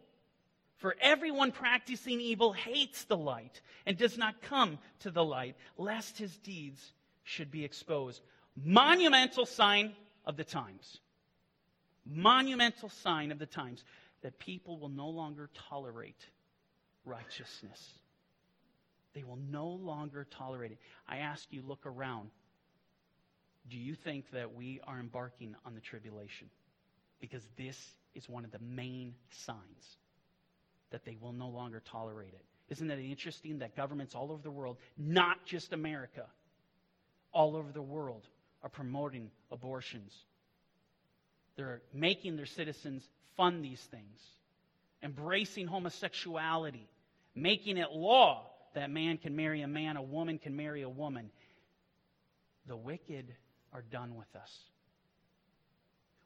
For 0.79 0.97
everyone 1.01 1.51
practicing 1.51 2.21
evil 2.21 2.53
hates 2.53 3.05
the 3.05 3.17
light 3.17 3.61
and 3.85 3.97
does 3.97 4.17
not 4.17 4.43
come 4.43 4.79
to 5.01 5.11
the 5.11 5.25
light, 5.25 5.57
lest 5.77 6.19
his 6.19 6.37
deeds 6.39 6.93
should 7.25 7.51
be 7.51 7.65
exposed. 7.65 8.23
Monumental 8.57 9.45
sign 9.45 9.93
of 10.25 10.37
the 10.37 10.45
times. 10.45 11.01
Monumental 12.07 12.89
sign 12.89 13.33
of 13.33 13.39
the 13.39 13.47
times 13.47 13.85
that 14.23 14.39
people 14.39 14.79
will 14.79 14.89
no 14.89 15.09
longer 15.09 15.51
tolerate 15.69 16.27
righteousness. 17.05 17.95
They 19.19 19.25
will 19.25 19.41
no 19.51 19.67
longer 19.67 20.29
tolerate 20.31 20.71
it. 20.71 20.79
I 21.09 21.19
ask 21.19 21.45
you, 21.51 21.61
look 21.67 21.87
around. 21.87 22.31
Do 23.69 23.77
you 23.77 23.97
think 23.97 24.31
that 24.31 24.55
we 24.55 24.81
are 24.87 25.01
embarking 25.01 25.57
on 25.67 25.75
the 25.75 25.81
tribulation? 25.81 26.49
Because 27.21 27.43
this 27.57 27.77
is 28.15 28.29
one 28.29 28.45
of 28.45 28.53
the 28.53 28.61
main 28.61 29.17
signs 29.31 29.97
that 30.91 31.05
they 31.05 31.17
will 31.21 31.33
no 31.33 31.49
longer 31.49 31.83
tolerate 31.91 32.33
it. 32.33 32.45
Isn't 32.69 32.89
it 32.93 33.01
interesting 33.01 33.59
that 33.59 33.75
governments 33.75 34.15
all 34.15 34.31
over 34.31 34.41
the 34.41 34.53
world, 34.53 34.77
not 34.97 35.45
just 35.45 35.73
America, 35.73 36.27
all 37.33 37.57
over 37.57 37.73
the 37.73 37.83
world, 37.83 38.25
are 38.63 38.69
promoting 38.69 39.33
abortions? 39.51 40.13
They're 41.57 41.83
making 41.93 42.37
their 42.37 42.47
citizens 42.47 43.03
fund 43.37 43.65
these 43.65 43.83
things, 43.91 44.21
embracing 45.03 45.67
homosexuality, 45.67 46.89
making 47.35 47.79
it 47.79 47.91
law 47.91 48.45
that 48.79 48.91
man 48.91 49.19
can 49.19 49.35
marry 49.35 49.63
a 49.63 49.67
man, 49.67 49.97
a 49.97 50.03
woman 50.03 50.39
can 50.39 50.55
marry 50.55 50.83
a 50.83 50.89
woman. 50.89 51.31
The 52.67 52.77
wicked 52.77 53.35
are 53.73 53.83
done 53.83 54.15
with 54.15 54.29
us. 54.37 54.57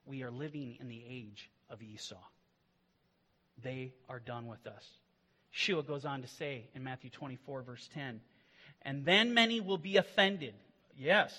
We 0.05 0.23
are 0.23 0.31
living 0.31 0.77
in 0.79 0.89
the 0.89 1.03
age 1.09 1.51
of 1.71 1.81
Esau. 1.81 2.17
They 3.63 3.95
are 4.07 4.21
done 4.21 4.49
with 4.49 4.67
us. 4.67 4.87
Shua 5.51 5.83
goes 5.83 6.05
on 6.05 6.21
to 6.21 6.29
say 6.29 6.69
in 6.75 6.85
Matthew 6.85 7.09
24, 7.09 7.63
verse 7.63 7.89
10, 7.95 8.21
and 8.83 9.05
then 9.07 9.33
many 9.33 9.61
will 9.61 9.79
be 9.79 9.97
offended. 9.97 10.55
Yes. 10.99 11.33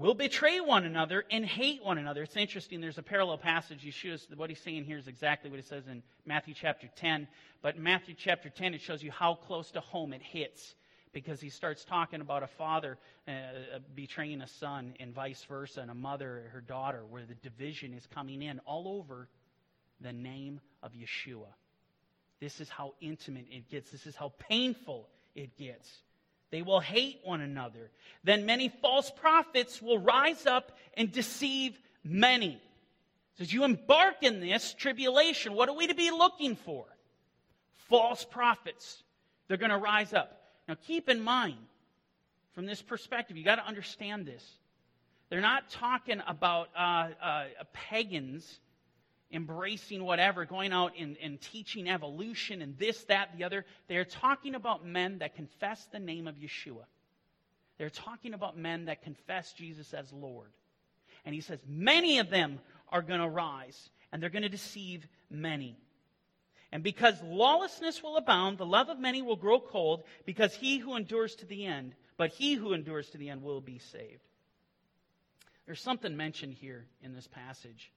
Will 0.00 0.14
betray 0.14 0.60
one 0.60 0.86
another 0.86 1.26
and 1.30 1.44
hate 1.44 1.84
one 1.84 1.98
another. 1.98 2.22
It's 2.22 2.34
interesting. 2.34 2.80
There's 2.80 2.96
a 2.96 3.02
parallel 3.02 3.36
passage. 3.36 3.84
Yeshua, 3.84 4.34
what 4.34 4.48
he's 4.48 4.58
saying 4.58 4.84
here 4.84 4.96
is 4.96 5.08
exactly 5.08 5.50
what 5.50 5.58
it 5.58 5.66
says 5.66 5.86
in 5.88 6.02
Matthew 6.24 6.54
chapter 6.54 6.88
10. 6.96 7.28
But 7.60 7.78
Matthew 7.78 8.14
chapter 8.16 8.48
10, 8.48 8.72
it 8.72 8.80
shows 8.80 9.02
you 9.02 9.10
how 9.10 9.34
close 9.34 9.70
to 9.72 9.80
home 9.80 10.14
it 10.14 10.22
hits 10.22 10.74
because 11.12 11.38
he 11.38 11.50
starts 11.50 11.84
talking 11.84 12.22
about 12.22 12.42
a 12.42 12.46
father 12.46 12.96
uh, 13.28 13.32
betraying 13.94 14.40
a 14.40 14.46
son 14.46 14.94
and 14.98 15.14
vice 15.14 15.44
versa, 15.44 15.82
and 15.82 15.90
a 15.90 15.94
mother 15.94 16.44
her 16.54 16.62
daughter, 16.62 17.02
where 17.10 17.26
the 17.26 17.34
division 17.34 17.92
is 17.92 18.06
coming 18.06 18.40
in 18.40 18.58
all 18.60 18.88
over 18.88 19.28
the 20.00 20.14
name 20.14 20.62
of 20.82 20.92
Yeshua. 20.92 21.52
This 22.40 22.58
is 22.62 22.70
how 22.70 22.94
intimate 23.02 23.48
it 23.50 23.68
gets. 23.68 23.90
This 23.90 24.06
is 24.06 24.16
how 24.16 24.32
painful 24.48 25.10
it 25.34 25.58
gets. 25.58 25.90
They 26.50 26.62
will 26.62 26.80
hate 26.80 27.20
one 27.22 27.40
another. 27.40 27.90
Then 28.24 28.44
many 28.44 28.68
false 28.68 29.10
prophets 29.10 29.80
will 29.80 29.98
rise 29.98 30.46
up 30.46 30.76
and 30.94 31.10
deceive 31.10 31.78
many. 32.04 32.60
So 33.36 33.42
as 33.42 33.52
you 33.52 33.64
embark 33.64 34.16
in 34.22 34.40
this 34.40 34.74
tribulation, 34.74 35.54
what 35.54 35.68
are 35.68 35.76
we 35.76 35.86
to 35.86 35.94
be 35.94 36.10
looking 36.10 36.56
for? 36.56 36.84
False 37.88 38.24
prophets. 38.24 39.02
They're 39.48 39.56
going 39.56 39.70
to 39.70 39.78
rise 39.78 40.12
up. 40.12 40.42
Now 40.68 40.76
keep 40.86 41.08
in 41.08 41.20
mind, 41.20 41.58
from 42.52 42.66
this 42.66 42.82
perspective, 42.82 43.36
you 43.36 43.44
got 43.44 43.56
to 43.56 43.66
understand 43.66 44.26
this. 44.26 44.44
They're 45.28 45.40
not 45.40 45.70
talking 45.70 46.20
about 46.26 46.68
uh, 46.76 47.08
uh, 47.22 47.44
pagans 47.72 48.58
embracing 49.32 50.04
whatever, 50.04 50.44
going 50.44 50.72
out 50.72 50.92
and, 50.98 51.16
and 51.22 51.40
teaching 51.40 51.88
evolution 51.88 52.62
and 52.62 52.76
this, 52.78 53.04
that, 53.04 53.36
the 53.36 53.44
other. 53.44 53.64
They're 53.88 54.04
talking 54.04 54.54
about 54.54 54.84
men 54.84 55.18
that 55.18 55.36
confess 55.36 55.86
the 55.92 55.98
name 55.98 56.26
of 56.26 56.36
Yeshua. 56.36 56.84
They're 57.78 57.90
talking 57.90 58.34
about 58.34 58.58
men 58.58 58.86
that 58.86 59.02
confess 59.02 59.52
Jesus 59.52 59.94
as 59.94 60.12
Lord. 60.12 60.50
And 61.24 61.34
he 61.34 61.40
says, 61.40 61.60
many 61.66 62.18
of 62.18 62.30
them 62.30 62.58
are 62.90 63.02
going 63.02 63.20
to 63.20 63.28
rise, 63.28 63.90
and 64.12 64.22
they're 64.22 64.30
going 64.30 64.42
to 64.42 64.48
deceive 64.48 65.06
many. 65.30 65.76
And 66.72 66.82
because 66.82 67.14
lawlessness 67.22 68.02
will 68.02 68.16
abound, 68.16 68.58
the 68.58 68.66
love 68.66 68.88
of 68.88 68.98
many 68.98 69.22
will 69.22 69.36
grow 69.36 69.60
cold, 69.60 70.02
because 70.24 70.54
he 70.54 70.78
who 70.78 70.96
endures 70.96 71.34
to 71.36 71.46
the 71.46 71.66
end, 71.66 71.94
but 72.16 72.30
he 72.30 72.54
who 72.54 72.72
endures 72.72 73.10
to 73.10 73.18
the 73.18 73.30
end 73.30 73.42
will 73.42 73.60
be 73.60 73.78
saved. 73.78 74.22
There's 75.66 75.80
something 75.80 76.16
mentioned 76.16 76.54
here 76.54 76.86
in 77.02 77.14
this 77.14 77.28
passage 77.28 77.92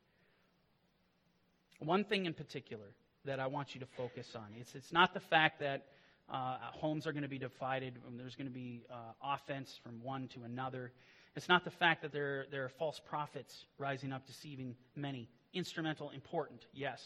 one 1.80 2.04
thing 2.04 2.26
in 2.26 2.34
particular 2.34 2.96
that 3.26 3.40
I 3.40 3.48
want 3.48 3.74
you 3.74 3.80
to 3.82 3.88
focus 3.98 4.36
on. 4.36 4.46
It's, 4.60 4.76
it's 4.76 4.92
not 4.92 5.14
the 5.14 5.20
fact 5.20 5.60
that 5.60 5.86
uh, 6.32 6.58
homes 6.72 7.08
are 7.08 7.12
going 7.12 7.24
to 7.24 7.30
be 7.30 7.38
divided, 7.38 7.98
and 8.08 8.20
there's 8.20 8.36
going 8.36 8.48
to 8.48 8.54
be 8.54 8.84
uh, 8.92 8.96
offense 9.24 9.80
from 9.84 10.02
one 10.04 10.28
to 10.30 10.44
another. 10.44 10.92
It's 11.36 11.50
not 11.50 11.64
the 11.64 11.72
fact 11.72 12.02
that 12.02 12.12
there, 12.12 12.46
there 12.52 12.64
are 12.64 12.70
false 12.70 13.00
prophets 13.00 13.66
rising 13.78 14.12
up, 14.12 14.26
deceiving 14.28 14.76
many. 14.96 15.30
Instrumental, 15.54 16.10
important, 16.12 16.66
yes. 16.74 17.02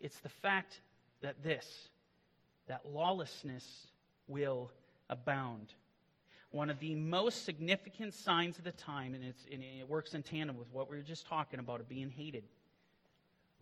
It's 0.00 0.18
the 0.20 0.28
fact 0.28 0.80
that 1.22 1.42
this, 1.42 1.66
that 2.68 2.82
lawlessness 2.86 3.86
will 4.28 4.70
abound. 5.10 5.74
One 6.50 6.70
of 6.70 6.78
the 6.78 6.94
most 6.94 7.44
significant 7.44 8.14
signs 8.14 8.58
of 8.58 8.64
the 8.64 8.72
time, 8.72 9.14
and, 9.14 9.24
and 9.24 9.62
it 9.62 9.88
works 9.88 10.14
in 10.14 10.22
tandem 10.22 10.56
with 10.56 10.68
what 10.72 10.90
we 10.90 10.96
were 10.96 11.02
just 11.02 11.26
talking 11.26 11.58
about 11.58 11.80
of 11.80 11.88
being 11.88 12.10
hated 12.10 12.44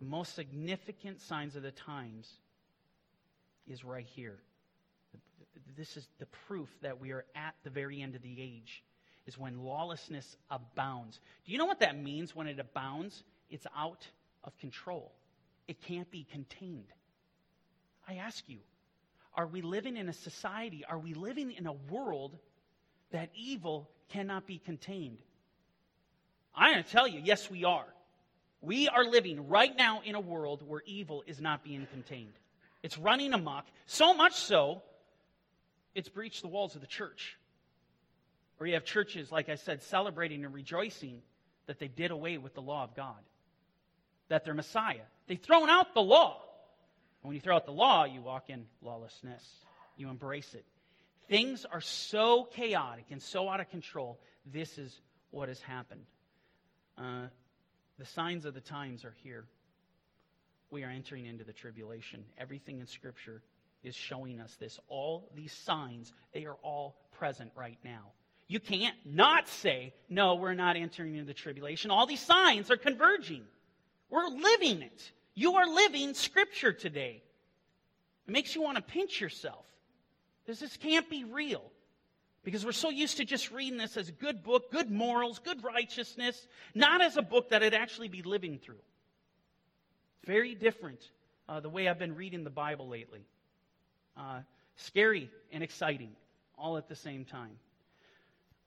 most 0.03 0.35
significant 0.35 1.21
signs 1.21 1.55
of 1.55 1.63
the 1.63 1.71
times 1.71 2.29
is 3.67 3.83
right 3.83 4.05
here. 4.05 4.39
This 5.77 5.97
is 5.97 6.07
the 6.19 6.25
proof 6.47 6.69
that 6.81 6.99
we 6.99 7.11
are 7.11 7.25
at 7.35 7.55
the 7.63 7.69
very 7.69 8.01
end 8.01 8.15
of 8.15 8.21
the 8.21 8.35
age, 8.39 8.83
is 9.25 9.37
when 9.37 9.63
lawlessness 9.63 10.37
abounds. 10.51 11.19
Do 11.45 11.51
you 11.51 11.57
know 11.57 11.65
what 11.65 11.79
that 11.79 11.97
means 11.97 12.35
when 12.35 12.47
it 12.47 12.59
abounds? 12.59 13.23
It's 13.49 13.65
out 13.75 14.07
of 14.43 14.57
control, 14.59 15.11
it 15.67 15.81
can't 15.81 16.09
be 16.11 16.25
contained. 16.31 16.91
I 18.07 18.15
ask 18.15 18.43
you, 18.47 18.59
are 19.35 19.47
we 19.47 19.61
living 19.61 19.97
in 19.97 20.09
a 20.09 20.13
society, 20.13 20.83
are 20.87 20.99
we 20.99 21.13
living 21.13 21.51
in 21.51 21.65
a 21.65 21.73
world 21.73 22.37
that 23.11 23.29
evil 23.35 23.89
cannot 24.09 24.45
be 24.45 24.59
contained? 24.59 25.17
I'm 26.55 26.73
going 26.73 26.83
to 26.83 26.89
tell 26.89 27.07
you, 27.07 27.21
yes, 27.23 27.49
we 27.49 27.63
are. 27.63 27.85
We 28.63 28.87
are 28.87 29.03
living 29.03 29.49
right 29.49 29.75
now 29.77 30.01
in 30.05 30.15
a 30.15 30.21
world 30.21 30.63
where 30.65 30.81
evil 30.85 31.21
is 31.27 31.41
not 31.41 31.65
being 31.65 31.85
contained. 31.91 32.31
It's 32.81 32.97
running 32.97 33.33
amok, 33.33 33.65
so 33.85 34.13
much 34.13 34.35
so, 34.35 34.81
it's 35.93 36.07
breached 36.07 36.41
the 36.41 36.47
walls 36.47 36.73
of 36.73 36.81
the 36.81 36.87
church. 36.87 37.37
Where 38.57 38.67
you 38.67 38.75
have 38.75 38.85
churches, 38.85 39.33
like 39.33 39.49
I 39.49 39.55
said, 39.55 39.83
celebrating 39.83 40.45
and 40.45 40.53
rejoicing 40.53 41.21
that 41.67 41.77
they 41.77 41.89
did 41.89 42.11
away 42.11 42.37
with 42.37 42.53
the 42.53 42.61
law 42.61 42.85
of 42.85 42.95
God, 42.95 43.19
that 44.29 44.45
they're 44.45 44.53
Messiah. 44.53 45.05
They've 45.27 45.39
thrown 45.39 45.69
out 45.69 45.93
the 45.93 46.01
law. 46.01 46.41
And 47.21 47.27
when 47.27 47.35
you 47.35 47.41
throw 47.41 47.57
out 47.57 47.65
the 47.65 47.73
law, 47.73 48.05
you 48.05 48.21
walk 48.21 48.49
in 48.49 48.65
lawlessness, 48.81 49.45
you 49.97 50.09
embrace 50.09 50.53
it. 50.53 50.65
Things 51.27 51.65
are 51.65 51.81
so 51.81 52.45
chaotic 52.45 53.05
and 53.11 53.21
so 53.21 53.49
out 53.49 53.59
of 53.59 53.69
control. 53.69 54.19
This 54.45 54.77
is 54.77 55.01
what 55.31 55.49
has 55.49 55.59
happened. 55.59 56.05
Uh, 56.97 57.27
the 57.99 58.05
signs 58.05 58.45
of 58.45 58.53
the 58.53 58.61
times 58.61 59.05
are 59.05 59.15
here. 59.23 59.45
We 60.71 60.83
are 60.83 60.89
entering 60.89 61.25
into 61.25 61.43
the 61.43 61.53
tribulation. 61.53 62.23
Everything 62.37 62.79
in 62.79 62.87
Scripture 62.87 63.41
is 63.83 63.95
showing 63.95 64.39
us 64.39 64.55
this. 64.59 64.79
All 64.87 65.29
these 65.35 65.51
signs, 65.51 66.13
they 66.33 66.45
are 66.45 66.57
all 66.63 66.95
present 67.17 67.51
right 67.55 67.77
now. 67.83 68.11
You 68.47 68.59
can't 68.59 68.95
not 69.05 69.47
say, 69.47 69.93
no, 70.09 70.35
we're 70.35 70.53
not 70.53 70.75
entering 70.75 71.13
into 71.13 71.25
the 71.25 71.33
tribulation. 71.33 71.91
All 71.91 72.05
these 72.05 72.21
signs 72.21 72.71
are 72.71 72.77
converging. 72.77 73.43
We're 74.09 74.27
living 74.27 74.81
it. 74.81 75.11
You 75.35 75.55
are 75.55 75.67
living 75.67 76.13
Scripture 76.13 76.73
today. 76.73 77.23
It 78.27 78.31
makes 78.31 78.55
you 78.55 78.61
want 78.61 78.77
to 78.77 78.83
pinch 78.83 79.19
yourself. 79.19 79.65
Because 80.45 80.59
this 80.59 80.77
can't 80.77 81.09
be 81.09 81.23
real. 81.23 81.63
Because 82.43 82.65
we're 82.65 82.73
so 82.73 82.89
used 82.89 83.17
to 83.17 83.25
just 83.25 83.51
reading 83.51 83.77
this 83.77 83.95
as 83.95 84.09
a 84.09 84.11
good 84.11 84.43
book, 84.43 84.69
good 84.71 84.91
morals, 84.91 85.39
good 85.39 85.63
righteousness, 85.63 86.47
not 86.75 87.01
as 87.01 87.15
a 87.15 87.21
book 87.21 87.49
that 87.49 87.63
I'd 87.63 87.73
actually 87.73 88.09
be 88.09 88.21
living 88.21 88.59
through. 88.59 88.81
Very 90.25 90.53
different 90.53 90.99
uh, 91.47 91.61
the 91.61 91.69
way 91.69 91.87
I've 91.87 91.99
been 91.99 92.15
reading 92.15 92.43
the 92.43 92.49
Bible 92.49 92.89
lately. 92.89 93.25
Uh, 94.17 94.41
scary 94.75 95.29
and 95.53 95.63
exciting, 95.63 96.11
all 96.57 96.77
at 96.77 96.89
the 96.89 96.95
same 96.95 97.23
time. 97.23 97.57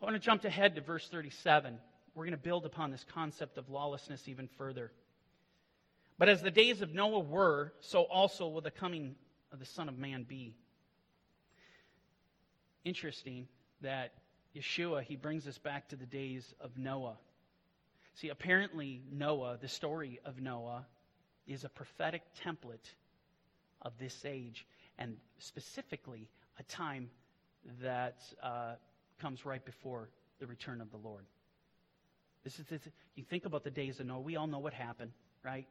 I 0.01 0.05
want 0.05 0.17
to 0.17 0.21
jump 0.21 0.45
ahead 0.45 0.75
to 0.77 0.81
verse 0.81 1.09
37. 1.09 1.79
We're 2.15 2.25
going 2.25 2.33
to 2.33 2.39
build 2.39 2.65
upon 2.65 2.91
this 2.91 3.05
concept 3.13 3.59
of 3.59 3.69
lawlessness 3.69 4.27
even 4.27 4.49
further. 4.57 4.91
But 6.19 6.31
as 6.31 6.41
the 6.41 6.51
days 6.51 6.81
of 6.81 6.95
Noah 6.95 7.21
were, 7.21 7.75
so 7.81 8.03
also 8.03 8.49
will 8.49 8.63
the 8.63 8.71
coming 8.71 9.17
of 9.53 9.59
the 9.59 9.67
Son 9.67 9.89
of 9.89 9.99
Man 9.99 10.23
be. 10.23 10.55
Interesting 12.85 13.49
that 13.83 14.13
Yeshua, 14.55 15.03
he 15.03 15.17
brings 15.17 15.47
us 15.47 15.59
back 15.59 15.89
to 15.89 15.97
the 15.97 16.07
days 16.07 16.55
of 16.61 16.77
Noah. 16.79 17.17
See, 18.15 18.31
apparently, 18.31 19.03
Noah, 19.13 19.59
the 19.61 19.69
story 19.69 20.19
of 20.25 20.41
Noah, 20.41 20.87
is 21.47 21.65
a 21.65 21.69
prophetic 21.69 22.23
template 22.45 22.95
of 23.83 23.93
this 23.99 24.25
age, 24.25 24.67
and 24.99 25.17
specifically 25.39 26.29
a 26.59 26.63
time 26.65 27.11
that 27.83 28.23
uh, 28.43 28.75
comes 29.21 29.45
right 29.45 29.65
before 29.65 30.09
the 30.41 30.47
return 30.47 30.81
of 30.81 30.91
the 30.91 30.97
Lord. 30.97 31.25
This 32.45 32.59
is 32.59 32.67
this, 32.67 32.81
you 33.15 33.25
think 33.25 33.45
about 33.45 33.65
the 33.65 33.71
days 33.71 34.01
of 34.01 34.07
Noah. 34.07 34.21
We 34.21 34.37
all 34.37 34.47
know 34.47 34.59
what 34.59 34.73
happened, 34.73 35.13
right? 35.45 35.67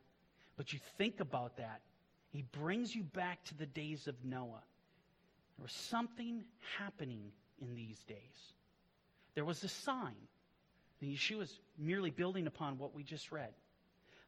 But 0.58 0.74
you 0.74 0.80
think 0.98 1.20
about 1.20 1.58
that. 1.58 1.82
He 2.30 2.44
brings 2.52 2.94
you 2.94 3.04
back 3.04 3.44
to 3.46 3.58
the 3.58 3.66
days 3.66 4.08
of 4.08 4.16
Noah. 4.24 4.62
There 5.58 5.64
was 5.64 5.72
something 5.72 6.44
happening 6.78 7.32
in 7.62 7.76
these 7.76 8.00
days. 8.04 8.54
There 9.34 9.46
was 9.46 9.64
a 9.64 9.68
sign. 9.68 10.16
And 11.02 11.12
Yeshua 11.12 11.44
is 11.44 11.60
merely 11.78 12.10
building 12.10 12.48
upon 12.48 12.78
what 12.78 12.96
we 12.96 13.04
just 13.04 13.32
read. 13.32 13.54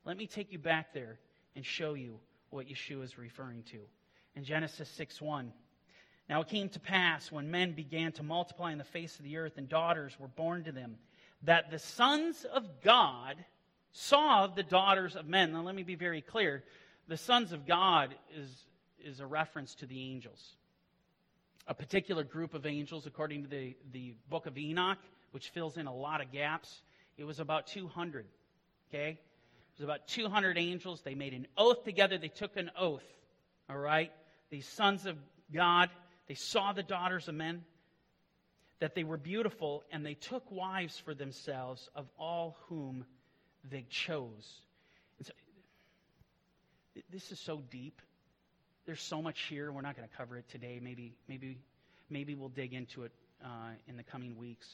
Let 0.05 0.17
me 0.17 0.27
take 0.27 0.51
you 0.51 0.59
back 0.59 0.93
there 0.93 1.17
and 1.55 1.65
show 1.65 1.93
you 1.93 2.19
what 2.49 2.67
Yeshua 2.67 3.03
is 3.03 3.17
referring 3.17 3.63
to. 3.71 3.79
In 4.35 4.43
Genesis 4.43 4.89
6 4.89 5.19
1, 5.21 5.51
Now 6.29 6.41
it 6.41 6.47
came 6.47 6.69
to 6.69 6.79
pass 6.79 7.31
when 7.31 7.49
men 7.49 7.71
began 7.73 8.11
to 8.13 8.23
multiply 8.23 8.71
in 8.71 8.77
the 8.77 8.83
face 8.83 9.17
of 9.17 9.25
the 9.25 9.37
earth 9.37 9.57
and 9.57 9.67
daughters 9.67 10.15
were 10.19 10.27
born 10.27 10.63
to 10.65 10.71
them, 10.71 10.97
that 11.43 11.71
the 11.71 11.79
sons 11.79 12.45
of 12.45 12.81
God 12.83 13.35
saw 13.91 14.47
the 14.47 14.63
daughters 14.63 15.15
of 15.15 15.27
men. 15.27 15.53
Now 15.53 15.63
let 15.63 15.75
me 15.75 15.83
be 15.83 15.95
very 15.95 16.21
clear. 16.21 16.63
The 17.07 17.17
sons 17.17 17.51
of 17.51 17.65
God 17.65 18.13
is, 18.35 18.49
is 19.03 19.19
a 19.19 19.25
reference 19.25 19.73
to 19.75 19.85
the 19.85 20.11
angels. 20.11 20.55
A 21.67 21.73
particular 21.73 22.23
group 22.23 22.53
of 22.53 22.65
angels, 22.65 23.05
according 23.05 23.43
to 23.43 23.49
the, 23.49 23.75
the 23.91 24.15
book 24.29 24.45
of 24.45 24.57
Enoch, 24.57 24.99
which 25.31 25.49
fills 25.49 25.77
in 25.77 25.87
a 25.87 25.93
lot 25.93 26.21
of 26.21 26.31
gaps, 26.31 26.81
it 27.17 27.25
was 27.25 27.39
about 27.39 27.67
200. 27.67 28.25
Okay? 28.89 29.09
It 29.09 29.79
was 29.79 29.83
about 29.83 30.07
200 30.07 30.57
angels. 30.57 31.01
They 31.01 31.15
made 31.15 31.33
an 31.33 31.47
oath 31.57 31.83
together. 31.83 32.17
They 32.17 32.29
took 32.29 32.55
an 32.57 32.71
oath. 32.77 33.03
All 33.69 33.77
right? 33.77 34.11
These 34.49 34.67
sons 34.67 35.05
of 35.05 35.17
God 35.53 35.89
they 36.27 36.35
saw 36.35 36.73
the 36.73 36.83
daughters 36.83 37.27
of 37.27 37.35
men, 37.35 37.63
that 38.79 38.95
they 38.95 39.03
were 39.03 39.17
beautiful, 39.17 39.83
and 39.91 40.05
they 40.05 40.13
took 40.13 40.51
wives 40.51 40.97
for 40.99 41.15
themselves 41.15 41.89
of 41.95 42.05
all 42.19 42.57
whom 42.67 43.05
they 43.63 43.85
chose. 43.89 44.61
So, 45.21 45.31
this 47.09 47.31
is 47.31 47.39
so 47.39 47.63
deep. 47.71 48.01
There's 48.87 49.01
so 49.01 49.21
much 49.21 49.41
here. 49.49 49.69
We're 49.69 49.81
not 49.81 49.97
going 49.97 50.07
to 50.07 50.15
cover 50.15 50.37
it 50.37 50.49
today. 50.49 50.79
Maybe, 50.81 51.13
maybe, 51.27 51.57
maybe 52.09 52.35
we'll 52.35 52.47
dig 52.47 52.73
into 52.73 53.03
it 53.03 53.11
uh, 53.43 53.71
in 53.85 53.97
the 53.97 54.03
coming 54.03 54.37
weeks. 54.37 54.65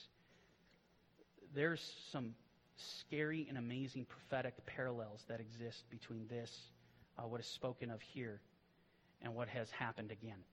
There's 1.55 1.81
some 2.11 2.35
scary 2.77 3.47
and 3.49 3.57
amazing 3.57 4.05
prophetic 4.05 4.53
parallels 4.67 5.25
that 5.29 5.39
exist 5.39 5.89
between 5.89 6.27
this, 6.29 6.69
uh, 7.17 7.23
what 7.23 7.39
is 7.39 7.47
spoken 7.47 7.89
of 7.89 8.01
here, 8.01 8.39
and 9.23 9.33
what 9.33 9.47
has 9.47 9.71
happened 9.71 10.11
again. 10.11 10.43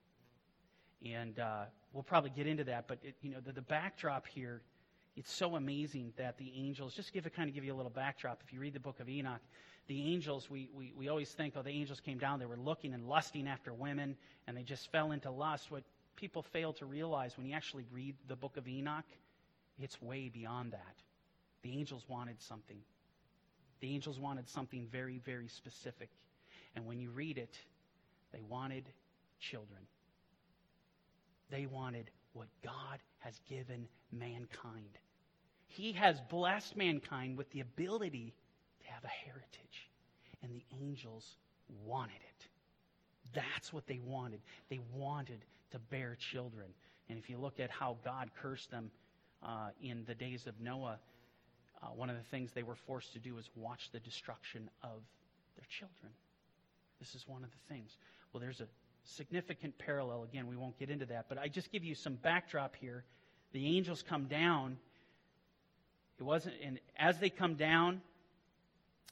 And 1.05 1.39
uh, 1.39 1.65
we'll 1.93 2.03
probably 2.03 2.31
get 2.31 2.47
into 2.47 2.65
that. 2.65 2.89
But, 2.89 3.01
it, 3.03 3.15
you 3.21 3.31
know, 3.31 3.41
the, 3.45 3.53
the 3.53 3.61
backdrop 3.61 4.27
here, 4.27 4.63
it's 5.17 5.31
so 5.31 5.57
amazing 5.57 6.15
that 6.17 6.39
the 6.39 6.51
angels, 6.57 6.95
just 6.95 7.13
give 7.13 7.27
it 7.27 7.37
kind 7.37 7.51
of 7.51 7.55
give 7.55 7.65
you 7.65 7.75
a 7.75 7.77
little 7.77 7.91
backdrop. 7.91 8.41
If 8.47 8.55
you 8.55 8.59
read 8.61 8.73
the 8.73 8.81
book 8.81 9.01
of 9.01 9.09
Enoch, 9.11 9.43
the 9.91 10.13
angels, 10.13 10.49
we, 10.49 10.71
we, 10.73 10.93
we 10.97 11.09
always 11.09 11.29
think, 11.31 11.55
oh, 11.57 11.63
the 11.63 11.71
angels 11.71 11.99
came 11.99 12.17
down, 12.17 12.39
they 12.39 12.47
were 12.47 12.57
looking 12.57 12.95
and 12.95 13.09
lusting 13.09 13.49
after 13.49 13.75
women, 13.75 14.17
and 14.47 14.57
they 14.57 14.63
just 14.63 14.89
fell 14.93 15.11
into 15.11 15.33
lust. 15.33 15.69
What 15.69 15.83
people 16.15 16.45
fail 16.53 16.73
to 16.75 16.87
realize 16.87 17.37
when 17.37 17.45
you 17.45 17.57
actually 17.57 17.85
read 17.91 18.15
the 18.29 18.37
book 18.37 18.57
of 18.57 18.69
Enoch, 18.69 19.05
it's 19.81 20.01
way 20.01 20.31
beyond 20.33 20.75
that. 20.75 20.95
The 21.63 21.73
angels 21.73 22.05
wanted 22.07 22.41
something. 22.41 22.77
The 23.81 23.93
angels 23.93 24.21
wanted 24.21 24.49
something 24.49 24.87
very, 24.93 25.21
very 25.27 25.49
specific. 25.49 26.11
And 26.77 26.87
when 26.87 27.01
you 27.01 27.11
read 27.11 27.37
it, 27.37 27.59
they 28.33 28.43
wanted 28.49 28.85
children. 29.41 29.81
They 31.51 31.67
wanted 31.67 32.09
what 32.33 32.47
God 32.63 33.01
has 33.19 33.35
given 33.49 33.89
mankind. 34.13 34.99
He 35.67 35.95
has 35.95 36.21
blessed 36.31 36.77
mankind 36.77 37.37
with 37.37 37.51
the 37.51 37.59
ability 37.59 38.35
have 38.95 39.05
a 39.05 39.27
heritage, 39.27 39.91
and 40.43 40.53
the 40.53 40.65
angels 40.83 41.37
wanted 41.85 42.17
it. 42.17 42.47
That's 43.35 43.73
what 43.73 43.87
they 43.87 44.01
wanted. 44.05 44.41
They 44.69 44.81
wanted 44.95 45.45
to 45.73 45.79
bear 45.79 46.17
children. 46.33 46.67
And 47.09 47.19
if 47.19 47.31
you 47.31 47.39
look 47.39 47.61
at 47.61 47.71
how 47.71 47.97
God 48.05 48.31
cursed 48.43 48.71
them 48.71 48.91
uh, 49.43 49.69
in 49.83 50.05
the 50.07 50.15
days 50.15 50.47
of 50.47 50.61
Noah, 50.61 50.99
uh, 51.83 51.87
one 51.95 52.11
of 52.11 52.17
the 52.17 52.23
things 52.31 52.53
they 52.53 52.63
were 52.63 52.77
forced 52.87 53.13
to 53.15 53.19
do 53.19 53.39
is 53.39 53.49
watch 53.55 53.91
the 53.93 54.01
destruction 54.01 54.69
of 54.83 55.01
their 55.57 55.67
children. 55.69 56.13
This 56.99 57.15
is 57.15 57.27
one 57.27 57.43
of 57.43 57.51
the 57.51 57.75
things. 57.75 57.97
Well, 58.33 58.41
there's 58.41 58.61
a 58.61 58.67
significant 59.05 59.79
parallel. 59.79 60.25
Again, 60.25 60.47
we 60.47 60.57
won't 60.57 60.79
get 60.79 60.91
into 60.91 61.07
that, 61.07 61.27
but 61.29 61.39
I 61.39 61.49
just 61.49 61.73
give 61.73 61.85
you 61.85 61.95
some 61.95 62.15
backdrop 62.15 62.77
here. 62.77 63.05
The 63.53 63.77
angels 63.77 64.03
come 64.03 64.27
down. 64.27 64.79
It 66.19 66.23
wasn't, 66.23 66.57
and 66.63 66.79
as 66.99 67.19
they 67.19 67.31
come 67.31 67.55
down, 67.55 68.03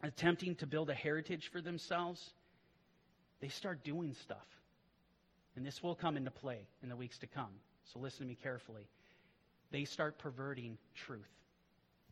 attempting 0.02 0.54
to 0.56 0.66
build 0.66 0.90
a 0.90 0.94
heritage 0.94 1.50
for 1.50 1.60
themselves, 1.60 2.30
they 3.40 3.48
start 3.48 3.84
doing 3.84 4.14
stuff. 4.14 4.46
And 5.56 5.66
this 5.66 5.82
will 5.82 5.94
come 5.94 6.16
into 6.16 6.30
play 6.30 6.66
in 6.82 6.88
the 6.88 6.96
weeks 6.96 7.18
to 7.18 7.26
come. 7.26 7.52
So 7.92 7.98
listen 7.98 8.20
to 8.20 8.26
me 8.26 8.36
carefully. 8.40 8.86
They 9.70 9.84
start 9.84 10.18
perverting 10.18 10.78
truth. 10.94 11.28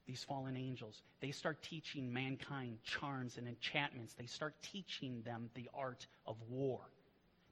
These 0.07 0.24
fallen 0.24 0.57
angels. 0.57 1.03
They 1.20 1.32
start 1.32 1.62
teaching 1.62 2.12
mankind 2.12 2.78
charms 2.84 3.39
and 3.39 3.49
enchantments. 3.49 4.14
They 4.14 4.26
start 4.26 4.55
teaching 4.62 5.22
them 5.24 5.51
the 5.55 5.68
art 5.74 6.07
of 6.26 6.37
war 6.49 6.80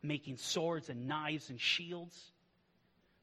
making 0.05 0.37
swords 0.37 0.91
and 0.91 1.09
knives 1.09 1.51
and 1.51 1.61
shields. 1.61 2.17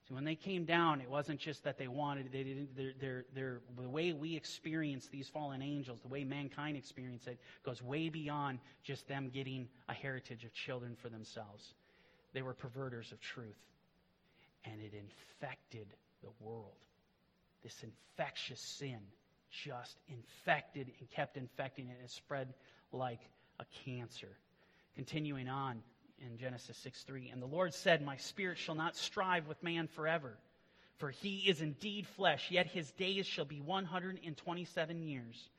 So 0.08 0.16
when 0.16 0.24
they 0.24 0.36
came 0.36 0.66
down, 0.66 1.00
it 1.00 1.10
wasn't 1.10 1.40
just 1.40 1.64
that 1.64 1.78
they 1.78 1.88
wanted, 1.88 2.32
they 2.32 2.44
didn't, 2.44 2.76
the 2.76 3.90
way 3.90 4.14
we 4.14 4.36
experience 4.36 5.08
these 5.08 5.30
fallen 5.30 5.62
angels, 5.62 6.00
the 6.02 6.08
way 6.08 6.24
mankind 6.24 6.76
experience 6.76 7.28
it, 7.28 7.40
goes 7.64 7.82
way 7.82 8.10
beyond 8.10 8.60
just 8.84 9.08
them 9.08 9.30
getting 9.34 9.68
a 9.88 9.94
heritage 9.94 10.44
of 10.44 10.54
children 10.54 10.96
for 11.02 11.10
themselves. 11.10 11.74
They 12.34 12.42
were 12.42 12.54
perverters 12.54 13.12
of 13.12 13.22
truth. 13.22 13.60
And 14.66 14.82
it 14.82 14.94
infected 14.94 15.88
the 16.22 16.30
world. 16.40 16.78
This 17.64 17.84
infectious 17.84 18.60
sin 18.60 19.00
just 19.52 19.98
infected 20.08 20.92
and 21.00 21.10
kept 21.12 21.38
infecting 21.38 21.90
it. 21.90 21.98
It 22.04 22.10
spread 22.10 22.54
like 22.92 23.20
a 23.60 23.66
cancer. 23.86 24.38
Continuing 24.96 25.48
on, 25.48 25.82
in 26.26 26.38
Genesis 26.38 26.78
6 26.78 27.04
3. 27.04 27.30
And 27.30 27.42
the 27.42 27.48
Lord 27.48 27.74
said, 27.74 28.02
My 28.02 28.18
spirit 28.18 28.58
shall 28.58 28.76
not 28.76 28.96
strive 28.96 29.48
with 29.48 29.62
man 29.64 29.88
forever, 29.88 30.38
for 30.98 31.10
he 31.10 31.40
is 31.48 31.62
indeed 31.62 32.08
flesh, 32.08 32.48
yet 32.50 32.68
his 32.68 32.92
days 32.92 33.26
shall 33.26 33.46
be 33.46 33.60
127 33.60 35.04
years, 35.04 35.50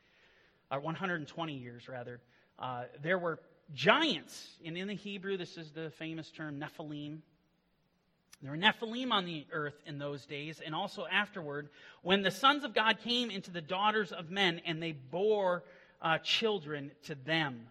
or 0.71 0.81
120 0.81 1.55
years, 1.55 1.89
rather. 1.89 2.21
Uh, 2.59 2.85
there 3.03 3.19
were 3.19 3.41
giants, 3.75 4.57
and 4.65 4.77
in 4.77 4.89
the 4.89 4.95
Hebrew, 4.95 5.37
this 5.37 5.57
is 5.57 5.71
the 5.71 5.91
famous 5.91 6.31
term 6.31 6.61
Nephilim. 6.61 7.19
There 8.43 8.51
were 8.51 8.57
Nephilim 8.57 9.13
on 9.13 9.25
the 9.25 9.47
earth 9.53 9.81
in 9.87 9.99
those 9.99 10.27
days, 10.27 10.61
and 10.65 10.75
also 10.75 11.07
afterward, 11.11 11.69
when 12.03 12.23
the 12.23 12.31
sons 12.31 12.65
of 12.65 12.75
God 12.75 12.99
came 13.03 13.31
into 13.31 13.51
the 13.51 13.61
daughters 13.61 14.13
of 14.13 14.31
men, 14.31 14.61
and 14.67 14.83
they 14.83 14.93
bore 14.93 15.63
uh, 16.01 16.19
children 16.19 16.91
to 17.05 17.15
them. 17.15 17.69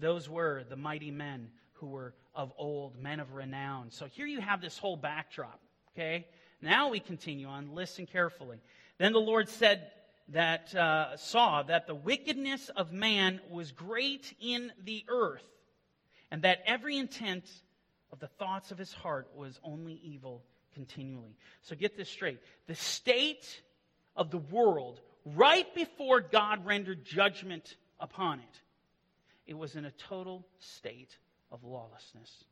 Those 0.00 0.28
were 0.28 0.64
the 0.68 0.76
mighty 0.76 1.10
men 1.10 1.50
who 1.80 1.88
were 1.88 2.14
of 2.34 2.52
old, 2.56 2.96
men 2.98 3.20
of 3.20 3.32
renown. 3.32 3.90
So 3.90 4.06
here 4.06 4.26
you 4.26 4.40
have 4.40 4.60
this 4.60 4.78
whole 4.78 4.96
backdrop, 4.96 5.60
okay? 5.94 6.26
Now 6.62 6.90
we 6.90 7.00
continue 7.00 7.46
on. 7.46 7.74
Listen 7.74 8.06
carefully. 8.06 8.60
Then 8.98 9.12
the 9.12 9.18
Lord 9.18 9.48
said 9.48 9.90
that, 10.28 10.74
uh, 10.74 11.16
saw 11.16 11.62
that 11.64 11.86
the 11.86 11.94
wickedness 11.94 12.68
of 12.70 12.92
man 12.92 13.40
was 13.48 13.72
great 13.72 14.34
in 14.40 14.72
the 14.84 15.04
earth, 15.08 15.44
and 16.30 16.42
that 16.42 16.62
every 16.66 16.96
intent 16.96 17.44
of 18.12 18.20
the 18.20 18.28
thoughts 18.28 18.70
of 18.70 18.78
his 18.78 18.92
heart 18.92 19.28
was 19.34 19.58
only 19.64 19.94
evil 19.94 20.44
continually. 20.74 21.36
So 21.62 21.74
get 21.74 21.96
this 21.96 22.08
straight. 22.08 22.40
The 22.66 22.74
state 22.74 23.62
of 24.14 24.30
the 24.30 24.38
world 24.38 25.00
right 25.24 25.72
before 25.74 26.20
God 26.20 26.64
rendered 26.64 27.04
judgment 27.04 27.76
upon 27.98 28.40
it, 28.40 28.60
it 29.46 29.54
was 29.54 29.74
in 29.74 29.84
a 29.84 29.90
total 29.90 30.46
state 30.58 31.16
of 31.50 31.64
lawlessness. 31.64 32.44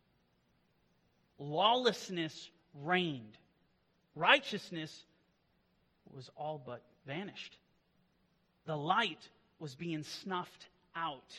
Lawlessness 1.39 2.51
reigned. 2.75 3.37
Righteousness 4.15 5.05
was 6.13 6.31
all 6.37 6.61
but 6.65 6.83
vanished. 7.07 7.57
The 8.67 8.77
light 8.77 9.21
was 9.59 9.75
being 9.75 10.03
snuffed 10.03 10.67
out. 10.97 11.33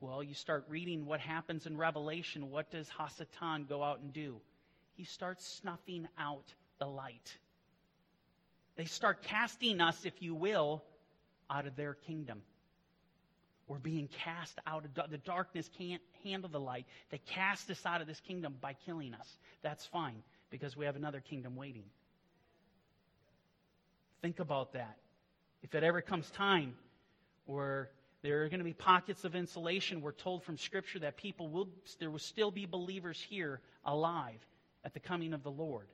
Well, 0.00 0.22
you 0.22 0.34
start 0.34 0.64
reading 0.68 1.06
what 1.06 1.20
happens 1.20 1.66
in 1.66 1.76
Revelation. 1.76 2.50
What 2.50 2.70
does 2.70 2.88
Hasatan 2.88 3.68
go 3.68 3.82
out 3.82 4.00
and 4.00 4.12
do? 4.12 4.40
He 4.96 5.04
starts 5.04 5.46
snuffing 5.46 6.08
out 6.18 6.52
the 6.78 6.86
light. 6.86 7.36
They 8.76 8.84
start 8.84 9.22
casting 9.22 9.80
us, 9.80 10.04
if 10.04 10.20
you 10.20 10.34
will, 10.34 10.82
out 11.48 11.66
of 11.66 11.76
their 11.76 11.94
kingdom. 11.94 12.42
We're 13.66 13.78
being 13.78 14.08
cast 14.08 14.58
out 14.66 14.84
of 14.84 15.10
the 15.10 15.18
darkness 15.18 15.70
can't 15.78 16.02
handle 16.22 16.50
the 16.50 16.60
light. 16.60 16.86
They 17.10 17.18
cast 17.18 17.70
us 17.70 17.86
out 17.86 18.00
of 18.02 18.06
this 18.06 18.20
kingdom 18.20 18.56
by 18.60 18.74
killing 18.84 19.14
us. 19.14 19.38
That's 19.62 19.86
fine 19.86 20.22
because 20.50 20.76
we 20.76 20.84
have 20.84 20.96
another 20.96 21.20
kingdom 21.20 21.56
waiting. 21.56 21.84
Think 24.20 24.38
about 24.38 24.74
that. 24.74 24.96
If 25.62 25.74
it 25.74 25.82
ever 25.82 26.02
comes 26.02 26.30
time 26.30 26.74
where 27.46 27.88
there 28.22 28.42
are 28.42 28.48
going 28.48 28.58
to 28.58 28.64
be 28.64 28.74
pockets 28.74 29.24
of 29.24 29.34
insulation, 29.34 30.02
we're 30.02 30.12
told 30.12 30.42
from 30.44 30.58
Scripture 30.58 30.98
that 31.00 31.16
people 31.16 31.48
will, 31.48 31.68
there 31.98 32.10
will 32.10 32.18
still 32.18 32.50
be 32.50 32.66
believers 32.66 33.20
here 33.28 33.60
alive 33.84 34.40
at 34.84 34.92
the 34.92 35.00
coming 35.00 35.32
of 35.32 35.42
the 35.42 35.50
Lord. 35.50 35.86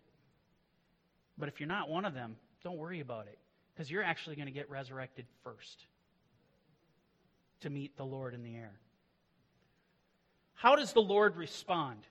But 1.38 1.48
if 1.48 1.60
you're 1.60 1.68
not 1.68 1.88
one 1.88 2.04
of 2.04 2.14
them, 2.14 2.36
don't 2.64 2.78
worry 2.78 3.00
about 3.00 3.26
it 3.26 3.38
because 3.72 3.88
you're 3.90 4.02
actually 4.02 4.34
going 4.34 4.46
to 4.46 4.52
get 4.52 4.68
resurrected 4.68 5.26
first 5.44 5.86
to 7.60 7.70
meet 7.70 7.96
the 7.96 8.04
Lord 8.04 8.34
in 8.34 8.42
the 8.42 8.54
air. 8.54 8.72
How 10.54 10.76
does 10.76 10.92
the 10.92 11.00
Lord 11.00 11.36
respond? 11.36 12.06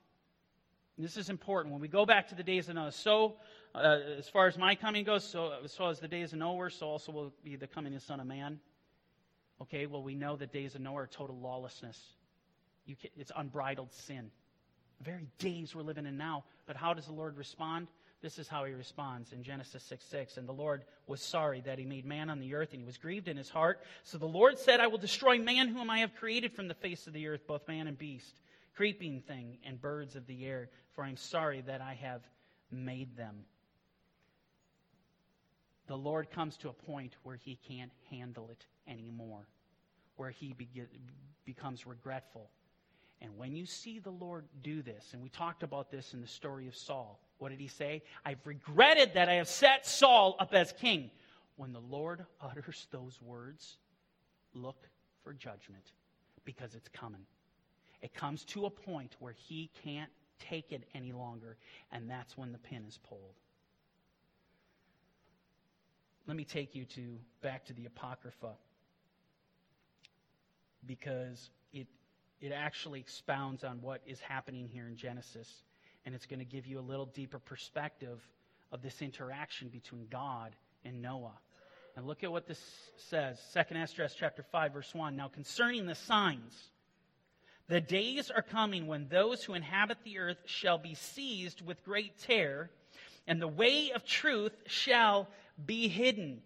this 1.00 1.16
is 1.16 1.30
important. 1.30 1.72
When 1.72 1.82
we 1.82 1.88
go 1.88 2.06
back 2.06 2.28
to 2.28 2.36
the 2.36 2.43
days 2.43 2.68
of 2.68 2.76
Noah, 2.76 2.91
so 2.91 3.36
uh, 3.74 4.00
as 4.18 4.28
far 4.28 4.47
as 4.47 4.58
my 4.58 4.76
coming 4.76 5.06
goes, 5.06 5.24
so, 5.24 5.54
so 5.66 5.88
as 5.88 6.00
the 6.00 6.08
days 6.08 6.34
of 6.34 6.39
Noah 6.39 6.56
were, 6.56 6.70
so 6.70 6.88
also 6.88 7.12
will 7.12 7.34
be 7.43 7.56
the 7.56 7.68
coming 7.68 7.93
of 7.93 8.02
the 8.02 8.06
Son 8.06 8.20
of 8.20 8.28
Man. 8.28 8.60
Okay, 9.62 9.86
well, 9.86 10.04
we 10.04 10.16
know 10.16 10.36
the 10.36 10.45
days 10.45 10.76
of 10.76 10.82
Noah 10.82 11.04
are 11.04 11.08
total 11.08 11.38
lawlessness. 11.38 11.97
Can, 12.86 13.12
it's 13.16 13.32
unbridled 13.36 13.93
sin. 13.93 14.30
The 14.97 15.04
very 15.06 15.28
days 15.38 15.74
we're 15.74 15.84
living 15.84 16.06
in 16.06 16.18
now. 16.18 16.43
But 16.66 16.76
how 16.76 16.93
does 16.93 17.06
the 17.06 17.14
Lord 17.14 17.38
respond? 17.38 17.88
This 18.22 18.38
is 18.38 18.50
how 18.50 18.66
he 18.66 18.74
responds 18.74 19.32
in 19.32 19.44
Genesis 19.44 19.82
6 19.84 20.04
6. 20.04 20.38
And 20.38 20.48
the 20.48 20.54
Lord 20.54 20.84
was 21.08 21.22
sorry 21.22 21.62
that 21.62 21.80
he 21.80 21.86
made 21.86 22.06
man 22.06 22.30
on 22.30 22.40
the 22.40 22.54
earth, 22.54 22.74
and 22.74 22.82
he 22.82 22.86
was 22.86 22.98
grieved 22.98 23.30
in 23.30 23.38
his 23.38 23.50
heart. 23.50 23.80
So 24.04 24.18
the 24.18 24.26
Lord 24.26 24.58
said, 24.58 24.82
I 24.82 24.88
will 24.88 24.98
destroy 24.98 25.40
man 25.40 25.70
whom 25.70 25.90
I 25.90 26.00
have 26.00 26.16
created 26.16 26.54
from 26.54 26.68
the 26.68 26.74
face 26.74 27.08
of 27.08 27.14
the 27.14 27.28
earth, 27.28 27.48
both 27.48 27.68
man 27.68 27.88
and 27.88 27.98
beast, 27.98 28.42
creeping 28.76 29.22
thing, 29.22 29.58
and 29.66 29.82
birds 29.82 30.16
of 30.18 30.28
the 30.28 30.46
air, 30.46 30.70
for 30.92 31.04
I 31.06 31.10
am 31.10 31.18
sorry 31.18 31.62
that 31.62 31.82
I 31.82 31.94
have 31.94 32.22
made 32.72 33.16
them. 33.16 33.46
The 35.88 35.98
Lord 35.98 36.30
comes 36.30 36.58
to 36.58 36.70
a 36.70 36.74
point 36.74 37.16
where 37.24 37.38
he 37.38 37.58
can't 37.68 37.92
handle 38.12 38.50
it 38.52 38.66
anymore, 38.88 39.48
where 40.18 40.30
he 40.30 40.54
be- 40.54 40.70
becomes 41.46 41.88
regretful. 41.88 42.50
And 43.22 43.38
when 43.38 43.56
you 43.56 43.66
see 43.66 44.00
the 44.00 44.12
Lord 44.12 44.46
do 44.62 44.82
this, 44.82 45.14
and 45.14 45.22
we 45.24 45.30
talked 45.30 45.64
about 45.64 45.90
this 45.90 46.14
in 46.14 46.22
the 46.22 46.28
story 46.28 46.68
of 46.68 46.76
Saul, 46.76 47.20
what 47.40 47.50
did 47.50 47.60
he 47.60 47.68
say? 47.68 48.04
I've 48.26 48.46
regretted 48.46 49.16
that 49.16 49.30
I 49.30 49.36
have 49.36 49.48
set 49.48 49.86
Saul 49.86 50.36
up 50.40 50.54
as 50.54 50.72
king. 50.74 51.10
When 51.56 51.74
the 51.74 51.80
Lord 51.80 52.26
utters 52.42 52.88
those 52.92 53.20
words, 53.22 53.78
look 54.54 54.88
for 55.24 55.34
judgment 55.34 55.92
because 56.46 56.76
it's 56.76 56.90
coming. 56.90 57.26
It 58.02 58.14
comes 58.14 58.46
to 58.46 58.66
a 58.66 58.70
point 58.70 59.16
where 59.20 59.34
he 59.34 59.70
can't 59.84 60.10
take 60.40 60.72
it 60.72 60.84
any 60.94 61.12
longer, 61.12 61.58
and 61.92 62.10
that's 62.10 62.38
when 62.38 62.52
the 62.52 62.58
pin 62.58 62.86
is 62.88 62.98
pulled. 62.98 63.36
Let 66.28 66.38
me 66.38 66.44
take 66.44 66.76
you 66.76 66.86
to 66.86 67.18
back 67.42 67.66
to 67.66 67.74
the 67.74 67.86
Apocrypha 67.86 68.54
because 70.86 71.50
it, 71.74 71.88
it 72.40 72.52
actually 72.52 73.00
expounds 73.00 73.64
on 73.64 73.82
what 73.82 74.02
is 74.06 74.20
happening 74.20 74.70
here 74.72 74.88
in 74.88 74.96
Genesis, 74.96 75.64
and 76.06 76.16
it's 76.16 76.26
going 76.26 76.39
to 76.39 76.45
give 76.45 76.66
you 76.66 76.80
a 76.80 76.82
little 76.82 77.06
deeper 77.06 77.39
perspective 77.39 78.20
of 78.72 78.82
this 78.82 79.02
interaction 79.02 79.70
between 79.70 80.08
God 80.10 80.56
and 80.86 81.02
Noah. 81.02 81.38
And 81.95 82.06
look 82.08 82.24
at 82.24 82.32
what 82.32 82.47
this 82.47 82.62
says. 83.10 83.39
2nd 83.54 83.82
Esdras 83.82 84.16
chapter 84.18 84.43
5, 84.43 84.74
verse 84.74 84.93
1. 84.93 85.16
Now 85.16 85.28
concerning 85.28 85.86
the 85.86 85.95
signs, 85.95 86.70
the 87.68 87.82
days 87.82 88.32
are 88.32 88.41
coming 88.41 88.88
when 88.88 89.08
those 89.10 89.43
who 89.43 89.54
inhabit 89.54 89.97
the 90.04 90.20
earth 90.20 90.38
shall 90.45 90.78
be 90.78 90.95
seized 90.95 91.62
with 91.62 91.84
great 91.84 92.18
terror, 92.20 92.72
and 93.28 93.41
the 93.41 93.47
way 93.47 93.91
of 93.93 94.06
truth 94.06 94.54
shall 94.66 95.28
be 95.64 95.88
hidden, 95.88 96.41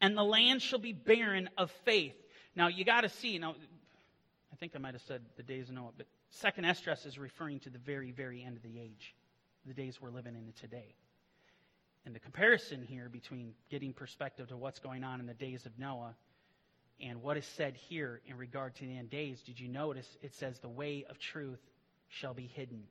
and 0.00 0.16
the 0.16 0.24
land 0.24 0.62
shall 0.62 0.78
be 0.78 0.92
barren 0.92 1.48
of 1.56 1.70
faith. 1.84 2.14
Now, 2.56 2.66
you 2.66 2.84
got 2.84 3.02
to 3.02 3.08
see, 3.08 3.38
now, 3.38 3.54
I 4.52 4.56
think 4.56 4.72
I 4.74 4.78
might 4.78 4.94
have 4.94 5.02
said 5.02 5.22
the 5.36 5.44
days 5.44 5.68
of 5.68 5.76
Noah, 5.76 5.90
but 5.96 6.06
Second 6.30 6.64
Esdras 6.64 7.06
is 7.06 7.18
referring 7.18 7.60
to 7.60 7.70
the 7.70 7.78
very, 7.78 8.12
very 8.12 8.42
end 8.42 8.56
of 8.56 8.62
the 8.62 8.78
age, 8.78 9.14
the 9.66 9.74
days 9.74 10.00
we're 10.00 10.10
living 10.10 10.34
in 10.34 10.52
today. 10.60 10.94
And 12.04 12.14
the 12.14 12.20
comparison 12.20 12.82
here 12.82 13.08
between 13.08 13.54
getting 13.70 13.92
perspective 13.92 14.48
to 14.48 14.56
what's 14.56 14.78
going 14.78 15.04
on 15.04 15.20
in 15.20 15.26
the 15.26 15.34
days 15.34 15.66
of 15.66 15.78
Noah 15.78 16.14
and 17.00 17.22
what 17.22 17.36
is 17.36 17.44
said 17.44 17.76
here 17.76 18.20
in 18.26 18.36
regard 18.36 18.74
to 18.76 18.84
the 18.84 18.96
end 18.96 19.10
days, 19.10 19.40
did 19.42 19.60
you 19.60 19.68
notice 19.68 20.06
it 20.22 20.34
says 20.34 20.58
the 20.58 20.68
way 20.68 21.04
of 21.08 21.18
truth 21.18 21.60
shall 22.08 22.34
be 22.34 22.46
hidden? 22.46 22.84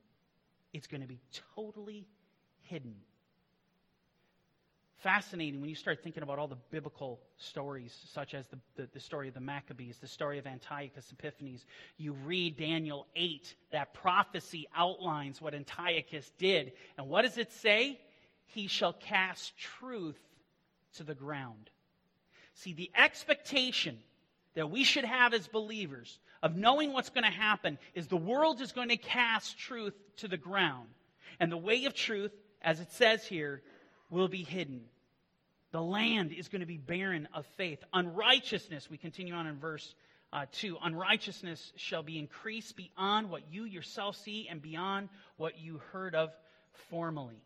It's 0.72 0.86
going 0.86 1.00
to 1.00 1.06
be 1.06 1.20
totally 1.54 2.06
hidden 2.62 2.94
fascinating 5.02 5.60
when 5.60 5.70
you 5.70 5.76
start 5.76 6.02
thinking 6.02 6.22
about 6.22 6.38
all 6.38 6.48
the 6.48 6.58
biblical 6.70 7.20
stories, 7.36 7.96
such 8.12 8.34
as 8.34 8.46
the, 8.48 8.58
the, 8.76 8.88
the, 8.92 9.00
story 9.00 9.28
of 9.28 9.34
the 9.34 9.40
Maccabees, 9.40 9.98
the 9.98 10.08
story 10.08 10.38
of 10.38 10.46
Antiochus 10.46 11.12
Epiphanes. 11.12 11.64
You 11.96 12.12
read 12.24 12.56
Daniel 12.56 13.06
8, 13.14 13.54
that 13.70 13.94
prophecy 13.94 14.68
outlines 14.74 15.40
what 15.40 15.54
Antiochus 15.54 16.30
did. 16.38 16.72
And 16.96 17.08
what 17.08 17.22
does 17.22 17.38
it 17.38 17.52
say? 17.52 18.00
He 18.46 18.66
shall 18.66 18.92
cast 18.92 19.56
truth 19.56 20.18
to 20.94 21.04
the 21.04 21.14
ground. 21.14 21.70
See, 22.54 22.72
the 22.72 22.90
expectation 22.96 23.98
that 24.54 24.70
we 24.70 24.82
should 24.82 25.04
have 25.04 25.32
as 25.32 25.46
believers 25.46 26.18
of 26.42 26.56
knowing 26.56 26.92
what's 26.92 27.10
going 27.10 27.24
to 27.24 27.30
happen 27.30 27.78
is 27.94 28.08
the 28.08 28.16
world 28.16 28.60
is 28.60 28.72
going 28.72 28.88
to 28.88 28.96
cast 28.96 29.58
truth 29.58 29.94
to 30.16 30.28
the 30.28 30.36
ground. 30.36 30.88
And 31.38 31.52
the 31.52 31.56
way 31.56 31.84
of 31.84 31.94
truth, 31.94 32.32
as 32.62 32.80
it 32.80 32.90
says 32.90 33.24
here, 33.24 33.62
will 34.10 34.28
be 34.28 34.42
hidden. 34.42 34.82
The 35.70 35.82
land 35.82 36.32
is 36.32 36.48
going 36.48 36.60
to 36.60 36.66
be 36.66 36.78
barren 36.78 37.28
of 37.34 37.46
faith. 37.56 37.82
Unrighteousness, 37.92 38.88
we 38.90 38.96
continue 38.96 39.34
on 39.34 39.46
in 39.46 39.58
verse 39.58 39.94
uh, 40.32 40.44
2 40.52 40.76
unrighteousness 40.82 41.72
shall 41.76 42.02
be 42.02 42.18
increased 42.18 42.76
beyond 42.76 43.30
what 43.30 43.42
you 43.50 43.64
yourself 43.64 44.16
see 44.16 44.46
and 44.50 44.60
beyond 44.60 45.08
what 45.36 45.58
you 45.58 45.80
heard 45.92 46.14
of 46.14 46.30
formerly. 46.90 47.42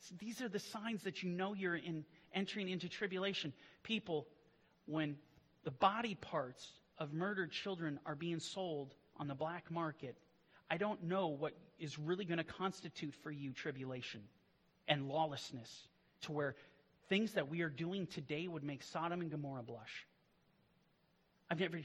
So 0.00 0.14
these 0.18 0.40
are 0.40 0.48
the 0.48 0.58
signs 0.58 1.04
that 1.04 1.22
you 1.22 1.30
know 1.30 1.54
you're 1.54 1.76
in, 1.76 2.04
entering 2.34 2.68
into 2.68 2.88
tribulation. 2.88 3.52
People, 3.82 4.26
when 4.86 5.16
the 5.64 5.70
body 5.70 6.16
parts 6.16 6.66
of 6.98 7.12
murdered 7.12 7.52
children 7.52 8.00
are 8.04 8.16
being 8.16 8.40
sold 8.40 8.94
on 9.18 9.28
the 9.28 9.34
black 9.34 9.70
market, 9.70 10.16
I 10.70 10.76
don't 10.76 11.04
know 11.04 11.28
what 11.28 11.52
is 11.78 11.98
really 11.98 12.24
going 12.24 12.38
to 12.38 12.44
constitute 12.44 13.14
for 13.22 13.30
you 13.30 13.52
tribulation 13.52 14.22
and 14.90 15.08
lawlessness 15.08 15.88
to 16.22 16.32
where 16.32 16.54
things 17.08 17.32
that 17.32 17.48
we 17.48 17.62
are 17.62 17.70
doing 17.70 18.06
today 18.06 18.46
would 18.46 18.64
make 18.64 18.82
Sodom 18.82 19.22
and 19.22 19.30
Gomorrah 19.30 19.62
blush. 19.62 20.06
I've 21.50 21.58
never 21.58 21.80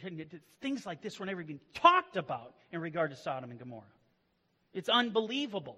things 0.62 0.86
like 0.86 1.02
this 1.02 1.20
were 1.20 1.26
never 1.26 1.42
even 1.42 1.60
talked 1.74 2.18
about 2.18 2.54
in 2.72 2.82
regard 2.82 3.12
to 3.12 3.16
Sodom 3.16 3.50
and 3.50 3.60
Gomorrah. 3.60 3.84
It's 4.74 4.90
unbelievable. 4.90 5.78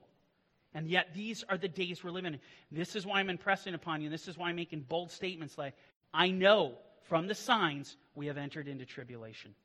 And 0.74 0.88
yet 0.88 1.14
these 1.14 1.44
are 1.48 1.58
the 1.58 1.68
days 1.68 2.04
we're 2.04 2.12
living 2.12 2.34
in. 2.34 2.40
This 2.72 2.96
is 2.96 3.06
why 3.06 3.20
I'm 3.20 3.30
impressing 3.30 3.74
upon 3.74 4.02
you. 4.02 4.10
This 4.10 4.28
is 4.28 4.38
why 4.38 4.50
I'm 4.50 4.56
making 4.56 4.82
bold 4.82 5.12
statements 5.12 5.58
like, 5.58 5.74
I 6.14 6.30
know 6.30 6.74
from 7.04 7.28
the 7.28 7.36
signs 7.36 7.96
we 8.16 8.28
have 8.28 8.38
entered 8.38 8.68
into 8.68 8.86
tribulation. 8.86 9.56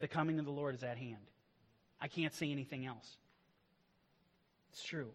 The 0.00 0.08
coming 0.08 0.38
of 0.38 0.44
the 0.44 0.50
Lord 0.50 0.74
is 0.74 0.82
at 0.82 0.96
hand. 0.96 1.30
I 2.00 2.08
can't 2.08 2.34
say 2.34 2.50
anything 2.50 2.86
else. 2.86 3.16
It's 4.72 4.82
true. 4.82 5.10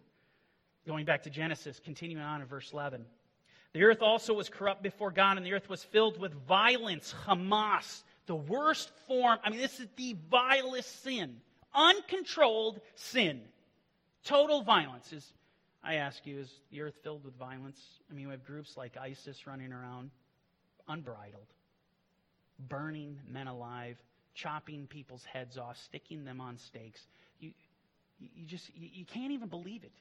Going 0.86 1.04
back 1.04 1.22
to 1.22 1.30
Genesis, 1.30 1.80
continuing 1.82 2.22
on 2.22 2.40
in 2.40 2.46
verse 2.46 2.72
11. 2.72 3.04
The 3.72 3.82
earth 3.82 4.02
also 4.02 4.34
was 4.34 4.48
corrupt 4.48 4.82
before 4.82 5.10
God, 5.10 5.36
and 5.36 5.44
the 5.44 5.52
earth 5.52 5.68
was 5.68 5.82
filled 5.82 6.20
with 6.20 6.32
violence, 6.46 7.14
Hamas, 7.26 8.02
the 8.26 8.36
worst 8.36 8.90
form. 9.08 9.38
I 9.42 9.50
mean, 9.50 9.60
this 9.60 9.80
is 9.80 9.88
the 9.96 10.16
vilest 10.30 11.02
sin. 11.02 11.36
Uncontrolled 11.74 12.80
sin. 12.94 13.40
Total 14.24 14.62
violence. 14.62 15.12
Is, 15.12 15.32
I 15.82 15.94
ask 15.94 16.24
you, 16.24 16.38
is 16.38 16.60
the 16.70 16.82
earth 16.82 16.94
filled 17.02 17.24
with 17.24 17.34
violence? 17.34 17.80
I 18.10 18.14
mean, 18.14 18.28
we 18.28 18.32
have 18.32 18.44
groups 18.44 18.76
like 18.76 18.96
ISIS 18.96 19.46
running 19.46 19.72
around, 19.72 20.10
unbridled, 20.86 21.48
burning 22.68 23.18
men 23.28 23.48
alive, 23.48 23.96
chopping 24.34 24.86
people's 24.86 25.24
heads 25.24 25.58
off, 25.58 25.76
sticking 25.78 26.24
them 26.24 26.40
on 26.40 26.58
stakes. 26.58 27.06
You, 27.40 27.50
you 28.20 28.46
just, 28.46 28.70
you, 28.76 28.88
you 28.92 29.04
can't 29.04 29.32
even 29.32 29.48
believe 29.48 29.82
it. 29.82 29.92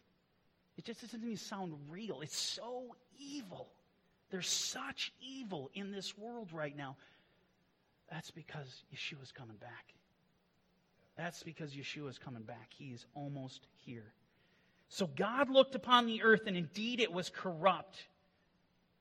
It 0.77 0.85
just 0.85 1.01
doesn't 1.01 1.23
even 1.23 1.37
sound 1.37 1.73
real. 1.89 2.21
It's 2.21 2.37
so 2.37 2.95
evil. 3.19 3.69
There's 4.31 4.49
such 4.49 5.13
evil 5.21 5.69
in 5.73 5.91
this 5.91 6.17
world 6.17 6.51
right 6.51 6.75
now. 6.75 6.97
That's 8.09 8.31
because 8.31 8.83
Yeshua's 8.93 9.31
coming 9.31 9.57
back. 9.57 9.93
That's 11.15 11.43
because 11.43 11.73
Yeshua's 11.73 12.17
coming 12.17 12.43
back. 12.43 12.71
He 12.75 12.85
is 12.85 13.05
almost 13.13 13.67
here. 13.85 14.13
So 14.89 15.07
God 15.07 15.49
looked 15.49 15.75
upon 15.75 16.07
the 16.07 16.23
earth, 16.23 16.41
and 16.47 16.57
indeed 16.57 16.99
it 16.99 17.11
was 17.11 17.29
corrupt. 17.29 17.97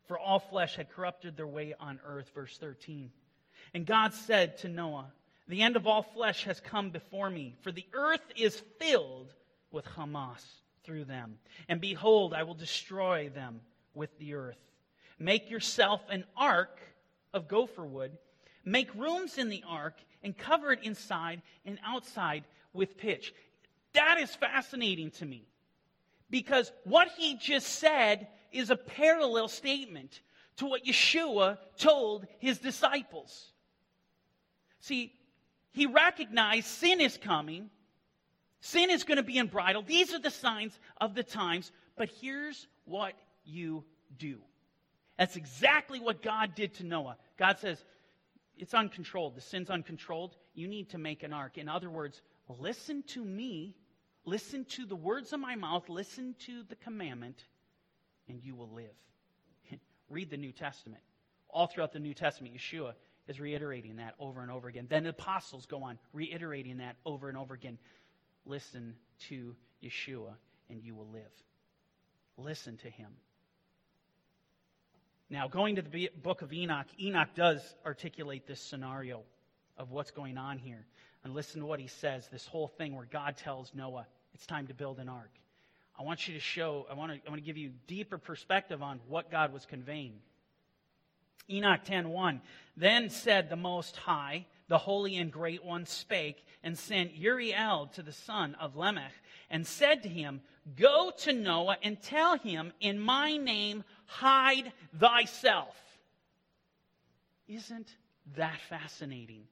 For 0.06 0.18
all 0.18 0.38
flesh 0.38 0.76
had 0.76 0.90
corrupted 0.90 1.36
their 1.36 1.46
way 1.46 1.74
on 1.80 2.00
earth. 2.04 2.30
Verse 2.34 2.58
13. 2.58 3.10
And 3.72 3.86
God 3.86 4.12
said 4.12 4.58
to 4.58 4.68
Noah, 4.68 5.10
The 5.48 5.62
end 5.62 5.76
of 5.76 5.86
all 5.86 6.02
flesh 6.02 6.44
has 6.44 6.60
come 6.60 6.90
before 6.90 7.30
me, 7.30 7.54
for 7.62 7.72
the 7.72 7.86
earth 7.94 8.24
is 8.36 8.62
filled 8.78 9.32
with 9.70 9.86
Hamas 9.86 10.44
through 10.85 11.05
them. 11.05 11.39
And 11.68 11.80
behold, 11.80 12.35
I 12.35 12.43
will 12.43 12.55
destroy 12.55 13.28
them 13.28 13.61
with 13.95 14.16
the 14.18 14.35
earth. 14.35 14.59
Make 15.18 15.51
yourself 15.51 16.01
an 16.09 16.24
ark 16.37 16.78
of 17.33 17.49
gopher 17.49 17.85
wood. 17.85 18.12
Make 18.64 18.95
rooms 18.95 19.39
in 19.39 19.49
the 19.49 19.64
ark 19.66 19.95
and 20.22 20.37
cover 20.37 20.72
it 20.72 20.80
inside 20.83 21.43
and 21.64 21.78
outside 21.85 22.45
with 22.72 22.97
pitch. 22.97 23.35
That 23.93 24.18
is 24.18 24.35
fascinating 24.35 25.11
to 25.12 25.26
me 25.26 25.47
because 26.30 26.72
what 26.85 27.09
he 27.16 27.37
just 27.37 27.68
said 27.68 28.28
is 28.51 28.70
a 28.70 28.76
parallel 28.76 29.49
statement 29.49 30.20
to 30.57 30.66
what 30.66 30.85
Yeshua 30.85 31.59
told 31.76 32.26
his 32.39 32.59
disciples. 32.59 33.53
See, 34.80 35.12
he 35.72 35.87
recognized 35.87 36.66
sin 36.66 37.01
is 37.01 37.16
coming 37.16 37.70
Sin 38.64 38.90
is 38.90 39.02
going 39.02 39.16
to 39.16 39.24
be 39.24 39.38
unbridled. 39.38 39.88
These 39.88 40.14
are 40.14 40.20
the 40.20 40.30
signs 40.30 40.78
of 41.00 41.16
the 41.16 41.24
times. 41.24 41.72
But 41.96 42.08
here's 42.20 42.68
what 42.84 43.14
you 43.44 43.82
do. 44.16 44.38
That's 45.18 45.34
exactly 45.34 45.98
what 45.98 46.22
God 46.22 46.54
did 46.54 46.74
to 46.74 46.84
Noah. 46.84 47.16
God 47.36 47.58
says, 47.58 47.84
it's 48.56 48.72
uncontrolled. 48.72 49.34
The 49.34 49.40
sin's 49.40 49.68
uncontrolled. 49.68 50.36
You 50.54 50.68
need 50.68 50.90
to 50.90 50.98
make 50.98 51.24
an 51.24 51.32
ark. 51.32 51.58
In 51.58 51.68
other 51.68 51.90
words, 51.90 52.22
listen 52.48 53.02
to 53.08 53.24
me, 53.24 53.74
listen 54.24 54.64
to 54.66 54.86
the 54.86 54.94
words 54.94 55.32
of 55.32 55.40
my 55.40 55.56
mouth, 55.56 55.88
listen 55.88 56.36
to 56.46 56.62
the 56.68 56.76
commandment, 56.76 57.44
and 58.28 58.40
you 58.40 58.54
will 58.54 58.70
live. 58.70 58.94
Read 60.08 60.30
the 60.30 60.36
New 60.36 60.52
Testament. 60.52 61.02
All 61.50 61.66
throughout 61.66 61.92
the 61.92 61.98
New 61.98 62.14
Testament, 62.14 62.54
Yeshua 62.54 62.92
is 63.26 63.40
reiterating 63.40 63.96
that 63.96 64.14
over 64.20 64.40
and 64.40 64.52
over 64.52 64.68
again. 64.68 64.86
Then 64.88 65.02
the 65.02 65.10
apostles 65.10 65.66
go 65.66 65.82
on 65.82 65.98
reiterating 66.12 66.78
that 66.78 66.96
over 67.04 67.28
and 67.28 67.36
over 67.36 67.54
again. 67.54 67.78
Listen 68.45 68.95
to 69.28 69.55
Yeshua, 69.82 70.34
and 70.68 70.82
you 70.82 70.95
will 70.95 71.09
live. 71.12 71.22
Listen 72.36 72.76
to 72.78 72.90
him. 72.90 73.11
Now, 75.30 75.49
going 75.49 75.76
to 75.76 75.82
the 75.82 76.11
book 76.22 76.43
of 76.43 76.53
Enoch, 76.53 76.86
Enoch 77.01 77.28
does 77.34 77.62
articulate 77.86 78.47
this 78.47 78.61
scenario 78.61 79.22
of 79.78 79.90
what's 79.90 80.11
going 80.11 80.36
on 80.36 80.59
here. 80.59 80.84
And 81.24 81.34
listen 81.34 81.61
to 81.61 81.66
what 81.66 81.80
he 81.80 81.86
says 81.86 82.28
this 82.28 82.47
whole 82.47 82.68
thing 82.68 82.97
where 82.97 83.07
God 83.07 83.36
tells 83.36 83.72
Noah, 83.74 84.07
it's 84.34 84.47
time 84.47 84.66
to 84.66 84.74
build 84.74 84.99
an 84.99 85.09
ark. 85.09 85.30
I 85.99 86.03
want 86.03 86.26
you 86.26 86.34
to 86.34 86.40
show, 86.40 86.86
I 86.90 86.95
want 86.95 87.12
to, 87.12 87.18
I 87.26 87.30
want 87.30 87.40
to 87.40 87.47
give 87.47 87.57
you 87.57 87.70
deeper 87.86 88.18
perspective 88.18 88.82
on 88.82 89.01
what 89.09 89.30
God 89.30 89.53
was 89.53 89.64
conveying. 89.66 90.14
Enoch 91.51 91.84
10:1 91.84 92.40
Then 92.76 93.11
said 93.11 93.49
the 93.49 93.57
most 93.57 93.97
high 93.97 94.47
the 94.72 94.78
holy 94.78 95.18
and 95.18 95.30
great 95.30 95.62
one 95.62 95.84
spake 95.84 96.46
and 96.62 96.78
sent 96.78 97.14
Uriel 97.14 97.90
to 97.92 98.02
the 98.02 98.10
son 98.10 98.56
of 98.58 98.74
Lamech 98.74 99.12
and 99.50 99.66
said 99.66 100.02
to 100.02 100.08
him 100.08 100.40
go 100.78 101.12
to 101.18 101.32
Noah 101.34 101.76
and 101.82 102.00
tell 102.00 102.38
him 102.38 102.72
in 102.80 102.98
my 102.98 103.36
name 103.36 103.84
hide 104.06 104.72
thyself. 104.98 105.76
Isn't 107.46 107.86
that 108.34 108.58
fascinating? 108.70 109.42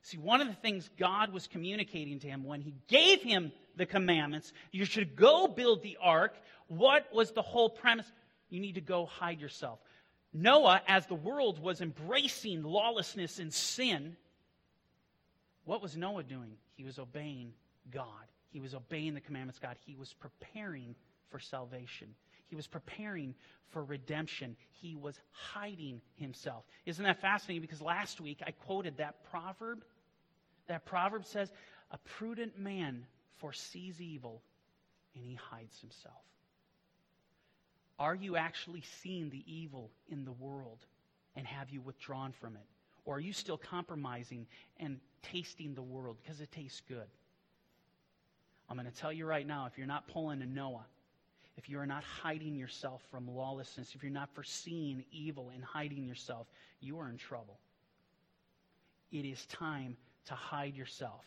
See 0.00 0.16
one 0.16 0.40
of 0.40 0.48
the 0.48 0.54
things 0.54 0.88
God 0.98 1.34
was 1.34 1.46
communicating 1.46 2.18
to 2.20 2.26
him 2.26 2.42
when 2.42 2.62
he 2.62 2.74
gave 2.88 3.20
him 3.20 3.52
the 3.76 3.84
commandments 3.84 4.54
you 4.70 4.86
should 4.86 5.16
go 5.16 5.48
build 5.48 5.82
the 5.82 5.98
ark 6.00 6.34
what 6.68 7.12
was 7.12 7.32
the 7.32 7.42
whole 7.42 7.68
premise? 7.68 8.10
You 8.48 8.58
need 8.58 8.76
to 8.76 8.80
go 8.80 9.04
hide 9.04 9.38
yourself. 9.38 9.80
Noah, 10.32 10.80
as 10.88 11.06
the 11.06 11.14
world 11.14 11.58
was 11.58 11.82
embracing 11.82 12.62
lawlessness 12.62 13.38
and 13.38 13.52
sin, 13.52 14.16
what 15.64 15.82
was 15.82 15.96
Noah 15.96 16.22
doing? 16.22 16.56
He 16.74 16.84
was 16.84 16.98
obeying 16.98 17.52
God. 17.90 18.06
He 18.50 18.60
was 18.60 18.74
obeying 18.74 19.14
the 19.14 19.20
commandments 19.20 19.58
of 19.58 19.62
God. 19.62 19.76
He 19.86 19.94
was 19.94 20.12
preparing 20.12 20.94
for 21.30 21.38
salvation. 21.38 22.08
He 22.48 22.56
was 22.56 22.66
preparing 22.66 23.34
for 23.70 23.82
redemption. 23.82 24.56
He 24.72 24.94
was 24.94 25.18
hiding 25.30 26.02
himself. 26.16 26.64
Isn't 26.84 27.04
that 27.04 27.20
fascinating? 27.20 27.62
Because 27.62 27.80
last 27.80 28.20
week 28.20 28.40
I 28.46 28.50
quoted 28.50 28.98
that 28.98 29.24
proverb. 29.30 29.84
That 30.68 30.84
proverb 30.84 31.24
says, 31.24 31.50
A 31.90 31.98
prudent 31.98 32.58
man 32.58 33.06
foresees 33.38 34.00
evil 34.00 34.42
and 35.14 35.24
he 35.24 35.34
hides 35.34 35.78
himself. 35.80 36.14
Are 37.98 38.14
you 38.14 38.36
actually 38.36 38.82
seeing 39.02 39.30
the 39.30 39.44
evil 39.46 39.90
in 40.08 40.24
the 40.24 40.32
world 40.32 40.84
and 41.36 41.46
have 41.46 41.70
you 41.70 41.80
withdrawn 41.80 42.32
from 42.32 42.56
it? 42.56 42.66
Or 43.04 43.16
are 43.16 43.20
you 43.20 43.32
still 43.32 43.58
compromising 43.58 44.46
and 44.78 45.00
tasting 45.22 45.74
the 45.74 45.82
world 45.82 46.16
because 46.22 46.40
it 46.40 46.50
tastes 46.52 46.82
good? 46.88 47.06
I'm 48.68 48.76
going 48.76 48.90
to 48.90 48.96
tell 48.96 49.12
you 49.12 49.26
right 49.26 49.46
now 49.46 49.66
if 49.66 49.76
you're 49.76 49.86
not 49.86 50.08
pulling 50.08 50.42
a 50.42 50.46
Noah, 50.46 50.86
if 51.56 51.68
you 51.68 51.78
are 51.78 51.86
not 51.86 52.04
hiding 52.04 52.54
yourself 52.54 53.02
from 53.10 53.28
lawlessness, 53.28 53.94
if 53.94 54.02
you're 54.02 54.12
not 54.12 54.34
foreseeing 54.34 55.04
evil 55.12 55.50
and 55.54 55.62
hiding 55.62 56.06
yourself, 56.06 56.46
you 56.80 56.98
are 56.98 57.08
in 57.08 57.18
trouble. 57.18 57.58
It 59.10 59.26
is 59.26 59.44
time 59.46 59.96
to 60.26 60.34
hide 60.34 60.76
yourself. 60.76 61.24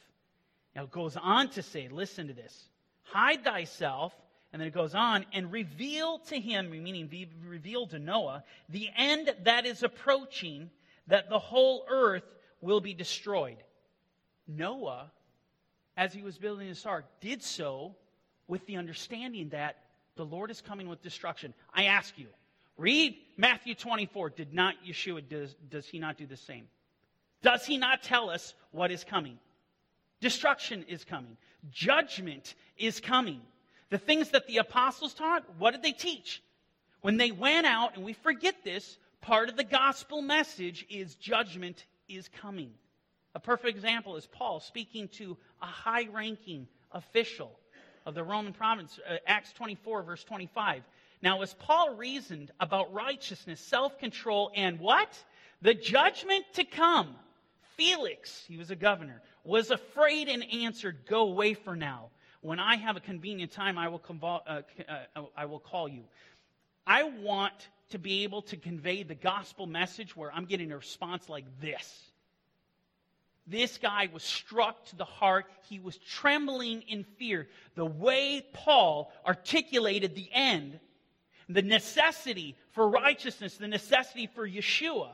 Now 0.75 0.83
it 0.83 0.91
goes 0.91 1.15
on 1.15 1.49
to 1.49 1.61
say, 1.61 1.87
listen 1.87 2.27
to 2.27 2.33
this 2.33 2.67
hide 3.03 3.43
thyself 3.43 4.13
and 4.55 4.61
then 4.61 4.69
it 4.69 4.73
goes 4.73 4.95
on, 4.95 5.25
and 5.33 5.51
reveal 5.51 6.19
to 6.19 6.39
him, 6.39 6.71
meaning 6.71 7.07
be 7.07 7.27
revealed 7.45 7.89
to 7.89 7.99
Noah, 7.99 8.41
the 8.69 8.89
end 8.95 9.29
that 9.43 9.65
is 9.65 9.83
approaching, 9.83 10.69
that 11.07 11.29
the 11.29 11.39
whole 11.39 11.85
earth 11.89 12.23
will 12.61 12.79
be 12.79 12.93
destroyed. 12.93 13.57
Noah, 14.47 15.11
as 15.97 16.13
he 16.13 16.21
was 16.21 16.37
building 16.37 16.67
this 16.67 16.85
ark, 16.85 17.05
did 17.21 17.41
so 17.41 17.95
with 18.47 18.65
the 18.67 18.77
understanding 18.77 19.49
that 19.49 19.77
the 20.15 20.25
Lord 20.25 20.51
is 20.51 20.61
coming 20.61 20.87
with 20.87 21.01
destruction. 21.01 21.53
I 21.73 21.85
ask 21.85 22.17
you, 22.17 22.27
read 22.77 23.15
Matthew 23.37 23.75
24. 23.75 24.31
Did 24.31 24.53
not 24.53 24.75
Yeshua, 24.87 25.27
does, 25.27 25.55
does 25.69 25.87
he 25.87 25.99
not 25.99 26.17
do 26.17 26.25
the 26.25 26.37
same? 26.37 26.67
Does 27.41 27.65
he 27.65 27.77
not 27.77 28.03
tell 28.03 28.29
us 28.29 28.53
what 28.71 28.91
is 28.91 29.03
coming? 29.03 29.37
Destruction 30.21 30.85
is 30.87 31.03
coming. 31.03 31.37
Judgment 31.69 32.55
is 32.77 32.99
coming. 32.99 33.41
The 33.89 33.97
things 33.97 34.31
that 34.31 34.47
the 34.47 34.57
apostles 34.57 35.13
taught, 35.13 35.43
what 35.57 35.71
did 35.71 35.83
they 35.83 35.91
teach? 35.91 36.41
When 37.01 37.17
they 37.17 37.31
went 37.31 37.67
out, 37.67 37.95
and 37.95 38.03
we 38.03 38.13
forget 38.13 38.63
this, 38.63 38.97
part 39.21 39.49
of 39.49 39.57
the 39.57 39.63
gospel 39.63 40.21
message 40.21 40.85
is 40.89 41.15
judgment 41.15 41.85
is 42.07 42.29
coming. 42.41 42.71
A 43.35 43.39
perfect 43.39 43.75
example 43.75 44.15
is 44.15 44.25
Paul 44.25 44.61
speaking 44.61 45.09
to 45.09 45.35
a 45.61 45.65
high 45.65 46.07
ranking 46.09 46.67
official 46.93 47.51
of 48.05 48.15
the 48.15 48.23
Roman 48.23 48.53
province, 48.53 48.97
uh, 49.07 49.17
Acts 49.27 49.51
24, 49.51 50.03
verse 50.03 50.23
25. 50.23 50.83
Now, 51.21 51.41
as 51.41 51.53
Paul 51.55 51.95
reasoned 51.95 52.51
about 52.61 52.93
righteousness, 52.93 53.59
self 53.59 53.99
control, 53.99 54.51
and 54.55 54.79
what? 54.79 55.21
The 55.61 55.73
judgment 55.73 56.45
to 56.53 56.63
come, 56.63 57.15
Felix, 57.75 58.45
he 58.47 58.55
was 58.55 58.71
a 58.71 58.75
governor, 58.75 59.21
was 59.43 59.69
afraid 59.69 60.29
and 60.29 60.43
answered, 60.53 60.99
Go 61.05 61.23
away 61.23 61.55
for 61.55 61.75
now. 61.75 62.11
When 62.39 62.59
I 62.59 62.77
have 62.77 62.95
a 62.95 63.01
convenient 63.01 63.51
time, 63.51 63.77
I 63.77 63.89
will, 63.89 63.99
convol- 63.99 64.43
uh, 64.47 64.61
uh, 64.87 65.23
I 65.35 65.45
will 65.45 65.59
call 65.59 65.89
you. 65.89 66.03
I 66.87 67.03
want 67.03 67.67
to 67.89 67.99
be 67.99 68.23
able 68.23 68.43
to 68.43 68.55
convey 68.55 69.03
the 69.03 69.15
gospel 69.15 69.65
message 69.65 70.15
where 70.15 70.31
I'm 70.31 70.45
getting 70.45 70.71
a 70.71 70.77
response 70.77 71.27
like 71.27 71.45
this. 71.59 72.11
This 73.47 73.77
guy 73.77 74.09
was 74.11 74.23
struck 74.23 74.85
to 74.85 74.95
the 74.95 75.05
heart. 75.05 75.45
He 75.69 75.79
was 75.79 75.97
trembling 75.97 76.81
in 76.83 77.03
fear. 77.03 77.47
The 77.75 77.85
way 77.85 78.45
Paul 78.53 79.11
articulated 79.25 80.15
the 80.15 80.29
end, 80.33 80.79
the 81.47 81.61
necessity 81.61 82.55
for 82.71 82.89
righteousness, 82.89 83.57
the 83.57 83.67
necessity 83.67 84.27
for 84.27 84.47
Yeshua, 84.47 85.11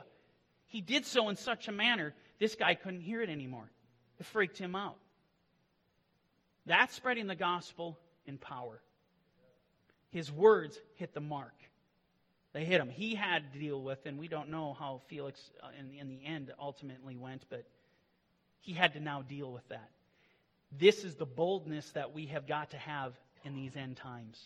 he 0.66 0.80
did 0.80 1.04
so 1.04 1.28
in 1.28 1.36
such 1.36 1.68
a 1.68 1.72
manner, 1.72 2.14
this 2.38 2.54
guy 2.54 2.74
couldn't 2.74 3.02
hear 3.02 3.20
it 3.20 3.28
anymore. 3.28 3.70
It 4.18 4.24
freaked 4.24 4.56
him 4.56 4.74
out. 4.74 4.96
That's 6.64 6.94
spreading 6.94 7.26
the 7.26 7.34
gospel 7.34 7.98
in 8.24 8.38
power. 8.38 8.80
His 10.10 10.32
words 10.32 10.78
hit 10.94 11.12
the 11.12 11.20
mark. 11.20 11.52
They 12.52 12.64
hit 12.64 12.80
him. 12.80 12.88
He 12.88 13.14
had 13.14 13.52
to 13.52 13.58
deal 13.58 13.82
with, 13.82 14.06
and 14.06 14.18
we 14.18 14.28
don't 14.28 14.50
know 14.50 14.74
how 14.78 15.00
Felix, 15.08 15.50
uh, 15.62 15.68
in, 15.78 15.92
in 15.98 16.08
the 16.08 16.24
end, 16.24 16.52
ultimately 16.58 17.16
went, 17.16 17.44
but 17.50 17.66
he 18.62 18.72
had 18.72 18.94
to 18.94 19.00
now 19.00 19.22
deal 19.22 19.52
with 19.52 19.68
that. 19.68 19.90
This 20.70 21.04
is 21.04 21.16
the 21.16 21.26
boldness 21.26 21.90
that 21.90 22.14
we 22.14 22.26
have 22.26 22.46
got 22.46 22.70
to 22.70 22.78
have 22.78 23.12
in 23.44 23.54
these 23.54 23.76
end 23.76 23.96
times. 23.98 24.40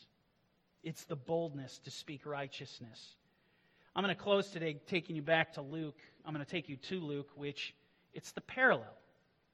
It's 0.83 1.05
the 1.05 1.17
boldness 1.17 1.79
to 1.85 1.91
speak 1.91 2.27
righteousness. 2.27 3.14
I'm 3.95 4.03
going 4.03 4.14
to 4.14 4.21
close 4.21 4.49
today 4.49 4.81
taking 4.89 5.17
you 5.17 5.23
back 5.23 5.55
to 5.55 5.62
Luke. 5.62 5.99
I'm 6.25 6.35
going 6.35 6.45
to 6.45 6.51
take 6.51 6.69
you 6.69 6.77
to 6.77 7.01
Luke, 7.01 7.29
which 7.37 7.75
it's 8.12 8.33
the 8.33 8.41
parallel 8.41 8.97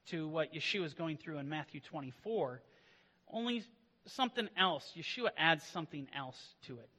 to 0.07 0.27
what 0.27 0.53
Yeshua 0.53 0.85
is 0.85 0.93
going 0.93 1.17
through 1.17 1.37
in 1.37 1.47
Matthew 1.47 1.79
24, 1.81 2.61
only 3.31 3.63
something 4.07 4.49
else. 4.57 4.91
Yeshua 4.97 5.29
adds 5.37 5.63
something 5.63 6.07
else 6.17 6.39
to 6.67 6.73
it. 6.73 6.89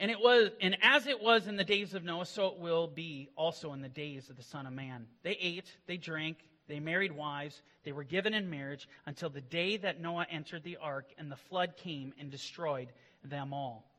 And 0.00 0.10
it 0.10 0.20
was, 0.20 0.50
and 0.60 0.76
as 0.82 1.06
it 1.06 1.20
was 1.20 1.48
in 1.48 1.56
the 1.56 1.64
days 1.64 1.94
of 1.94 2.04
Noah, 2.04 2.26
so 2.26 2.46
it 2.48 2.58
will 2.58 2.86
be 2.86 3.30
also 3.36 3.72
in 3.72 3.80
the 3.80 3.88
days 3.88 4.30
of 4.30 4.36
the 4.36 4.42
Son 4.42 4.66
of 4.66 4.72
Man. 4.72 5.06
They 5.24 5.32
ate, 5.32 5.76
they 5.86 5.96
drank, 5.96 6.38
they 6.68 6.78
married 6.78 7.12
wives, 7.12 7.60
they 7.82 7.90
were 7.92 8.04
given 8.04 8.32
in 8.32 8.48
marriage 8.48 8.88
until 9.06 9.28
the 9.28 9.40
day 9.40 9.76
that 9.78 10.00
Noah 10.00 10.26
entered 10.30 10.62
the 10.62 10.76
ark 10.76 11.06
and 11.18 11.30
the 11.30 11.36
flood 11.36 11.76
came 11.76 12.12
and 12.18 12.30
destroyed 12.30 12.88
them 13.24 13.52
all. 13.52 13.90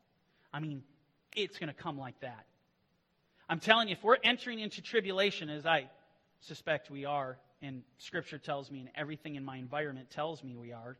I 0.54 0.62
mean, 0.62 0.84
it's 1.36 1.58
going 1.58 1.68
to 1.68 1.74
come 1.74 1.98
like 1.98 2.20
that. 2.22 2.46
I'm 3.50 3.60
telling 3.60 3.90
you, 3.90 3.94
if 3.94 4.04
we're 4.04 4.18
entering 4.24 4.60
into 4.60 4.82
tribulation, 4.82 5.50
as 5.50 5.66
I 5.66 5.90
suspect 6.40 6.90
we 6.90 7.06
are, 7.06 7.38
and 7.62 7.84
Scripture 7.98 8.38
tells 8.38 8.72
me, 8.72 8.80
and 8.80 8.90
everything 8.96 9.36
in 9.36 9.44
my 9.44 9.58
environment 9.58 10.10
tells 10.12 10.44
me 10.44 10.56
we 10.56 10.72
are, 10.72 10.98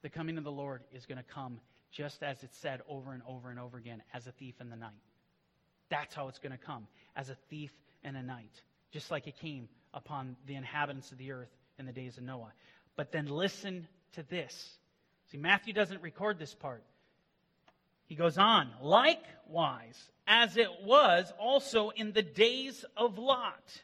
the 0.00 0.08
coming 0.08 0.38
of 0.38 0.44
the 0.44 0.52
Lord 0.52 0.82
is 0.92 1.04
going 1.04 1.18
to 1.18 1.24
come 1.24 1.60
just 1.92 2.22
as 2.22 2.42
it's 2.42 2.56
said 2.58 2.80
over 2.88 3.12
and 3.12 3.22
over 3.28 3.50
and 3.50 3.60
over 3.60 3.76
again 3.76 4.02
as 4.12 4.26
a 4.26 4.32
thief 4.32 4.54
in 4.60 4.70
the 4.70 4.76
night. 4.76 4.90
That's 5.90 6.14
how 6.14 6.28
it's 6.28 6.38
going 6.38 6.52
to 6.52 6.58
come, 6.58 6.86
as 7.14 7.28
a 7.28 7.36
thief 7.50 7.70
in 8.02 8.14
the 8.14 8.22
night, 8.22 8.62
just 8.90 9.10
like 9.10 9.26
it 9.26 9.36
came 9.38 9.68
upon 9.92 10.36
the 10.46 10.54
inhabitants 10.54 11.12
of 11.12 11.18
the 11.18 11.32
earth 11.32 11.54
in 11.78 11.86
the 11.86 11.92
days 11.92 12.16
of 12.16 12.24
Noah. 12.24 12.52
But 12.96 13.12
then 13.12 13.26
listen 13.26 13.86
to 14.14 14.22
this. 14.22 14.78
See, 15.30 15.38
Matthew 15.38 15.72
doesn't 15.72 16.02
record 16.02 16.38
this 16.38 16.54
part. 16.54 16.82
He 18.06 18.14
goes 18.14 18.38
on, 18.38 18.70
likewise, 18.82 19.98
as 20.26 20.56
it 20.56 20.68
was 20.84 21.32
also 21.38 21.90
in 21.90 22.12
the 22.12 22.22
days 22.22 22.84
of 22.96 23.18
Lot. 23.18 23.82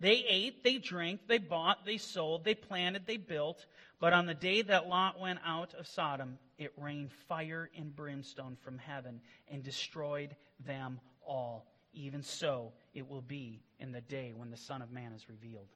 They 0.00 0.24
ate, 0.28 0.64
they 0.64 0.78
drank, 0.78 1.28
they 1.28 1.38
bought, 1.38 1.86
they 1.86 1.96
sold, 1.96 2.44
they 2.44 2.54
planted, 2.54 3.06
they 3.06 3.18
built. 3.18 3.64
But 4.02 4.14
on 4.14 4.26
the 4.26 4.34
day 4.34 4.62
that 4.62 4.88
Lot 4.88 5.20
went 5.20 5.38
out 5.46 5.74
of 5.74 5.86
Sodom, 5.86 6.36
it 6.58 6.72
rained 6.76 7.12
fire 7.28 7.70
and 7.78 7.94
brimstone 7.94 8.56
from 8.56 8.76
heaven 8.76 9.20
and 9.46 9.62
destroyed 9.62 10.34
them 10.66 10.98
all. 11.24 11.68
Even 11.94 12.24
so, 12.24 12.72
it 12.94 13.08
will 13.08 13.22
be 13.22 13.62
in 13.78 13.92
the 13.92 14.00
day 14.00 14.32
when 14.34 14.50
the 14.50 14.56
Son 14.56 14.82
of 14.82 14.90
Man 14.90 15.12
is 15.12 15.28
revealed. 15.28 15.68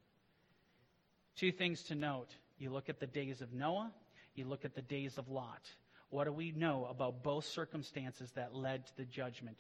Two 1.37 1.53
things 1.53 1.85
to 1.85 1.95
note. 1.95 2.35
You 2.59 2.71
look 2.71 2.89
at 2.89 2.99
the 2.99 3.07
days 3.07 3.43
of 3.43 3.53
Noah, 3.53 3.93
you 4.35 4.45
look 4.45 4.65
at 4.65 4.75
the 4.75 4.83
days 4.83 5.19
of 5.19 5.29
Lot. 5.29 5.71
What 6.11 6.25
do 6.25 6.33
we 6.33 6.51
know 6.51 6.89
about 6.91 7.23
both 7.23 7.45
circumstances 7.45 8.33
that 8.33 8.57
led 8.57 8.87
to 8.87 8.97
the 8.97 9.05
judgment? 9.05 9.59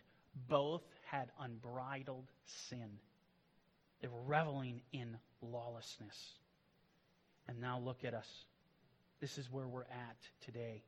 Both 0.48 0.82
had 1.04 1.30
unbridled 1.38 2.32
sin. 2.68 2.98
They 4.02 4.08
were 4.08 4.24
reveling 4.26 4.82
in 4.92 5.18
lawlessness. 5.40 6.32
And 7.46 7.60
now 7.60 7.78
look 7.78 8.04
at 8.04 8.12
us. 8.12 8.26
This 9.20 9.38
is 9.38 9.50
where 9.50 9.66
we're 9.66 9.82
at 9.82 10.16
today. 10.44 10.82